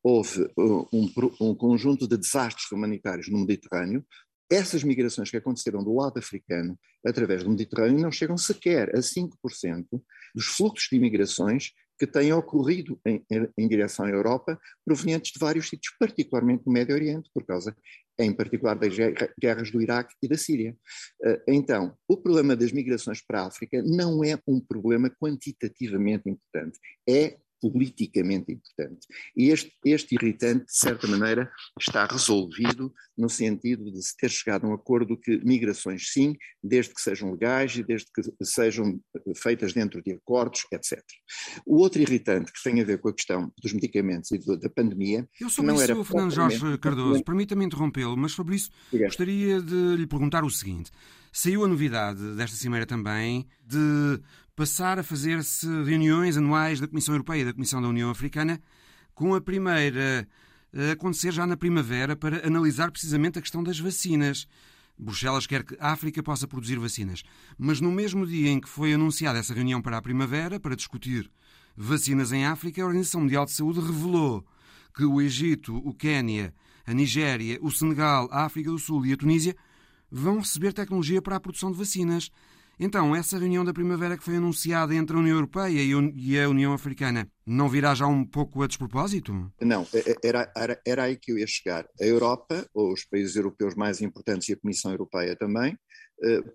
houve 0.00 0.48
um, 0.56 1.10
um 1.40 1.54
conjunto 1.54 2.06
de 2.06 2.16
desastres 2.16 2.70
humanitários 2.70 3.28
no 3.28 3.40
Mediterrâneo, 3.40 4.04
essas 4.50 4.82
migrações 4.82 5.30
que 5.30 5.36
aconteceram 5.36 5.84
do 5.84 5.94
lado 5.94 6.18
africano 6.18 6.78
através 7.06 7.44
do 7.44 7.50
Mediterrâneo 7.50 8.00
não 8.00 8.10
chegam 8.10 8.36
sequer 8.36 8.90
a 8.94 8.98
5% 8.98 9.86
dos 10.34 10.46
fluxos 10.46 10.88
de 10.90 10.96
imigrações 10.96 11.72
que 12.00 12.06
têm 12.06 12.32
ocorrido 12.32 12.98
em, 13.06 13.22
em, 13.58 13.68
direção 13.68 14.06
à 14.06 14.08
Europa, 14.08 14.58
provenientes 14.86 15.32
de 15.32 15.38
vários 15.38 15.68
sítios, 15.68 15.94
particularmente 16.00 16.64
do 16.64 16.72
Médio 16.72 16.94
Oriente, 16.94 17.28
por 17.32 17.44
causa, 17.44 17.76
em 18.18 18.32
particular, 18.32 18.74
das 18.74 18.94
guerras 19.38 19.70
do 19.70 19.82
Iraque 19.82 20.14
e 20.22 20.26
da 20.26 20.38
Síria. 20.38 20.74
Eh, 21.22 21.42
então, 21.48 21.94
o 22.08 22.16
problema 22.16 22.56
das 22.56 22.72
migrações 22.72 23.20
para 23.20 23.42
a 23.42 23.46
África 23.48 23.82
não 23.82 24.24
é 24.24 24.38
um 24.48 24.58
problema 24.58 25.10
quantitativamente 25.10 26.30
importante, 26.30 26.78
é 27.06 27.36
politicamente 27.60 28.52
importante. 28.52 29.06
E 29.36 29.50
este, 29.50 29.72
este 29.84 30.14
irritante, 30.14 30.66
de 30.66 30.76
certa 30.76 31.06
maneira, 31.06 31.50
está 31.78 32.06
resolvido 32.06 32.92
no 33.16 33.28
sentido 33.28 33.90
de 33.90 34.02
se 34.02 34.16
ter 34.16 34.30
chegado 34.30 34.66
a 34.66 34.70
um 34.70 34.74
acordo 34.74 35.16
que 35.16 35.38
migrações 35.44 36.10
sim, 36.12 36.34
desde 36.62 36.94
que 36.94 37.00
sejam 37.00 37.30
legais 37.32 37.76
e 37.76 37.84
desde 37.84 38.08
que 38.12 38.22
sejam 38.44 38.98
feitas 39.36 39.72
dentro 39.72 40.02
de 40.02 40.12
acordos, 40.12 40.66
etc. 40.72 41.02
O 41.66 41.76
outro 41.78 42.00
irritante 42.00 42.52
que 42.52 42.62
tem 42.62 42.80
a 42.80 42.84
ver 42.84 42.98
com 42.98 43.08
a 43.08 43.14
questão 43.14 43.52
dos 43.62 43.72
medicamentos 43.72 44.30
e 44.30 44.38
do, 44.38 44.56
da 44.56 44.70
pandemia. 44.70 45.28
Eu 45.40 45.50
sobre 45.50 45.70
não 45.70 45.74
isso, 45.74 45.84
era 45.84 46.04
Fernando 46.04 46.32
Jorge 46.32 46.78
Cardoso, 46.78 47.22
permita-me 47.22 47.64
interrompê-lo, 47.64 48.16
mas 48.16 48.32
sobre 48.32 48.56
isso 48.56 48.70
gostaria 48.92 49.60
de 49.60 49.96
lhe 49.96 50.06
perguntar 50.06 50.44
o 50.44 50.50
seguinte. 50.50 50.90
Saiu 51.32 51.64
a 51.64 51.68
novidade 51.68 52.34
desta 52.34 52.56
cimeira 52.56 52.86
também 52.86 53.46
de 53.64 54.20
passar 54.60 54.98
a 54.98 55.02
fazer-se 55.02 55.66
reuniões 55.84 56.36
anuais 56.36 56.78
da 56.78 56.86
Comissão 56.86 57.14
Europeia 57.14 57.40
e 57.40 57.44
da 57.46 57.52
Comissão 57.54 57.80
da 57.80 57.88
União 57.88 58.10
Africana, 58.10 58.60
com 59.14 59.34
a 59.34 59.40
primeira 59.40 60.28
a 60.76 60.92
acontecer 60.92 61.32
já 61.32 61.46
na 61.46 61.56
primavera 61.56 62.14
para 62.14 62.46
analisar 62.46 62.90
precisamente 62.90 63.38
a 63.38 63.40
questão 63.40 63.62
das 63.62 63.80
vacinas. 63.80 64.46
Bruxelas 64.98 65.46
quer 65.46 65.64
que 65.64 65.74
a 65.80 65.92
África 65.92 66.22
possa 66.22 66.46
produzir 66.46 66.78
vacinas. 66.78 67.22
Mas 67.56 67.80
no 67.80 67.90
mesmo 67.90 68.26
dia 68.26 68.50
em 68.50 68.60
que 68.60 68.68
foi 68.68 68.92
anunciada 68.92 69.38
essa 69.38 69.54
reunião 69.54 69.80
para 69.80 69.96
a 69.96 70.02
primavera, 70.02 70.60
para 70.60 70.76
discutir 70.76 71.30
vacinas 71.74 72.30
em 72.30 72.44
África, 72.44 72.82
a 72.82 72.84
Organização 72.84 73.22
Mundial 73.22 73.46
de 73.46 73.52
Saúde 73.52 73.80
revelou 73.80 74.44
que 74.94 75.06
o 75.06 75.22
Egito, 75.22 75.74
o 75.78 75.94
Quénia, 75.94 76.52
a 76.86 76.92
Nigéria, 76.92 77.58
o 77.62 77.70
Senegal, 77.70 78.28
a 78.30 78.44
África 78.44 78.70
do 78.70 78.78
Sul 78.78 79.06
e 79.06 79.14
a 79.14 79.16
Tunísia 79.16 79.56
vão 80.10 80.40
receber 80.40 80.74
tecnologia 80.74 81.22
para 81.22 81.36
a 81.36 81.40
produção 81.40 81.72
de 81.72 81.78
vacinas. 81.78 82.30
Então, 82.82 83.14
essa 83.14 83.38
reunião 83.38 83.62
da 83.62 83.74
primavera 83.74 84.16
que 84.16 84.24
foi 84.24 84.36
anunciada 84.36 84.94
entre 84.94 85.14
a 85.14 85.18
União 85.18 85.36
Europeia 85.36 85.82
e 85.82 86.40
a 86.40 86.48
União 86.48 86.72
Africana 86.72 87.28
não 87.44 87.68
virá 87.68 87.94
já 87.94 88.06
um 88.06 88.24
pouco 88.24 88.62
a 88.62 88.66
despropósito? 88.66 89.52
Não, 89.60 89.86
é, 89.92 89.98
é, 89.98 90.14
era, 90.24 90.50
era, 90.56 90.80
era 90.86 91.02
aí 91.02 91.18
que 91.18 91.30
eu 91.30 91.38
ia 91.38 91.46
chegar. 91.46 91.86
A 92.00 92.04
Europa, 92.06 92.66
ou 92.72 92.90
os 92.90 93.04
países 93.04 93.36
europeus 93.36 93.74
mais 93.74 94.00
importantes 94.00 94.48
e 94.48 94.54
a 94.54 94.56
Comissão 94.56 94.92
Europeia 94.92 95.36
também, 95.36 95.76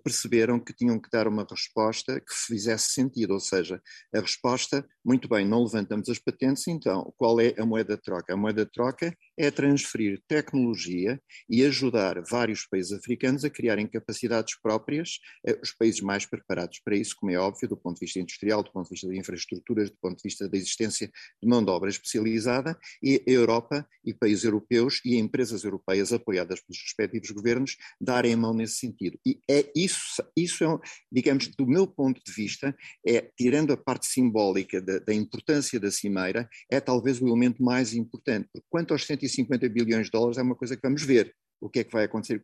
perceberam 0.02 0.60
que 0.60 0.72
tinham 0.72 0.98
que 1.00 1.10
dar 1.10 1.26
uma 1.26 1.46
resposta 1.48 2.20
que 2.20 2.32
fizesse 2.32 2.90
sentido, 2.90 3.34
ou 3.34 3.40
seja, 3.40 3.80
a 4.14 4.20
resposta, 4.20 4.86
muito 5.04 5.28
bem, 5.28 5.46
não 5.46 5.64
levantamos 5.64 6.08
as 6.08 6.18
patentes, 6.18 6.66
então 6.68 7.12
qual 7.16 7.40
é 7.40 7.54
a 7.58 7.66
moeda 7.66 7.96
de 7.96 8.02
troca? 8.02 8.32
A 8.32 8.36
moeda 8.36 8.64
de 8.64 8.70
troca 8.70 9.16
é 9.36 9.50
transferir 9.50 10.22
tecnologia 10.28 11.20
e 11.48 11.64
ajudar 11.64 12.22
vários 12.22 12.66
países 12.66 12.92
africanos 12.92 13.44
a 13.44 13.50
criarem 13.50 13.86
capacidades 13.86 14.58
próprias, 14.60 15.18
eh, 15.46 15.58
os 15.62 15.72
países 15.72 16.00
mais 16.00 16.26
preparados 16.26 16.80
para 16.80 16.96
isso, 16.96 17.14
como 17.18 17.32
é 17.32 17.36
óbvio, 17.36 17.68
do 17.68 17.76
ponto 17.76 17.98
de 17.98 18.06
vista 18.06 18.20
industrial, 18.20 18.62
do 18.62 18.72
ponto 18.72 18.84
de 18.84 18.94
vista 18.94 19.08
de 19.08 19.18
infraestruturas, 19.18 19.90
do 19.90 19.96
ponto 19.96 20.16
de 20.16 20.22
vista 20.22 20.48
da 20.48 20.56
existência 20.56 21.10
de 21.42 21.48
mão 21.48 21.64
de 21.64 21.70
obra 21.70 21.90
especializada, 21.90 22.78
e 23.02 23.22
a 23.26 23.30
Europa 23.30 23.86
e 24.04 24.14
países 24.14 24.44
europeus 24.44 25.00
e 25.04 25.16
empresas 25.16 25.64
europeias 25.64 26.12
apoiadas 26.12 26.60
pelos 26.60 26.80
respectivos 26.82 27.30
governos 27.30 27.76
darem 28.00 28.34
a 28.34 28.36
mão 28.36 28.54
nesse 28.54 28.76
sentido. 28.76 29.18
E 29.24 29.40
é 29.48 29.55
é 29.56 29.70
isso, 29.74 30.22
isso 30.36 30.64
é, 30.64 30.78
digamos, 31.10 31.48
do 31.48 31.66
meu 31.66 31.86
ponto 31.86 32.20
de 32.24 32.32
vista, 32.32 32.76
é, 33.06 33.30
tirando 33.36 33.72
a 33.72 33.76
parte 33.76 34.06
simbólica 34.06 34.80
da, 34.80 34.98
da, 34.98 35.14
importância 35.14 35.80
da 35.80 35.90
cimeira, 35.90 36.48
é 36.70 36.80
talvez 36.80 37.20
o 37.20 37.26
elemento 37.26 37.62
mais 37.62 37.94
importante, 37.94 38.48
quanto 38.68 38.92
aos 38.92 39.06
150 39.06 39.68
bilhões 39.68 40.06
de 40.06 40.12
dólares 40.12 40.38
é 40.38 40.42
uma 40.42 40.54
coisa 40.54 40.76
que 40.76 40.82
vamos 40.82 41.02
ver, 41.02 41.34
o 41.60 41.68
que 41.68 41.80
é 41.80 41.84
que 41.84 41.92
vai 41.92 42.04
acontecer 42.04 42.42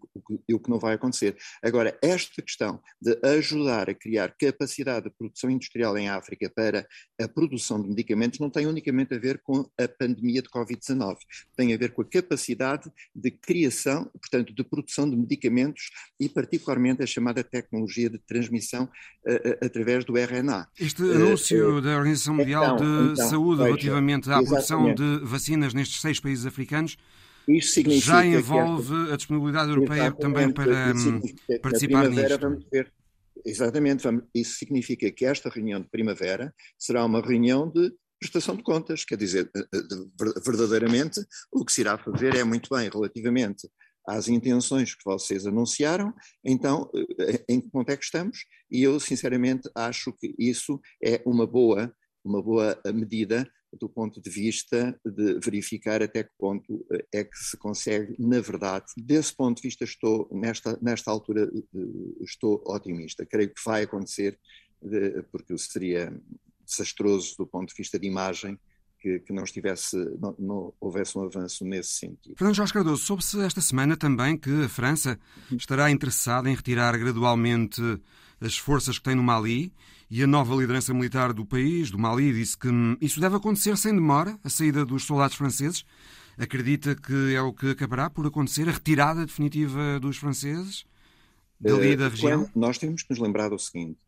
e 0.48 0.54
o 0.54 0.58
que 0.58 0.70
não 0.70 0.78
vai 0.78 0.94
acontecer. 0.94 1.36
Agora, 1.62 1.96
esta 2.02 2.42
questão 2.42 2.80
de 3.00 3.18
ajudar 3.26 3.90
a 3.90 3.94
criar 3.94 4.34
capacidade 4.38 5.04
de 5.04 5.14
produção 5.16 5.50
industrial 5.50 5.96
em 5.96 6.08
África 6.08 6.50
para 6.54 6.86
a 7.20 7.28
produção 7.28 7.80
de 7.80 7.88
medicamentos 7.88 8.38
não 8.38 8.50
tem 8.50 8.66
unicamente 8.66 9.14
a 9.14 9.18
ver 9.18 9.40
com 9.42 9.68
a 9.78 9.88
pandemia 9.88 10.42
de 10.42 10.48
Covid-19, 10.48 11.16
tem 11.56 11.72
a 11.72 11.76
ver 11.76 11.92
com 11.92 12.02
a 12.02 12.08
capacidade 12.08 12.90
de 13.14 13.30
criação, 13.30 14.10
portanto, 14.20 14.54
de 14.54 14.64
produção 14.64 15.08
de 15.08 15.16
medicamentos 15.16 15.90
e, 16.18 16.28
particularmente, 16.28 17.02
a 17.02 17.06
chamada 17.06 17.44
tecnologia 17.44 18.08
de 18.08 18.18
transmissão 18.18 18.84
uh, 18.84 19.64
através 19.64 20.04
do 20.04 20.16
RNA. 20.16 20.68
Este 20.78 21.02
anúncio 21.02 21.78
uh, 21.78 21.80
da 21.80 21.96
Organização 21.96 22.34
Mundial 22.34 22.74
então, 22.74 23.06
de 23.06 23.12
então, 23.12 23.28
Saúde 23.28 23.58
veja, 23.58 23.68
relativamente 23.68 24.30
à 24.30 24.42
produção 24.42 24.94
de 24.94 25.20
vacinas 25.22 25.74
nestes 25.74 26.00
seis 26.00 26.18
países 26.18 26.46
africanos 26.46 26.96
isso 27.48 27.72
significa 27.74 28.06
Já 28.06 28.26
envolve 28.26 29.12
a 29.12 29.16
disponibilidade 29.16 29.70
europeia 29.70 30.12
também 30.12 30.52
para 30.52 30.92
participar 31.60 32.08
nisto. 32.08 32.38
Vamos 32.38 32.64
ver. 32.70 32.92
Exatamente, 33.44 34.04
vamos, 34.04 34.24
isso 34.34 34.56
significa 34.56 35.10
que 35.10 35.24
esta 35.24 35.48
reunião 35.48 35.80
de 35.80 35.88
primavera 35.88 36.54
será 36.78 37.04
uma 37.04 37.20
reunião 37.20 37.68
de 37.68 37.92
prestação 38.20 38.54
de 38.54 38.62
contas, 38.62 39.04
quer 39.04 39.16
dizer, 39.16 39.50
verdadeiramente 40.44 41.20
o 41.50 41.64
que 41.64 41.72
se 41.72 41.80
irá 41.80 41.98
fazer 41.98 42.36
é 42.36 42.44
muito 42.44 42.72
bem 42.72 42.88
relativamente 42.88 43.68
às 44.06 44.28
intenções 44.28 44.94
que 44.94 45.04
vocês 45.04 45.44
anunciaram, 45.46 46.14
então 46.44 46.88
eh, 47.18 47.44
em 47.48 47.60
que 47.60 47.68
ponto 47.68 47.90
é 47.90 47.96
que 47.96 48.04
estamos? 48.04 48.44
E 48.70 48.82
eu 48.82 48.98
sinceramente 49.00 49.68
acho 49.74 50.12
que 50.12 50.34
isso 50.38 50.80
é 51.02 51.20
uma 51.26 51.46
boa, 51.46 51.92
uma 52.24 52.42
boa 52.42 52.80
medida 52.92 53.48
do 53.78 53.88
ponto 53.88 54.20
de 54.20 54.30
vista 54.30 54.98
de 55.04 55.38
verificar 55.40 56.02
até 56.02 56.22
que 56.22 56.30
ponto 56.38 56.84
eh, 56.92 57.06
é 57.12 57.24
que 57.24 57.36
se 57.38 57.56
consegue, 57.56 58.14
na 58.18 58.40
verdade, 58.40 58.86
desse 58.96 59.34
ponto 59.34 59.56
de 59.56 59.68
vista 59.68 59.84
estou, 59.84 60.28
nesta, 60.32 60.78
nesta 60.82 61.10
altura, 61.10 61.50
eh, 61.54 61.78
estou 62.22 62.62
otimista. 62.66 63.26
Creio 63.26 63.48
que 63.48 63.62
vai 63.64 63.82
acontecer, 63.82 64.38
porque 65.30 65.56
seria 65.56 66.12
desastroso 66.64 67.36
do 67.38 67.46
ponto 67.46 67.68
de 67.68 67.74
vista 67.76 67.98
de 67.98 68.06
imagem 68.06 68.58
que, 69.02 69.18
que, 69.20 69.32
não 69.32 69.42
estivesse, 69.42 69.96
não, 70.18 70.34
não, 70.38 70.74
houvesse 70.80 71.18
um 71.18 71.22
avanço 71.22 71.64
nesse 71.64 71.90
sentido. 71.90 72.36
Fernando 72.36 72.54
Jorge 72.54 72.72
Cardoso, 72.72 73.02
soube-se 73.02 73.40
esta 73.40 73.60
semana 73.60 73.96
também 73.96 74.36
que 74.36 74.64
a 74.64 74.68
França 74.68 75.18
estará 75.50 75.90
interessada 75.90 76.48
em 76.48 76.54
retirar 76.54 76.96
gradualmente 76.96 77.80
as 78.40 78.56
forças 78.56 78.98
que 78.98 79.04
tem 79.04 79.16
no 79.16 79.22
Mali 79.22 79.72
e 80.14 80.22
a 80.22 80.26
nova 80.26 80.54
liderança 80.54 80.92
militar 80.92 81.32
do 81.32 81.42
país, 81.42 81.90
do 81.90 81.98
Mali, 81.98 82.34
disse 82.34 82.54
que 82.58 82.68
isso 83.00 83.18
deve 83.18 83.36
acontecer 83.36 83.78
sem 83.78 83.94
demora, 83.94 84.38
a 84.44 84.50
saída 84.50 84.84
dos 84.84 85.04
soldados 85.04 85.34
franceses. 85.34 85.86
Acredita 86.36 86.94
que 86.94 87.34
é 87.34 87.40
o 87.40 87.50
que 87.50 87.70
acabará 87.70 88.10
por 88.10 88.26
acontecer, 88.26 88.68
a 88.68 88.72
retirada 88.72 89.24
definitiva 89.24 89.98
dos 89.98 90.18
franceses 90.18 90.84
dali 91.58 91.96
da 91.96 92.08
região? 92.08 92.44
Quando, 92.44 92.50
nós 92.54 92.76
temos 92.76 93.02
que 93.02 93.10
nos 93.10 93.18
lembrar 93.18 93.48
do 93.48 93.58
seguinte: 93.58 93.98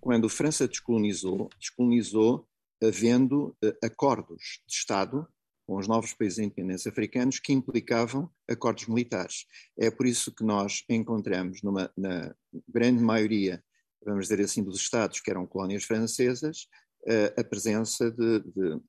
quando 0.00 0.26
a 0.26 0.30
França 0.30 0.66
descolonizou, 0.66 1.48
descolonizou 1.60 2.44
havendo 2.82 3.56
uh, 3.64 3.72
acordos 3.84 4.62
de 4.66 4.74
Estado 4.74 5.28
com 5.64 5.76
os 5.76 5.86
novos 5.86 6.12
países 6.12 6.40
independentes 6.40 6.88
africanos 6.88 7.38
que 7.38 7.52
implicavam 7.52 8.28
acordos 8.50 8.88
militares. 8.88 9.46
É 9.78 9.92
por 9.92 10.06
isso 10.06 10.32
que 10.32 10.42
nós 10.42 10.84
encontramos 10.88 11.62
numa, 11.62 11.88
na 11.96 12.34
grande 12.68 13.00
maioria 13.00 13.62
vamos 14.04 14.28
dizer 14.28 14.42
assim, 14.42 14.62
dos 14.62 14.80
Estados 14.80 15.20
que 15.20 15.30
eram 15.30 15.46
colónias 15.46 15.84
francesas, 15.84 16.66
eh, 17.06 17.34
a 17.36 17.44
presença 17.44 18.10
de, 18.10 18.40
de 18.40 18.80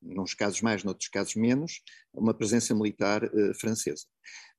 nos 0.00 0.34
casos 0.34 0.60
mais, 0.60 0.82
noutros 0.84 1.08
casos 1.08 1.36
menos, 1.36 1.82
uma 2.12 2.34
presença 2.34 2.74
militar 2.74 3.24
uh, 3.24 3.54
francesa. 3.54 4.04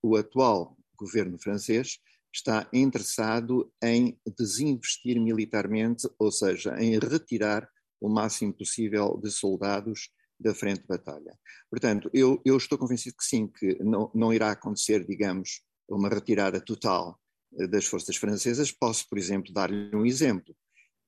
O 0.01 0.15
atual 0.15 0.77
governo 0.97 1.37
francês 1.37 1.99
está 2.33 2.67
interessado 2.73 3.71
em 3.83 4.17
desinvestir 4.37 5.19
militarmente, 5.19 6.09
ou 6.17 6.31
seja, 6.31 6.75
em 6.81 6.97
retirar 6.97 7.69
o 8.01 8.09
máximo 8.09 8.53
possível 8.53 9.19
de 9.21 9.29
soldados 9.29 10.09
da 10.39 10.53
frente 10.53 10.81
de 10.81 10.87
batalha. 10.87 11.37
Portanto, 11.69 12.09
eu, 12.13 12.41
eu 12.43 12.57
estou 12.57 12.77
convencido 12.77 13.15
que 13.17 13.23
sim, 13.23 13.47
que 13.47 13.77
não, 13.83 14.11
não 14.13 14.33
irá 14.33 14.51
acontecer, 14.51 15.05
digamos, 15.05 15.61
uma 15.87 16.09
retirada 16.09 16.59
total 16.59 17.19
das 17.69 17.85
forças 17.85 18.15
francesas. 18.15 18.71
Posso, 18.71 19.07
por 19.07 19.17
exemplo, 19.17 19.53
dar-lhe 19.53 19.95
um 19.95 20.05
exemplo. 20.05 20.55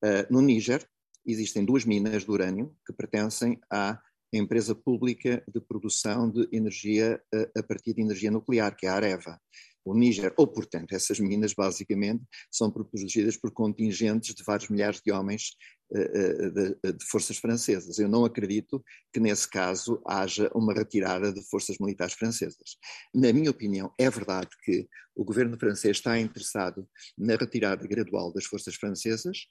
Uh, 0.04 0.30
no 0.30 0.40
Níger 0.40 0.86
existem 1.24 1.64
duas 1.64 1.84
minas 1.84 2.24
de 2.24 2.30
urânio 2.30 2.76
que 2.86 2.92
pertencem 2.92 3.58
à 3.70 4.00
empresa 4.32 4.74
pública 4.74 5.42
de 5.48 5.60
produção 5.60 6.30
de 6.30 6.48
energia 6.52 7.20
uh, 7.34 7.58
a 7.58 7.62
partir 7.62 7.94
de 7.94 8.02
energia 8.02 8.30
nuclear, 8.30 8.76
que 8.76 8.86
é 8.86 8.90
a 8.90 8.94
Areva 8.94 9.40
o 9.86 9.94
Níger, 9.94 10.34
ou 10.36 10.48
portanto, 10.48 10.92
essas 10.92 11.20
minas 11.20 11.54
basicamente 11.54 12.24
são 12.50 12.70
protegidas 12.70 13.36
por 13.36 13.52
contingentes 13.52 14.34
de 14.34 14.42
vários 14.42 14.68
milhares 14.68 15.00
de 15.00 15.12
homens 15.12 15.52
uh, 15.92 16.50
de, 16.50 16.92
de, 16.92 17.04
forças 17.04 17.38
francesas. 17.38 17.98
Eu 17.98 18.08
não 18.08 18.24
acredito 18.24 18.84
que 19.12 19.20
nesse 19.20 19.48
caso 19.48 20.02
haja 20.04 20.50
uma 20.52 20.74
retirada 20.74 21.32
de 21.32 21.40
forças 21.48 21.78
militares 21.78 22.14
francesas. 22.14 22.76
Na 23.14 23.32
minha 23.32 23.50
opinião, 23.50 23.94
é 23.96 24.10
verdade 24.10 24.50
que 24.64 24.88
o 25.14 25.24
governo 25.24 25.56
francês 25.56 25.98
está 25.98 26.18
interessado 26.18 26.88
na 27.16 27.36
retirada 27.36 27.86
gradual 27.86 28.32
das 28.32 28.44
forças 28.44 28.74
francesas, 28.74 29.46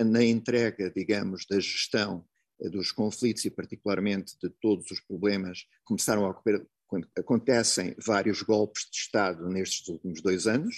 na 0.00 0.24
entrega, 0.24 0.90
digamos, 0.90 1.44
da 1.48 1.60
gestão 1.60 2.24
dos 2.58 2.90
conflitos 2.90 3.44
e 3.44 3.50
particularmente 3.50 4.36
de 4.42 4.50
todos 4.60 4.90
os 4.90 5.00
problemas 5.00 5.60
que 5.60 5.84
começaram 5.84 6.24
a 6.24 6.30
ocorrer, 6.30 6.66
acontecem 7.16 7.94
vários 8.04 8.42
golpes 8.42 8.88
de 8.90 8.96
Estado 8.96 9.48
nestes 9.48 9.86
últimos 9.88 10.22
dois 10.22 10.46
anos, 10.46 10.74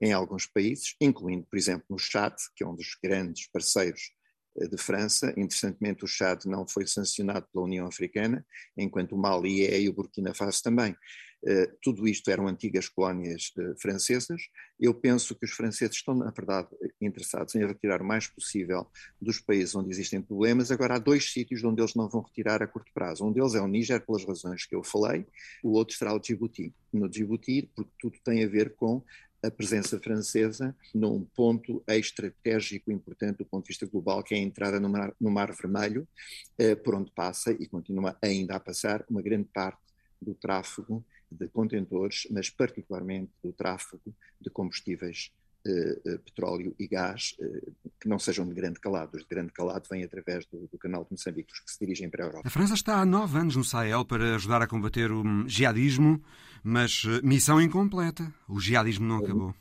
em 0.00 0.12
alguns 0.12 0.46
países, 0.46 0.94
incluindo, 1.00 1.46
por 1.46 1.58
exemplo, 1.58 1.86
no 1.90 1.98
Chad, 1.98 2.34
que 2.54 2.64
é 2.64 2.66
um 2.66 2.74
dos 2.74 2.96
grandes 3.02 3.48
parceiros 3.50 4.12
de 4.56 4.76
França. 4.76 5.32
Interessantemente, 5.36 6.04
o 6.04 6.08
Chad 6.08 6.44
não 6.44 6.66
foi 6.66 6.86
sancionado 6.86 7.46
pela 7.52 7.64
União 7.64 7.86
Africana, 7.86 8.44
enquanto 8.76 9.12
o 9.12 9.18
Mali 9.18 9.64
é 9.64 9.80
e 9.80 9.88
o 9.88 9.92
Burkina 9.92 10.34
Faso 10.34 10.62
também. 10.62 10.96
Uh, 11.44 11.76
tudo 11.82 12.08
isto 12.08 12.30
eram 12.30 12.48
antigas 12.48 12.88
colónias 12.88 13.52
uh, 13.58 13.78
francesas. 13.78 14.48
Eu 14.80 14.94
penso 14.94 15.34
que 15.34 15.44
os 15.44 15.50
franceses 15.50 15.96
estão, 15.96 16.14
na 16.14 16.30
verdade, 16.30 16.68
interessados 17.00 17.54
em 17.54 17.66
retirar 17.66 18.00
o 18.00 18.04
mais 18.04 18.26
possível 18.26 18.86
dos 19.20 19.40
países 19.40 19.74
onde 19.74 19.90
existem 19.90 20.22
problemas. 20.22 20.70
Agora, 20.70 20.94
há 20.94 20.98
dois 20.98 21.30
sítios 21.30 21.62
onde 21.62 21.82
eles 21.82 21.94
não 21.94 22.08
vão 22.08 22.22
retirar 22.22 22.62
a 22.62 22.66
curto 22.66 22.90
prazo. 22.94 23.26
Um 23.26 23.32
deles 23.32 23.54
é 23.54 23.60
o 23.60 23.68
Níger, 23.68 24.00
pelas 24.06 24.24
razões 24.24 24.64
que 24.64 24.74
eu 24.74 24.82
falei, 24.82 25.26
o 25.62 25.72
outro 25.72 25.94
será 25.94 26.14
o 26.14 26.18
Djibouti. 26.18 26.72
No 26.90 27.10
Djibouti, 27.10 27.70
porque 27.76 27.92
tudo 28.00 28.18
tem 28.24 28.42
a 28.42 28.48
ver 28.48 28.74
com 28.74 29.02
a 29.44 29.50
presença 29.50 30.00
francesa 30.00 30.74
num 30.94 31.24
ponto 31.36 31.84
estratégico 31.86 32.90
importante 32.90 33.38
do 33.38 33.44
ponto 33.44 33.64
de 33.64 33.68
vista 33.68 33.86
global, 33.86 34.22
que 34.22 34.34
é 34.34 34.38
a 34.38 34.40
entrada 34.40 34.80
no 34.80 34.88
Mar, 34.88 35.14
no 35.20 35.30
mar 35.30 35.52
Vermelho, 35.52 36.08
eh, 36.56 36.74
por 36.74 36.94
onde 36.94 37.10
passa 37.12 37.52
e 37.52 37.66
continua 37.66 38.16
ainda 38.22 38.56
a 38.56 38.60
passar 38.60 39.04
uma 39.10 39.20
grande 39.20 39.48
parte 39.52 39.82
do 40.20 40.34
tráfego 40.34 41.04
de 41.34 41.48
contentores, 41.48 42.26
mas 42.30 42.50
particularmente 42.50 43.32
do 43.42 43.52
tráfego 43.52 44.14
de 44.40 44.50
combustíveis 44.50 45.32
eh, 45.66 46.00
eh, 46.04 46.18
petróleo 46.18 46.74
e 46.78 46.86
gás 46.86 47.34
eh, 47.40 47.72
que 47.98 48.06
não 48.06 48.18
sejam 48.18 48.46
de 48.46 48.54
grande 48.54 48.78
calado. 48.78 49.16
Os 49.16 49.22
de 49.22 49.28
grande 49.28 49.50
calado 49.50 49.88
vêm 49.90 50.04
através 50.04 50.44
do, 50.46 50.68
do, 50.70 50.76
canal 50.78 51.04
de 51.04 51.12
Moçambique, 51.12 51.52
os 51.52 51.60
que 51.60 51.70
se 51.70 51.78
dirigem 51.78 52.10
para 52.10 52.24
a 52.24 52.26
Europa. 52.28 52.46
A 52.46 52.50
França 52.50 52.74
está 52.74 53.00
há 53.00 53.06
nove 53.06 53.38
anos 53.38 53.56
no 53.56 53.64
Sahel 53.64 54.04
para 54.04 54.34
ajudar 54.34 54.60
a 54.60 54.66
combater 54.66 55.10
o 55.10 55.22
jihadismo, 55.48 56.22
mas 56.62 57.04
missão 57.22 57.60
incompleta. 57.60 58.30
O 58.46 58.60
jihadismo 58.60 59.06
não 59.06 59.18
acabou. 59.18 59.54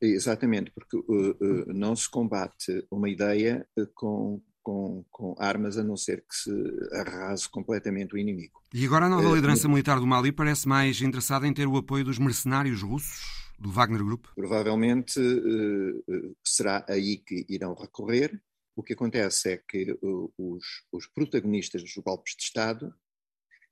Exatamente, 0.00 0.70
porque 0.72 0.96
uh, 0.96 1.30
uh, 1.30 1.72
não 1.72 1.96
se 1.96 2.10
combate 2.10 2.86
uma 2.90 3.08
ideia 3.08 3.66
uh, 3.78 3.86
com, 3.94 4.42
com, 4.66 5.04
com, 5.12 5.36
armas 5.38 5.78
a 5.78 5.84
não 5.84 5.96
ser 5.96 6.24
que 6.28 6.34
se 6.34 6.50
arrase 6.92 7.48
completamente 7.48 8.16
o 8.16 8.18
inimigo. 8.18 8.60
E 8.74 8.84
agora 8.84 9.06
a 9.06 9.08
nova 9.08 9.32
liderança 9.32 9.68
militar 9.68 10.00
do 10.00 10.06
Mali 10.08 10.32
parece 10.32 10.66
mais 10.66 11.00
interessada 11.00 11.46
em 11.46 11.54
ter 11.54 11.68
o 11.68 11.76
apoio 11.76 12.04
dos 12.04 12.18
mercenários 12.18 12.82
russos? 12.82 13.46
do 13.58 13.70
Wagner 13.70 14.04
Group? 14.04 14.26
Provavelmente 14.34 15.18
uh, 15.18 16.36
será 16.44 16.84
aí 16.86 17.16
que 17.16 17.46
irão 17.48 17.72
recorrer. 17.72 18.38
O 18.74 18.82
que 18.82 18.92
acontece 18.92 19.52
é 19.52 19.56
que 19.56 19.92
uh, 20.02 20.30
os, 20.36 20.84
os, 20.92 21.06
protagonistas 21.06 21.82
dos 21.82 21.96
golpes 22.04 22.36
de 22.36 22.42
Estado 22.42 22.94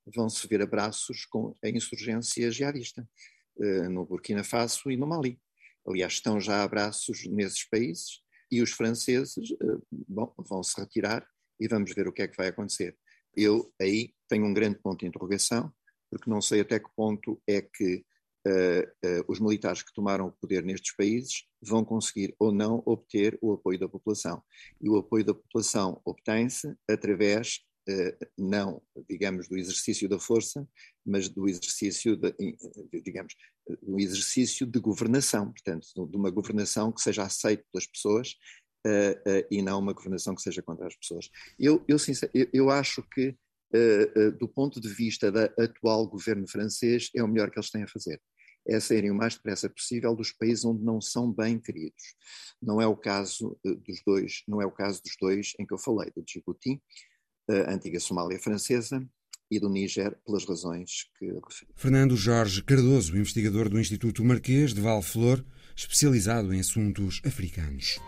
vão 0.07 0.31
se 0.31 0.47
ver 0.49 0.63
abraços 0.63 1.27
com 1.27 1.55
a 1.63 1.69
insurgência 1.69 2.51
jihadista 2.51 3.07
uh, 3.59 3.91
no 3.91 4.07
Burkina 4.07 4.43
Faso 4.43 4.91
e 4.91 4.97
no 4.97 5.07
Mali. 5.07 5.39
Aliás, 5.87 6.15
estão 6.15 6.41
já 6.41 6.63
abraços 6.63 7.27
nesses 7.27 7.69
países 7.69 8.24
e 8.51 8.63
os 8.63 8.73
franceses 8.73 9.35
bom, 9.91 10.33
vão 10.39 10.63
se 10.63 10.79
retirar 10.81 11.27
e 11.61 11.69
vamos 11.69 11.93
ver 11.95 12.09
o 12.09 12.13
que 12.13 12.23
é 12.23 12.29
que 12.29 12.37
vai 12.37 12.49
acontecer. 12.49 12.97
Eu 13.37 13.73
aí 13.81 14.13
tenho 14.29 14.47
um 14.47 14.55
grande 14.55 14.79
ponto 14.79 15.01
de 15.01 15.07
interrogação, 15.07 15.73
porque 16.11 16.31
não 16.31 16.41
sei 16.41 16.61
até 16.61 16.79
que 16.79 16.89
ponto 16.95 17.41
é 17.47 17.61
que 17.61 18.05
uh, 18.47 18.83
uh, 19.09 19.25
os 19.29 19.41
militares 19.41 19.83
que 19.83 19.93
tomaram 19.93 20.27
o 20.27 20.33
poder 20.33 20.63
nestes 20.63 20.95
países 20.95 21.45
vão 21.61 21.85
conseguir 21.85 22.35
ou 22.39 22.53
não 22.53 22.83
obter 22.87 23.39
o 23.43 23.53
apoio 23.53 23.79
da 23.79 23.89
população. 23.89 24.43
E 24.81 24.89
o 24.89 24.97
apoio 24.97 25.25
da 25.25 25.35
população 25.35 26.01
obtém-se 26.05 26.75
através, 26.89 27.61
não, 28.37 28.83
digamos, 29.09 29.49
do 29.49 29.57
exercício 29.57 30.09
da 30.09 30.19
força, 30.19 30.67
mas 31.05 31.29
do 31.29 31.49
exercício, 31.49 32.17
de, 32.17 32.35
digamos, 33.03 33.35
do 33.83 33.99
exercício 33.99 34.67
de 34.67 34.79
governação, 34.79 35.53
portanto, 35.53 35.87
de 36.07 36.17
uma 36.17 36.31
governação 36.31 36.93
que 36.93 37.01
seja 37.01 37.23
aceita 37.23 37.65
pelas 37.73 37.87
pessoas 37.87 38.37
e 39.51 39.63
não 39.63 39.79
uma 39.79 39.93
governação 39.93 40.35
que 40.35 40.43
seja 40.43 40.63
contra 40.63 40.87
as 40.87 40.97
pessoas. 40.97 41.31
Eu, 41.59 41.85
eu, 41.89 41.97
eu, 42.53 42.71
acho 42.71 43.03
que 43.03 43.35
do 44.39 44.49
ponto 44.49 44.81
de 44.81 44.89
vista 44.89 45.33
da 45.33 45.45
atual 45.59 46.07
governo 46.07 46.47
francês, 46.49 47.11
é 47.15 47.23
o 47.23 47.29
melhor 47.29 47.51
que 47.51 47.59
eles 47.59 47.71
têm 47.71 47.83
a 47.83 47.89
fazer 47.89 48.21
é 48.67 48.81
saírem 48.81 49.11
o 49.11 49.15
mais 49.15 49.35
depressa 49.35 49.69
possível 49.69 50.15
dos 50.15 50.33
países 50.33 50.65
onde 50.65 50.83
não 50.83 51.01
são 51.01 51.31
bem 51.31 51.59
queridos. 51.59 52.15
Não 52.61 52.81
é 52.81 52.87
o 52.87 52.97
caso 52.97 53.59
dos 53.63 54.03
dois, 54.05 54.43
não 54.49 54.61
é 54.61 54.67
o 54.67 54.73
caso 54.73 55.03
dos 55.03 55.17
dois 55.21 55.53
em 55.59 55.67
que 55.67 55.75
eu 55.75 55.79
falei, 55.79 56.11
do 56.17 56.23
Djibouti, 56.23 56.81
a 57.49 57.73
antiga 57.73 58.01
Somália 58.01 58.39
francesa, 58.39 59.07
e 59.51 59.61
do 59.61 59.69
Níger, 59.69 60.17
pelas 60.27 60.45
razões 60.45 61.07
que 61.19 61.27
referi. 61.27 61.71
Fernando 61.77 62.17
Jorge 62.17 62.63
Cardoso, 62.63 63.17
investigador 63.17 63.69
do 63.69 63.79
Instituto 63.79 64.25
Marquês 64.25 64.73
de 64.73 64.81
Valflor, 64.81 65.45
especializado 65.77 66.53
em 66.55 66.61
assuntos 66.61 67.21
africanos. 67.25 67.99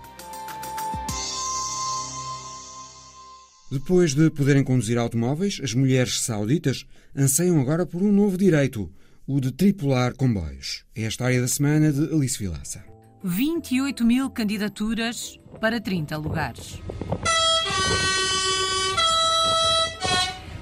Depois 3.71 4.15
de 4.15 4.31
poderem 4.31 4.63
conduzir 4.63 4.97
automóveis, 4.97 5.61
as 5.63 5.75
mulheres 5.75 6.21
sauditas 6.21 6.87
anseiam 7.15 7.61
agora 7.61 7.85
por 7.85 8.01
um 8.03 8.13
novo 8.13 8.37
direito 8.37 8.93
o 9.27 9.41
de 9.41 9.51
tripular 9.51 10.15
comboios. 10.15 10.85
É 10.95 11.05
a 11.05 11.09
história 11.09 11.41
da 11.41 11.49
semana 11.49 11.93
de 11.93 12.15
Alice 12.15 12.39
Vilaça. 12.39 12.85
28 13.25 14.05
mil 14.05 14.31
candidaturas 14.31 15.41
para 15.61 15.81
30 15.81 16.17
lugares. 16.17 16.81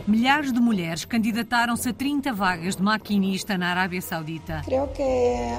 Milhares 0.06 0.52
de 0.52 0.60
mulheres 0.60 1.06
candidataram-se 1.06 1.88
a 1.88 1.92
30 1.94 2.30
vagas 2.34 2.76
de 2.76 2.82
maquinista 2.82 3.56
na 3.56 3.70
Arábia 3.70 4.02
Saudita. 4.02 4.60
Creo 4.62 4.92
que 4.92 5.02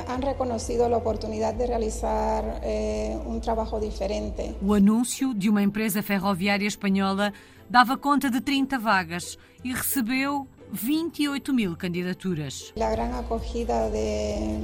han 0.07 0.21
reconocido 0.21 0.87
la 0.87 0.97
oportunidad 0.97 1.55
de 1.55 1.65
realizar 1.65 2.61
eh, 2.61 3.17
un 3.25 3.41
trabajo 3.41 3.79
diferente. 3.79 4.55
O 4.61 4.75
anúncio 4.75 5.33
de 5.33 5.49
uma 5.49 5.63
empresa 5.63 6.03
ferroviária 6.03 6.67
espanhola 6.67 7.33
dava 7.67 7.97
conta 7.97 8.29
de 8.29 8.39
30 8.39 8.77
vagas 8.77 9.39
e 9.63 9.73
recebeu 9.73 10.47
28 10.71 11.51
mil 11.51 11.75
candidaturas. 11.75 12.71
A 12.79 12.91
grande 12.91 13.17
acogida 13.17 13.89
de, 13.89 14.59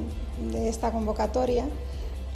de 0.51 0.69
esta 0.69 0.91
convocatoria 0.91 1.65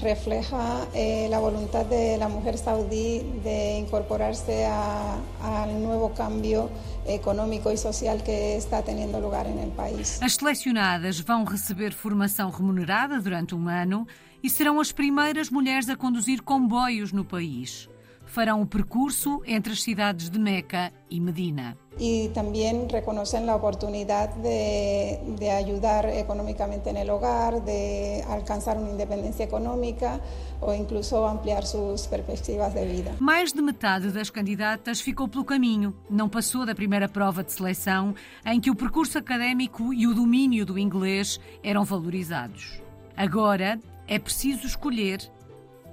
refleja 0.01 0.87
eh, 0.93 1.27
la 1.29 1.39
voluntad 1.39 1.85
de 1.85 2.17
la 2.17 2.27
mujer 2.27 2.57
saudí 2.57 3.21
de 3.43 3.77
incorporarse 3.77 4.65
al 4.65 5.81
nuevo 5.81 6.13
cambio 6.13 6.69
económico 7.05 7.69
e 7.71 7.77
social 7.77 8.17
que 8.17 8.57
está 8.57 8.81
tendo 8.81 9.19
lugar 9.19 9.45
no 9.45 9.71
país. 9.71 10.21
As 10.21 10.35
selecionadas 10.35 11.19
vão 11.19 11.43
receber 11.43 11.93
formação 11.93 12.49
remunerada 12.49 13.19
durante 13.19 13.55
um 13.55 13.67
ano 13.67 14.07
e 14.43 14.49
serão 14.49 14.79
as 14.79 14.91
primeiras 14.91 15.49
mulheres 15.49 15.89
a 15.89 15.95
conduzir 15.95 16.41
comboios 16.41 17.11
no 17.11 17.23
país 17.23 17.89
farão 18.35 18.61
o 18.61 18.67
percurso 18.67 19.41
entre 19.45 19.71
as 19.71 19.81
cidades 19.81 20.29
de 20.29 20.37
Meca 20.37 20.91
e 21.09 21.21
Medina. 21.21 21.77
E 21.97 22.29
também 22.33 22.85
reconhecem 22.91 23.49
a 23.49 23.55
oportunidade 23.55 24.33
de, 24.41 25.35
de 25.37 25.49
ajudar 25.61 26.03
economicamente 26.13 26.91
no 26.91 27.15
hogar, 27.15 27.61
de 27.61 28.21
alcançar 28.27 28.75
uma 28.75 28.89
independência 28.89 29.45
econômica 29.45 30.19
ou 30.59 30.75
incluso 30.75 31.15
ampliar 31.23 31.63
suas 31.63 32.07
perspectivas 32.07 32.73
de 32.73 32.85
vida. 32.85 33.15
Mais 33.21 33.53
de 33.53 33.61
metade 33.61 34.11
das 34.11 34.29
candidatas 34.29 34.99
ficou 34.99 35.29
pelo 35.29 35.45
caminho, 35.45 35.95
não 36.09 36.27
passou 36.27 36.65
da 36.65 36.75
primeira 36.75 37.07
prova 37.07 37.41
de 37.41 37.53
seleção, 37.53 38.13
em 38.45 38.59
que 38.59 38.69
o 38.69 38.75
percurso 38.75 39.17
académico 39.17 39.93
e 39.93 40.05
o 40.07 40.13
domínio 40.13 40.65
do 40.65 40.77
inglês 40.77 41.39
eram 41.63 41.85
valorizados. 41.85 42.81
Agora 43.15 43.79
é 44.05 44.19
preciso 44.19 44.67
escolher 44.67 45.21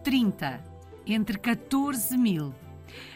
30 0.03 0.72
entre 1.07 1.39
14 1.39 2.17
mil. 2.17 2.55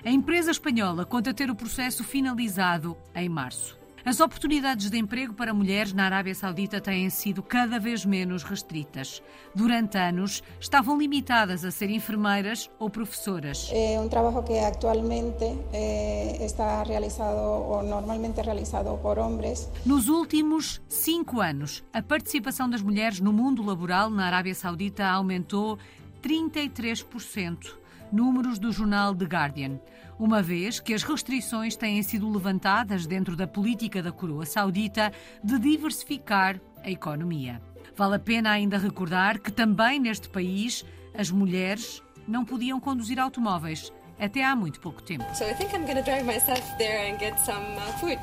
A 0.05 0.11
empresa 0.11 0.51
espanhola 0.51 1.05
conta 1.05 1.35
ter 1.35 1.51
o 1.51 1.55
processo 1.55 2.03
finalizado 2.05 2.97
em 3.15 3.29
março. 3.29 3.77
As 4.07 4.21
oportunidades 4.21 4.89
de 4.89 4.97
emprego 4.97 5.35
para 5.35 5.53
mulheres 5.53 5.93
na 5.93 6.05
Arábia 6.05 6.33
Saudita 6.33 6.81
têm 6.81 7.11
sido 7.11 7.43
cada 7.43 7.81
vez 7.81 8.05
menos 8.05 8.45
restritas. 8.45 9.21
Durante 9.53 9.99
anos, 9.99 10.45
estavam 10.61 10.97
limitadas 10.97 11.65
a 11.65 11.73
ser 11.73 11.91
enfermeiras 11.91 12.71
ou 12.79 12.89
professoras. 12.89 13.69
É 13.73 13.99
um 13.99 14.09
trabalho 14.09 14.45
que 14.45 14.57
atualmente 14.61 15.45
eh, 15.73 16.39
está 16.41 16.85
realizado 16.85 17.37
ou 17.37 17.83
normalmente 17.83 18.41
realizado 18.41 18.97
por 18.99 19.19
homens. 19.19 19.69
Nos 19.85 20.07
últimos 20.09 20.81
cinco 20.89 21.41
anos, 21.41 21.83
a 21.93 22.01
participação 22.01 22.71
das 22.71 22.83
mulheres 22.83 23.19
no 23.19 23.33
mundo 23.33 23.61
laboral 23.61 24.09
na 24.09 24.27
Arábia 24.27 24.55
Saudita 24.55 25.05
aumentou 25.05 25.81
33%, 26.27 27.79
números 28.11 28.59
do 28.59 28.73
jornal 28.73 29.15
The 29.15 29.27
Guardian, 29.27 29.79
uma 30.19 30.43
vez 30.43 30.81
que 30.81 30.93
as 30.93 31.05
restrições 31.05 31.77
têm 31.77 32.03
sido 32.03 32.29
levantadas 32.29 33.07
dentro 33.07 33.37
da 33.37 33.47
política 33.47 34.03
da 34.03 34.11
coroa 34.11 34.45
saudita 34.45 35.13
de 35.45 35.57
diversificar 35.57 36.61
a 36.83 36.91
economia. 36.91 37.63
Vale 37.95 38.17
a 38.17 38.19
pena 38.19 38.51
ainda 38.51 38.77
recordar 38.77 39.39
que 39.39 39.53
também 39.53 40.01
neste 40.01 40.29
país 40.29 40.85
as 41.15 41.31
mulheres 41.31 42.03
não 42.27 42.45
podiam 42.45 42.81
conduzir 42.81 43.21
automóveis 43.21 43.93
até 44.19 44.45
há 44.45 44.57
muito 44.57 44.81
pouco 44.81 45.01
tempo. 45.03 45.25
So 45.33 45.45
I 45.45 45.55
think 45.55 45.73
I'm 45.77 45.85
going 45.85 45.97
to 45.97 46.03
drive 46.03 46.25
myself 46.25 46.61
there 46.77 47.09
and 47.09 47.21
get 47.21 47.39
some 47.39 47.65
uh, 47.77 47.99
food. 48.01 48.19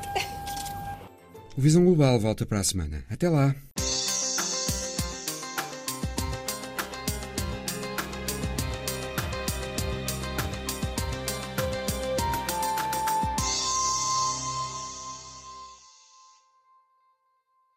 O 1.56 1.60
Visão 1.60 1.84
Global 1.84 2.20
volta 2.20 2.44
para 2.44 2.60
a 2.60 2.64
semana. 2.64 3.02
Até 3.08 3.30
lá. 3.30 3.54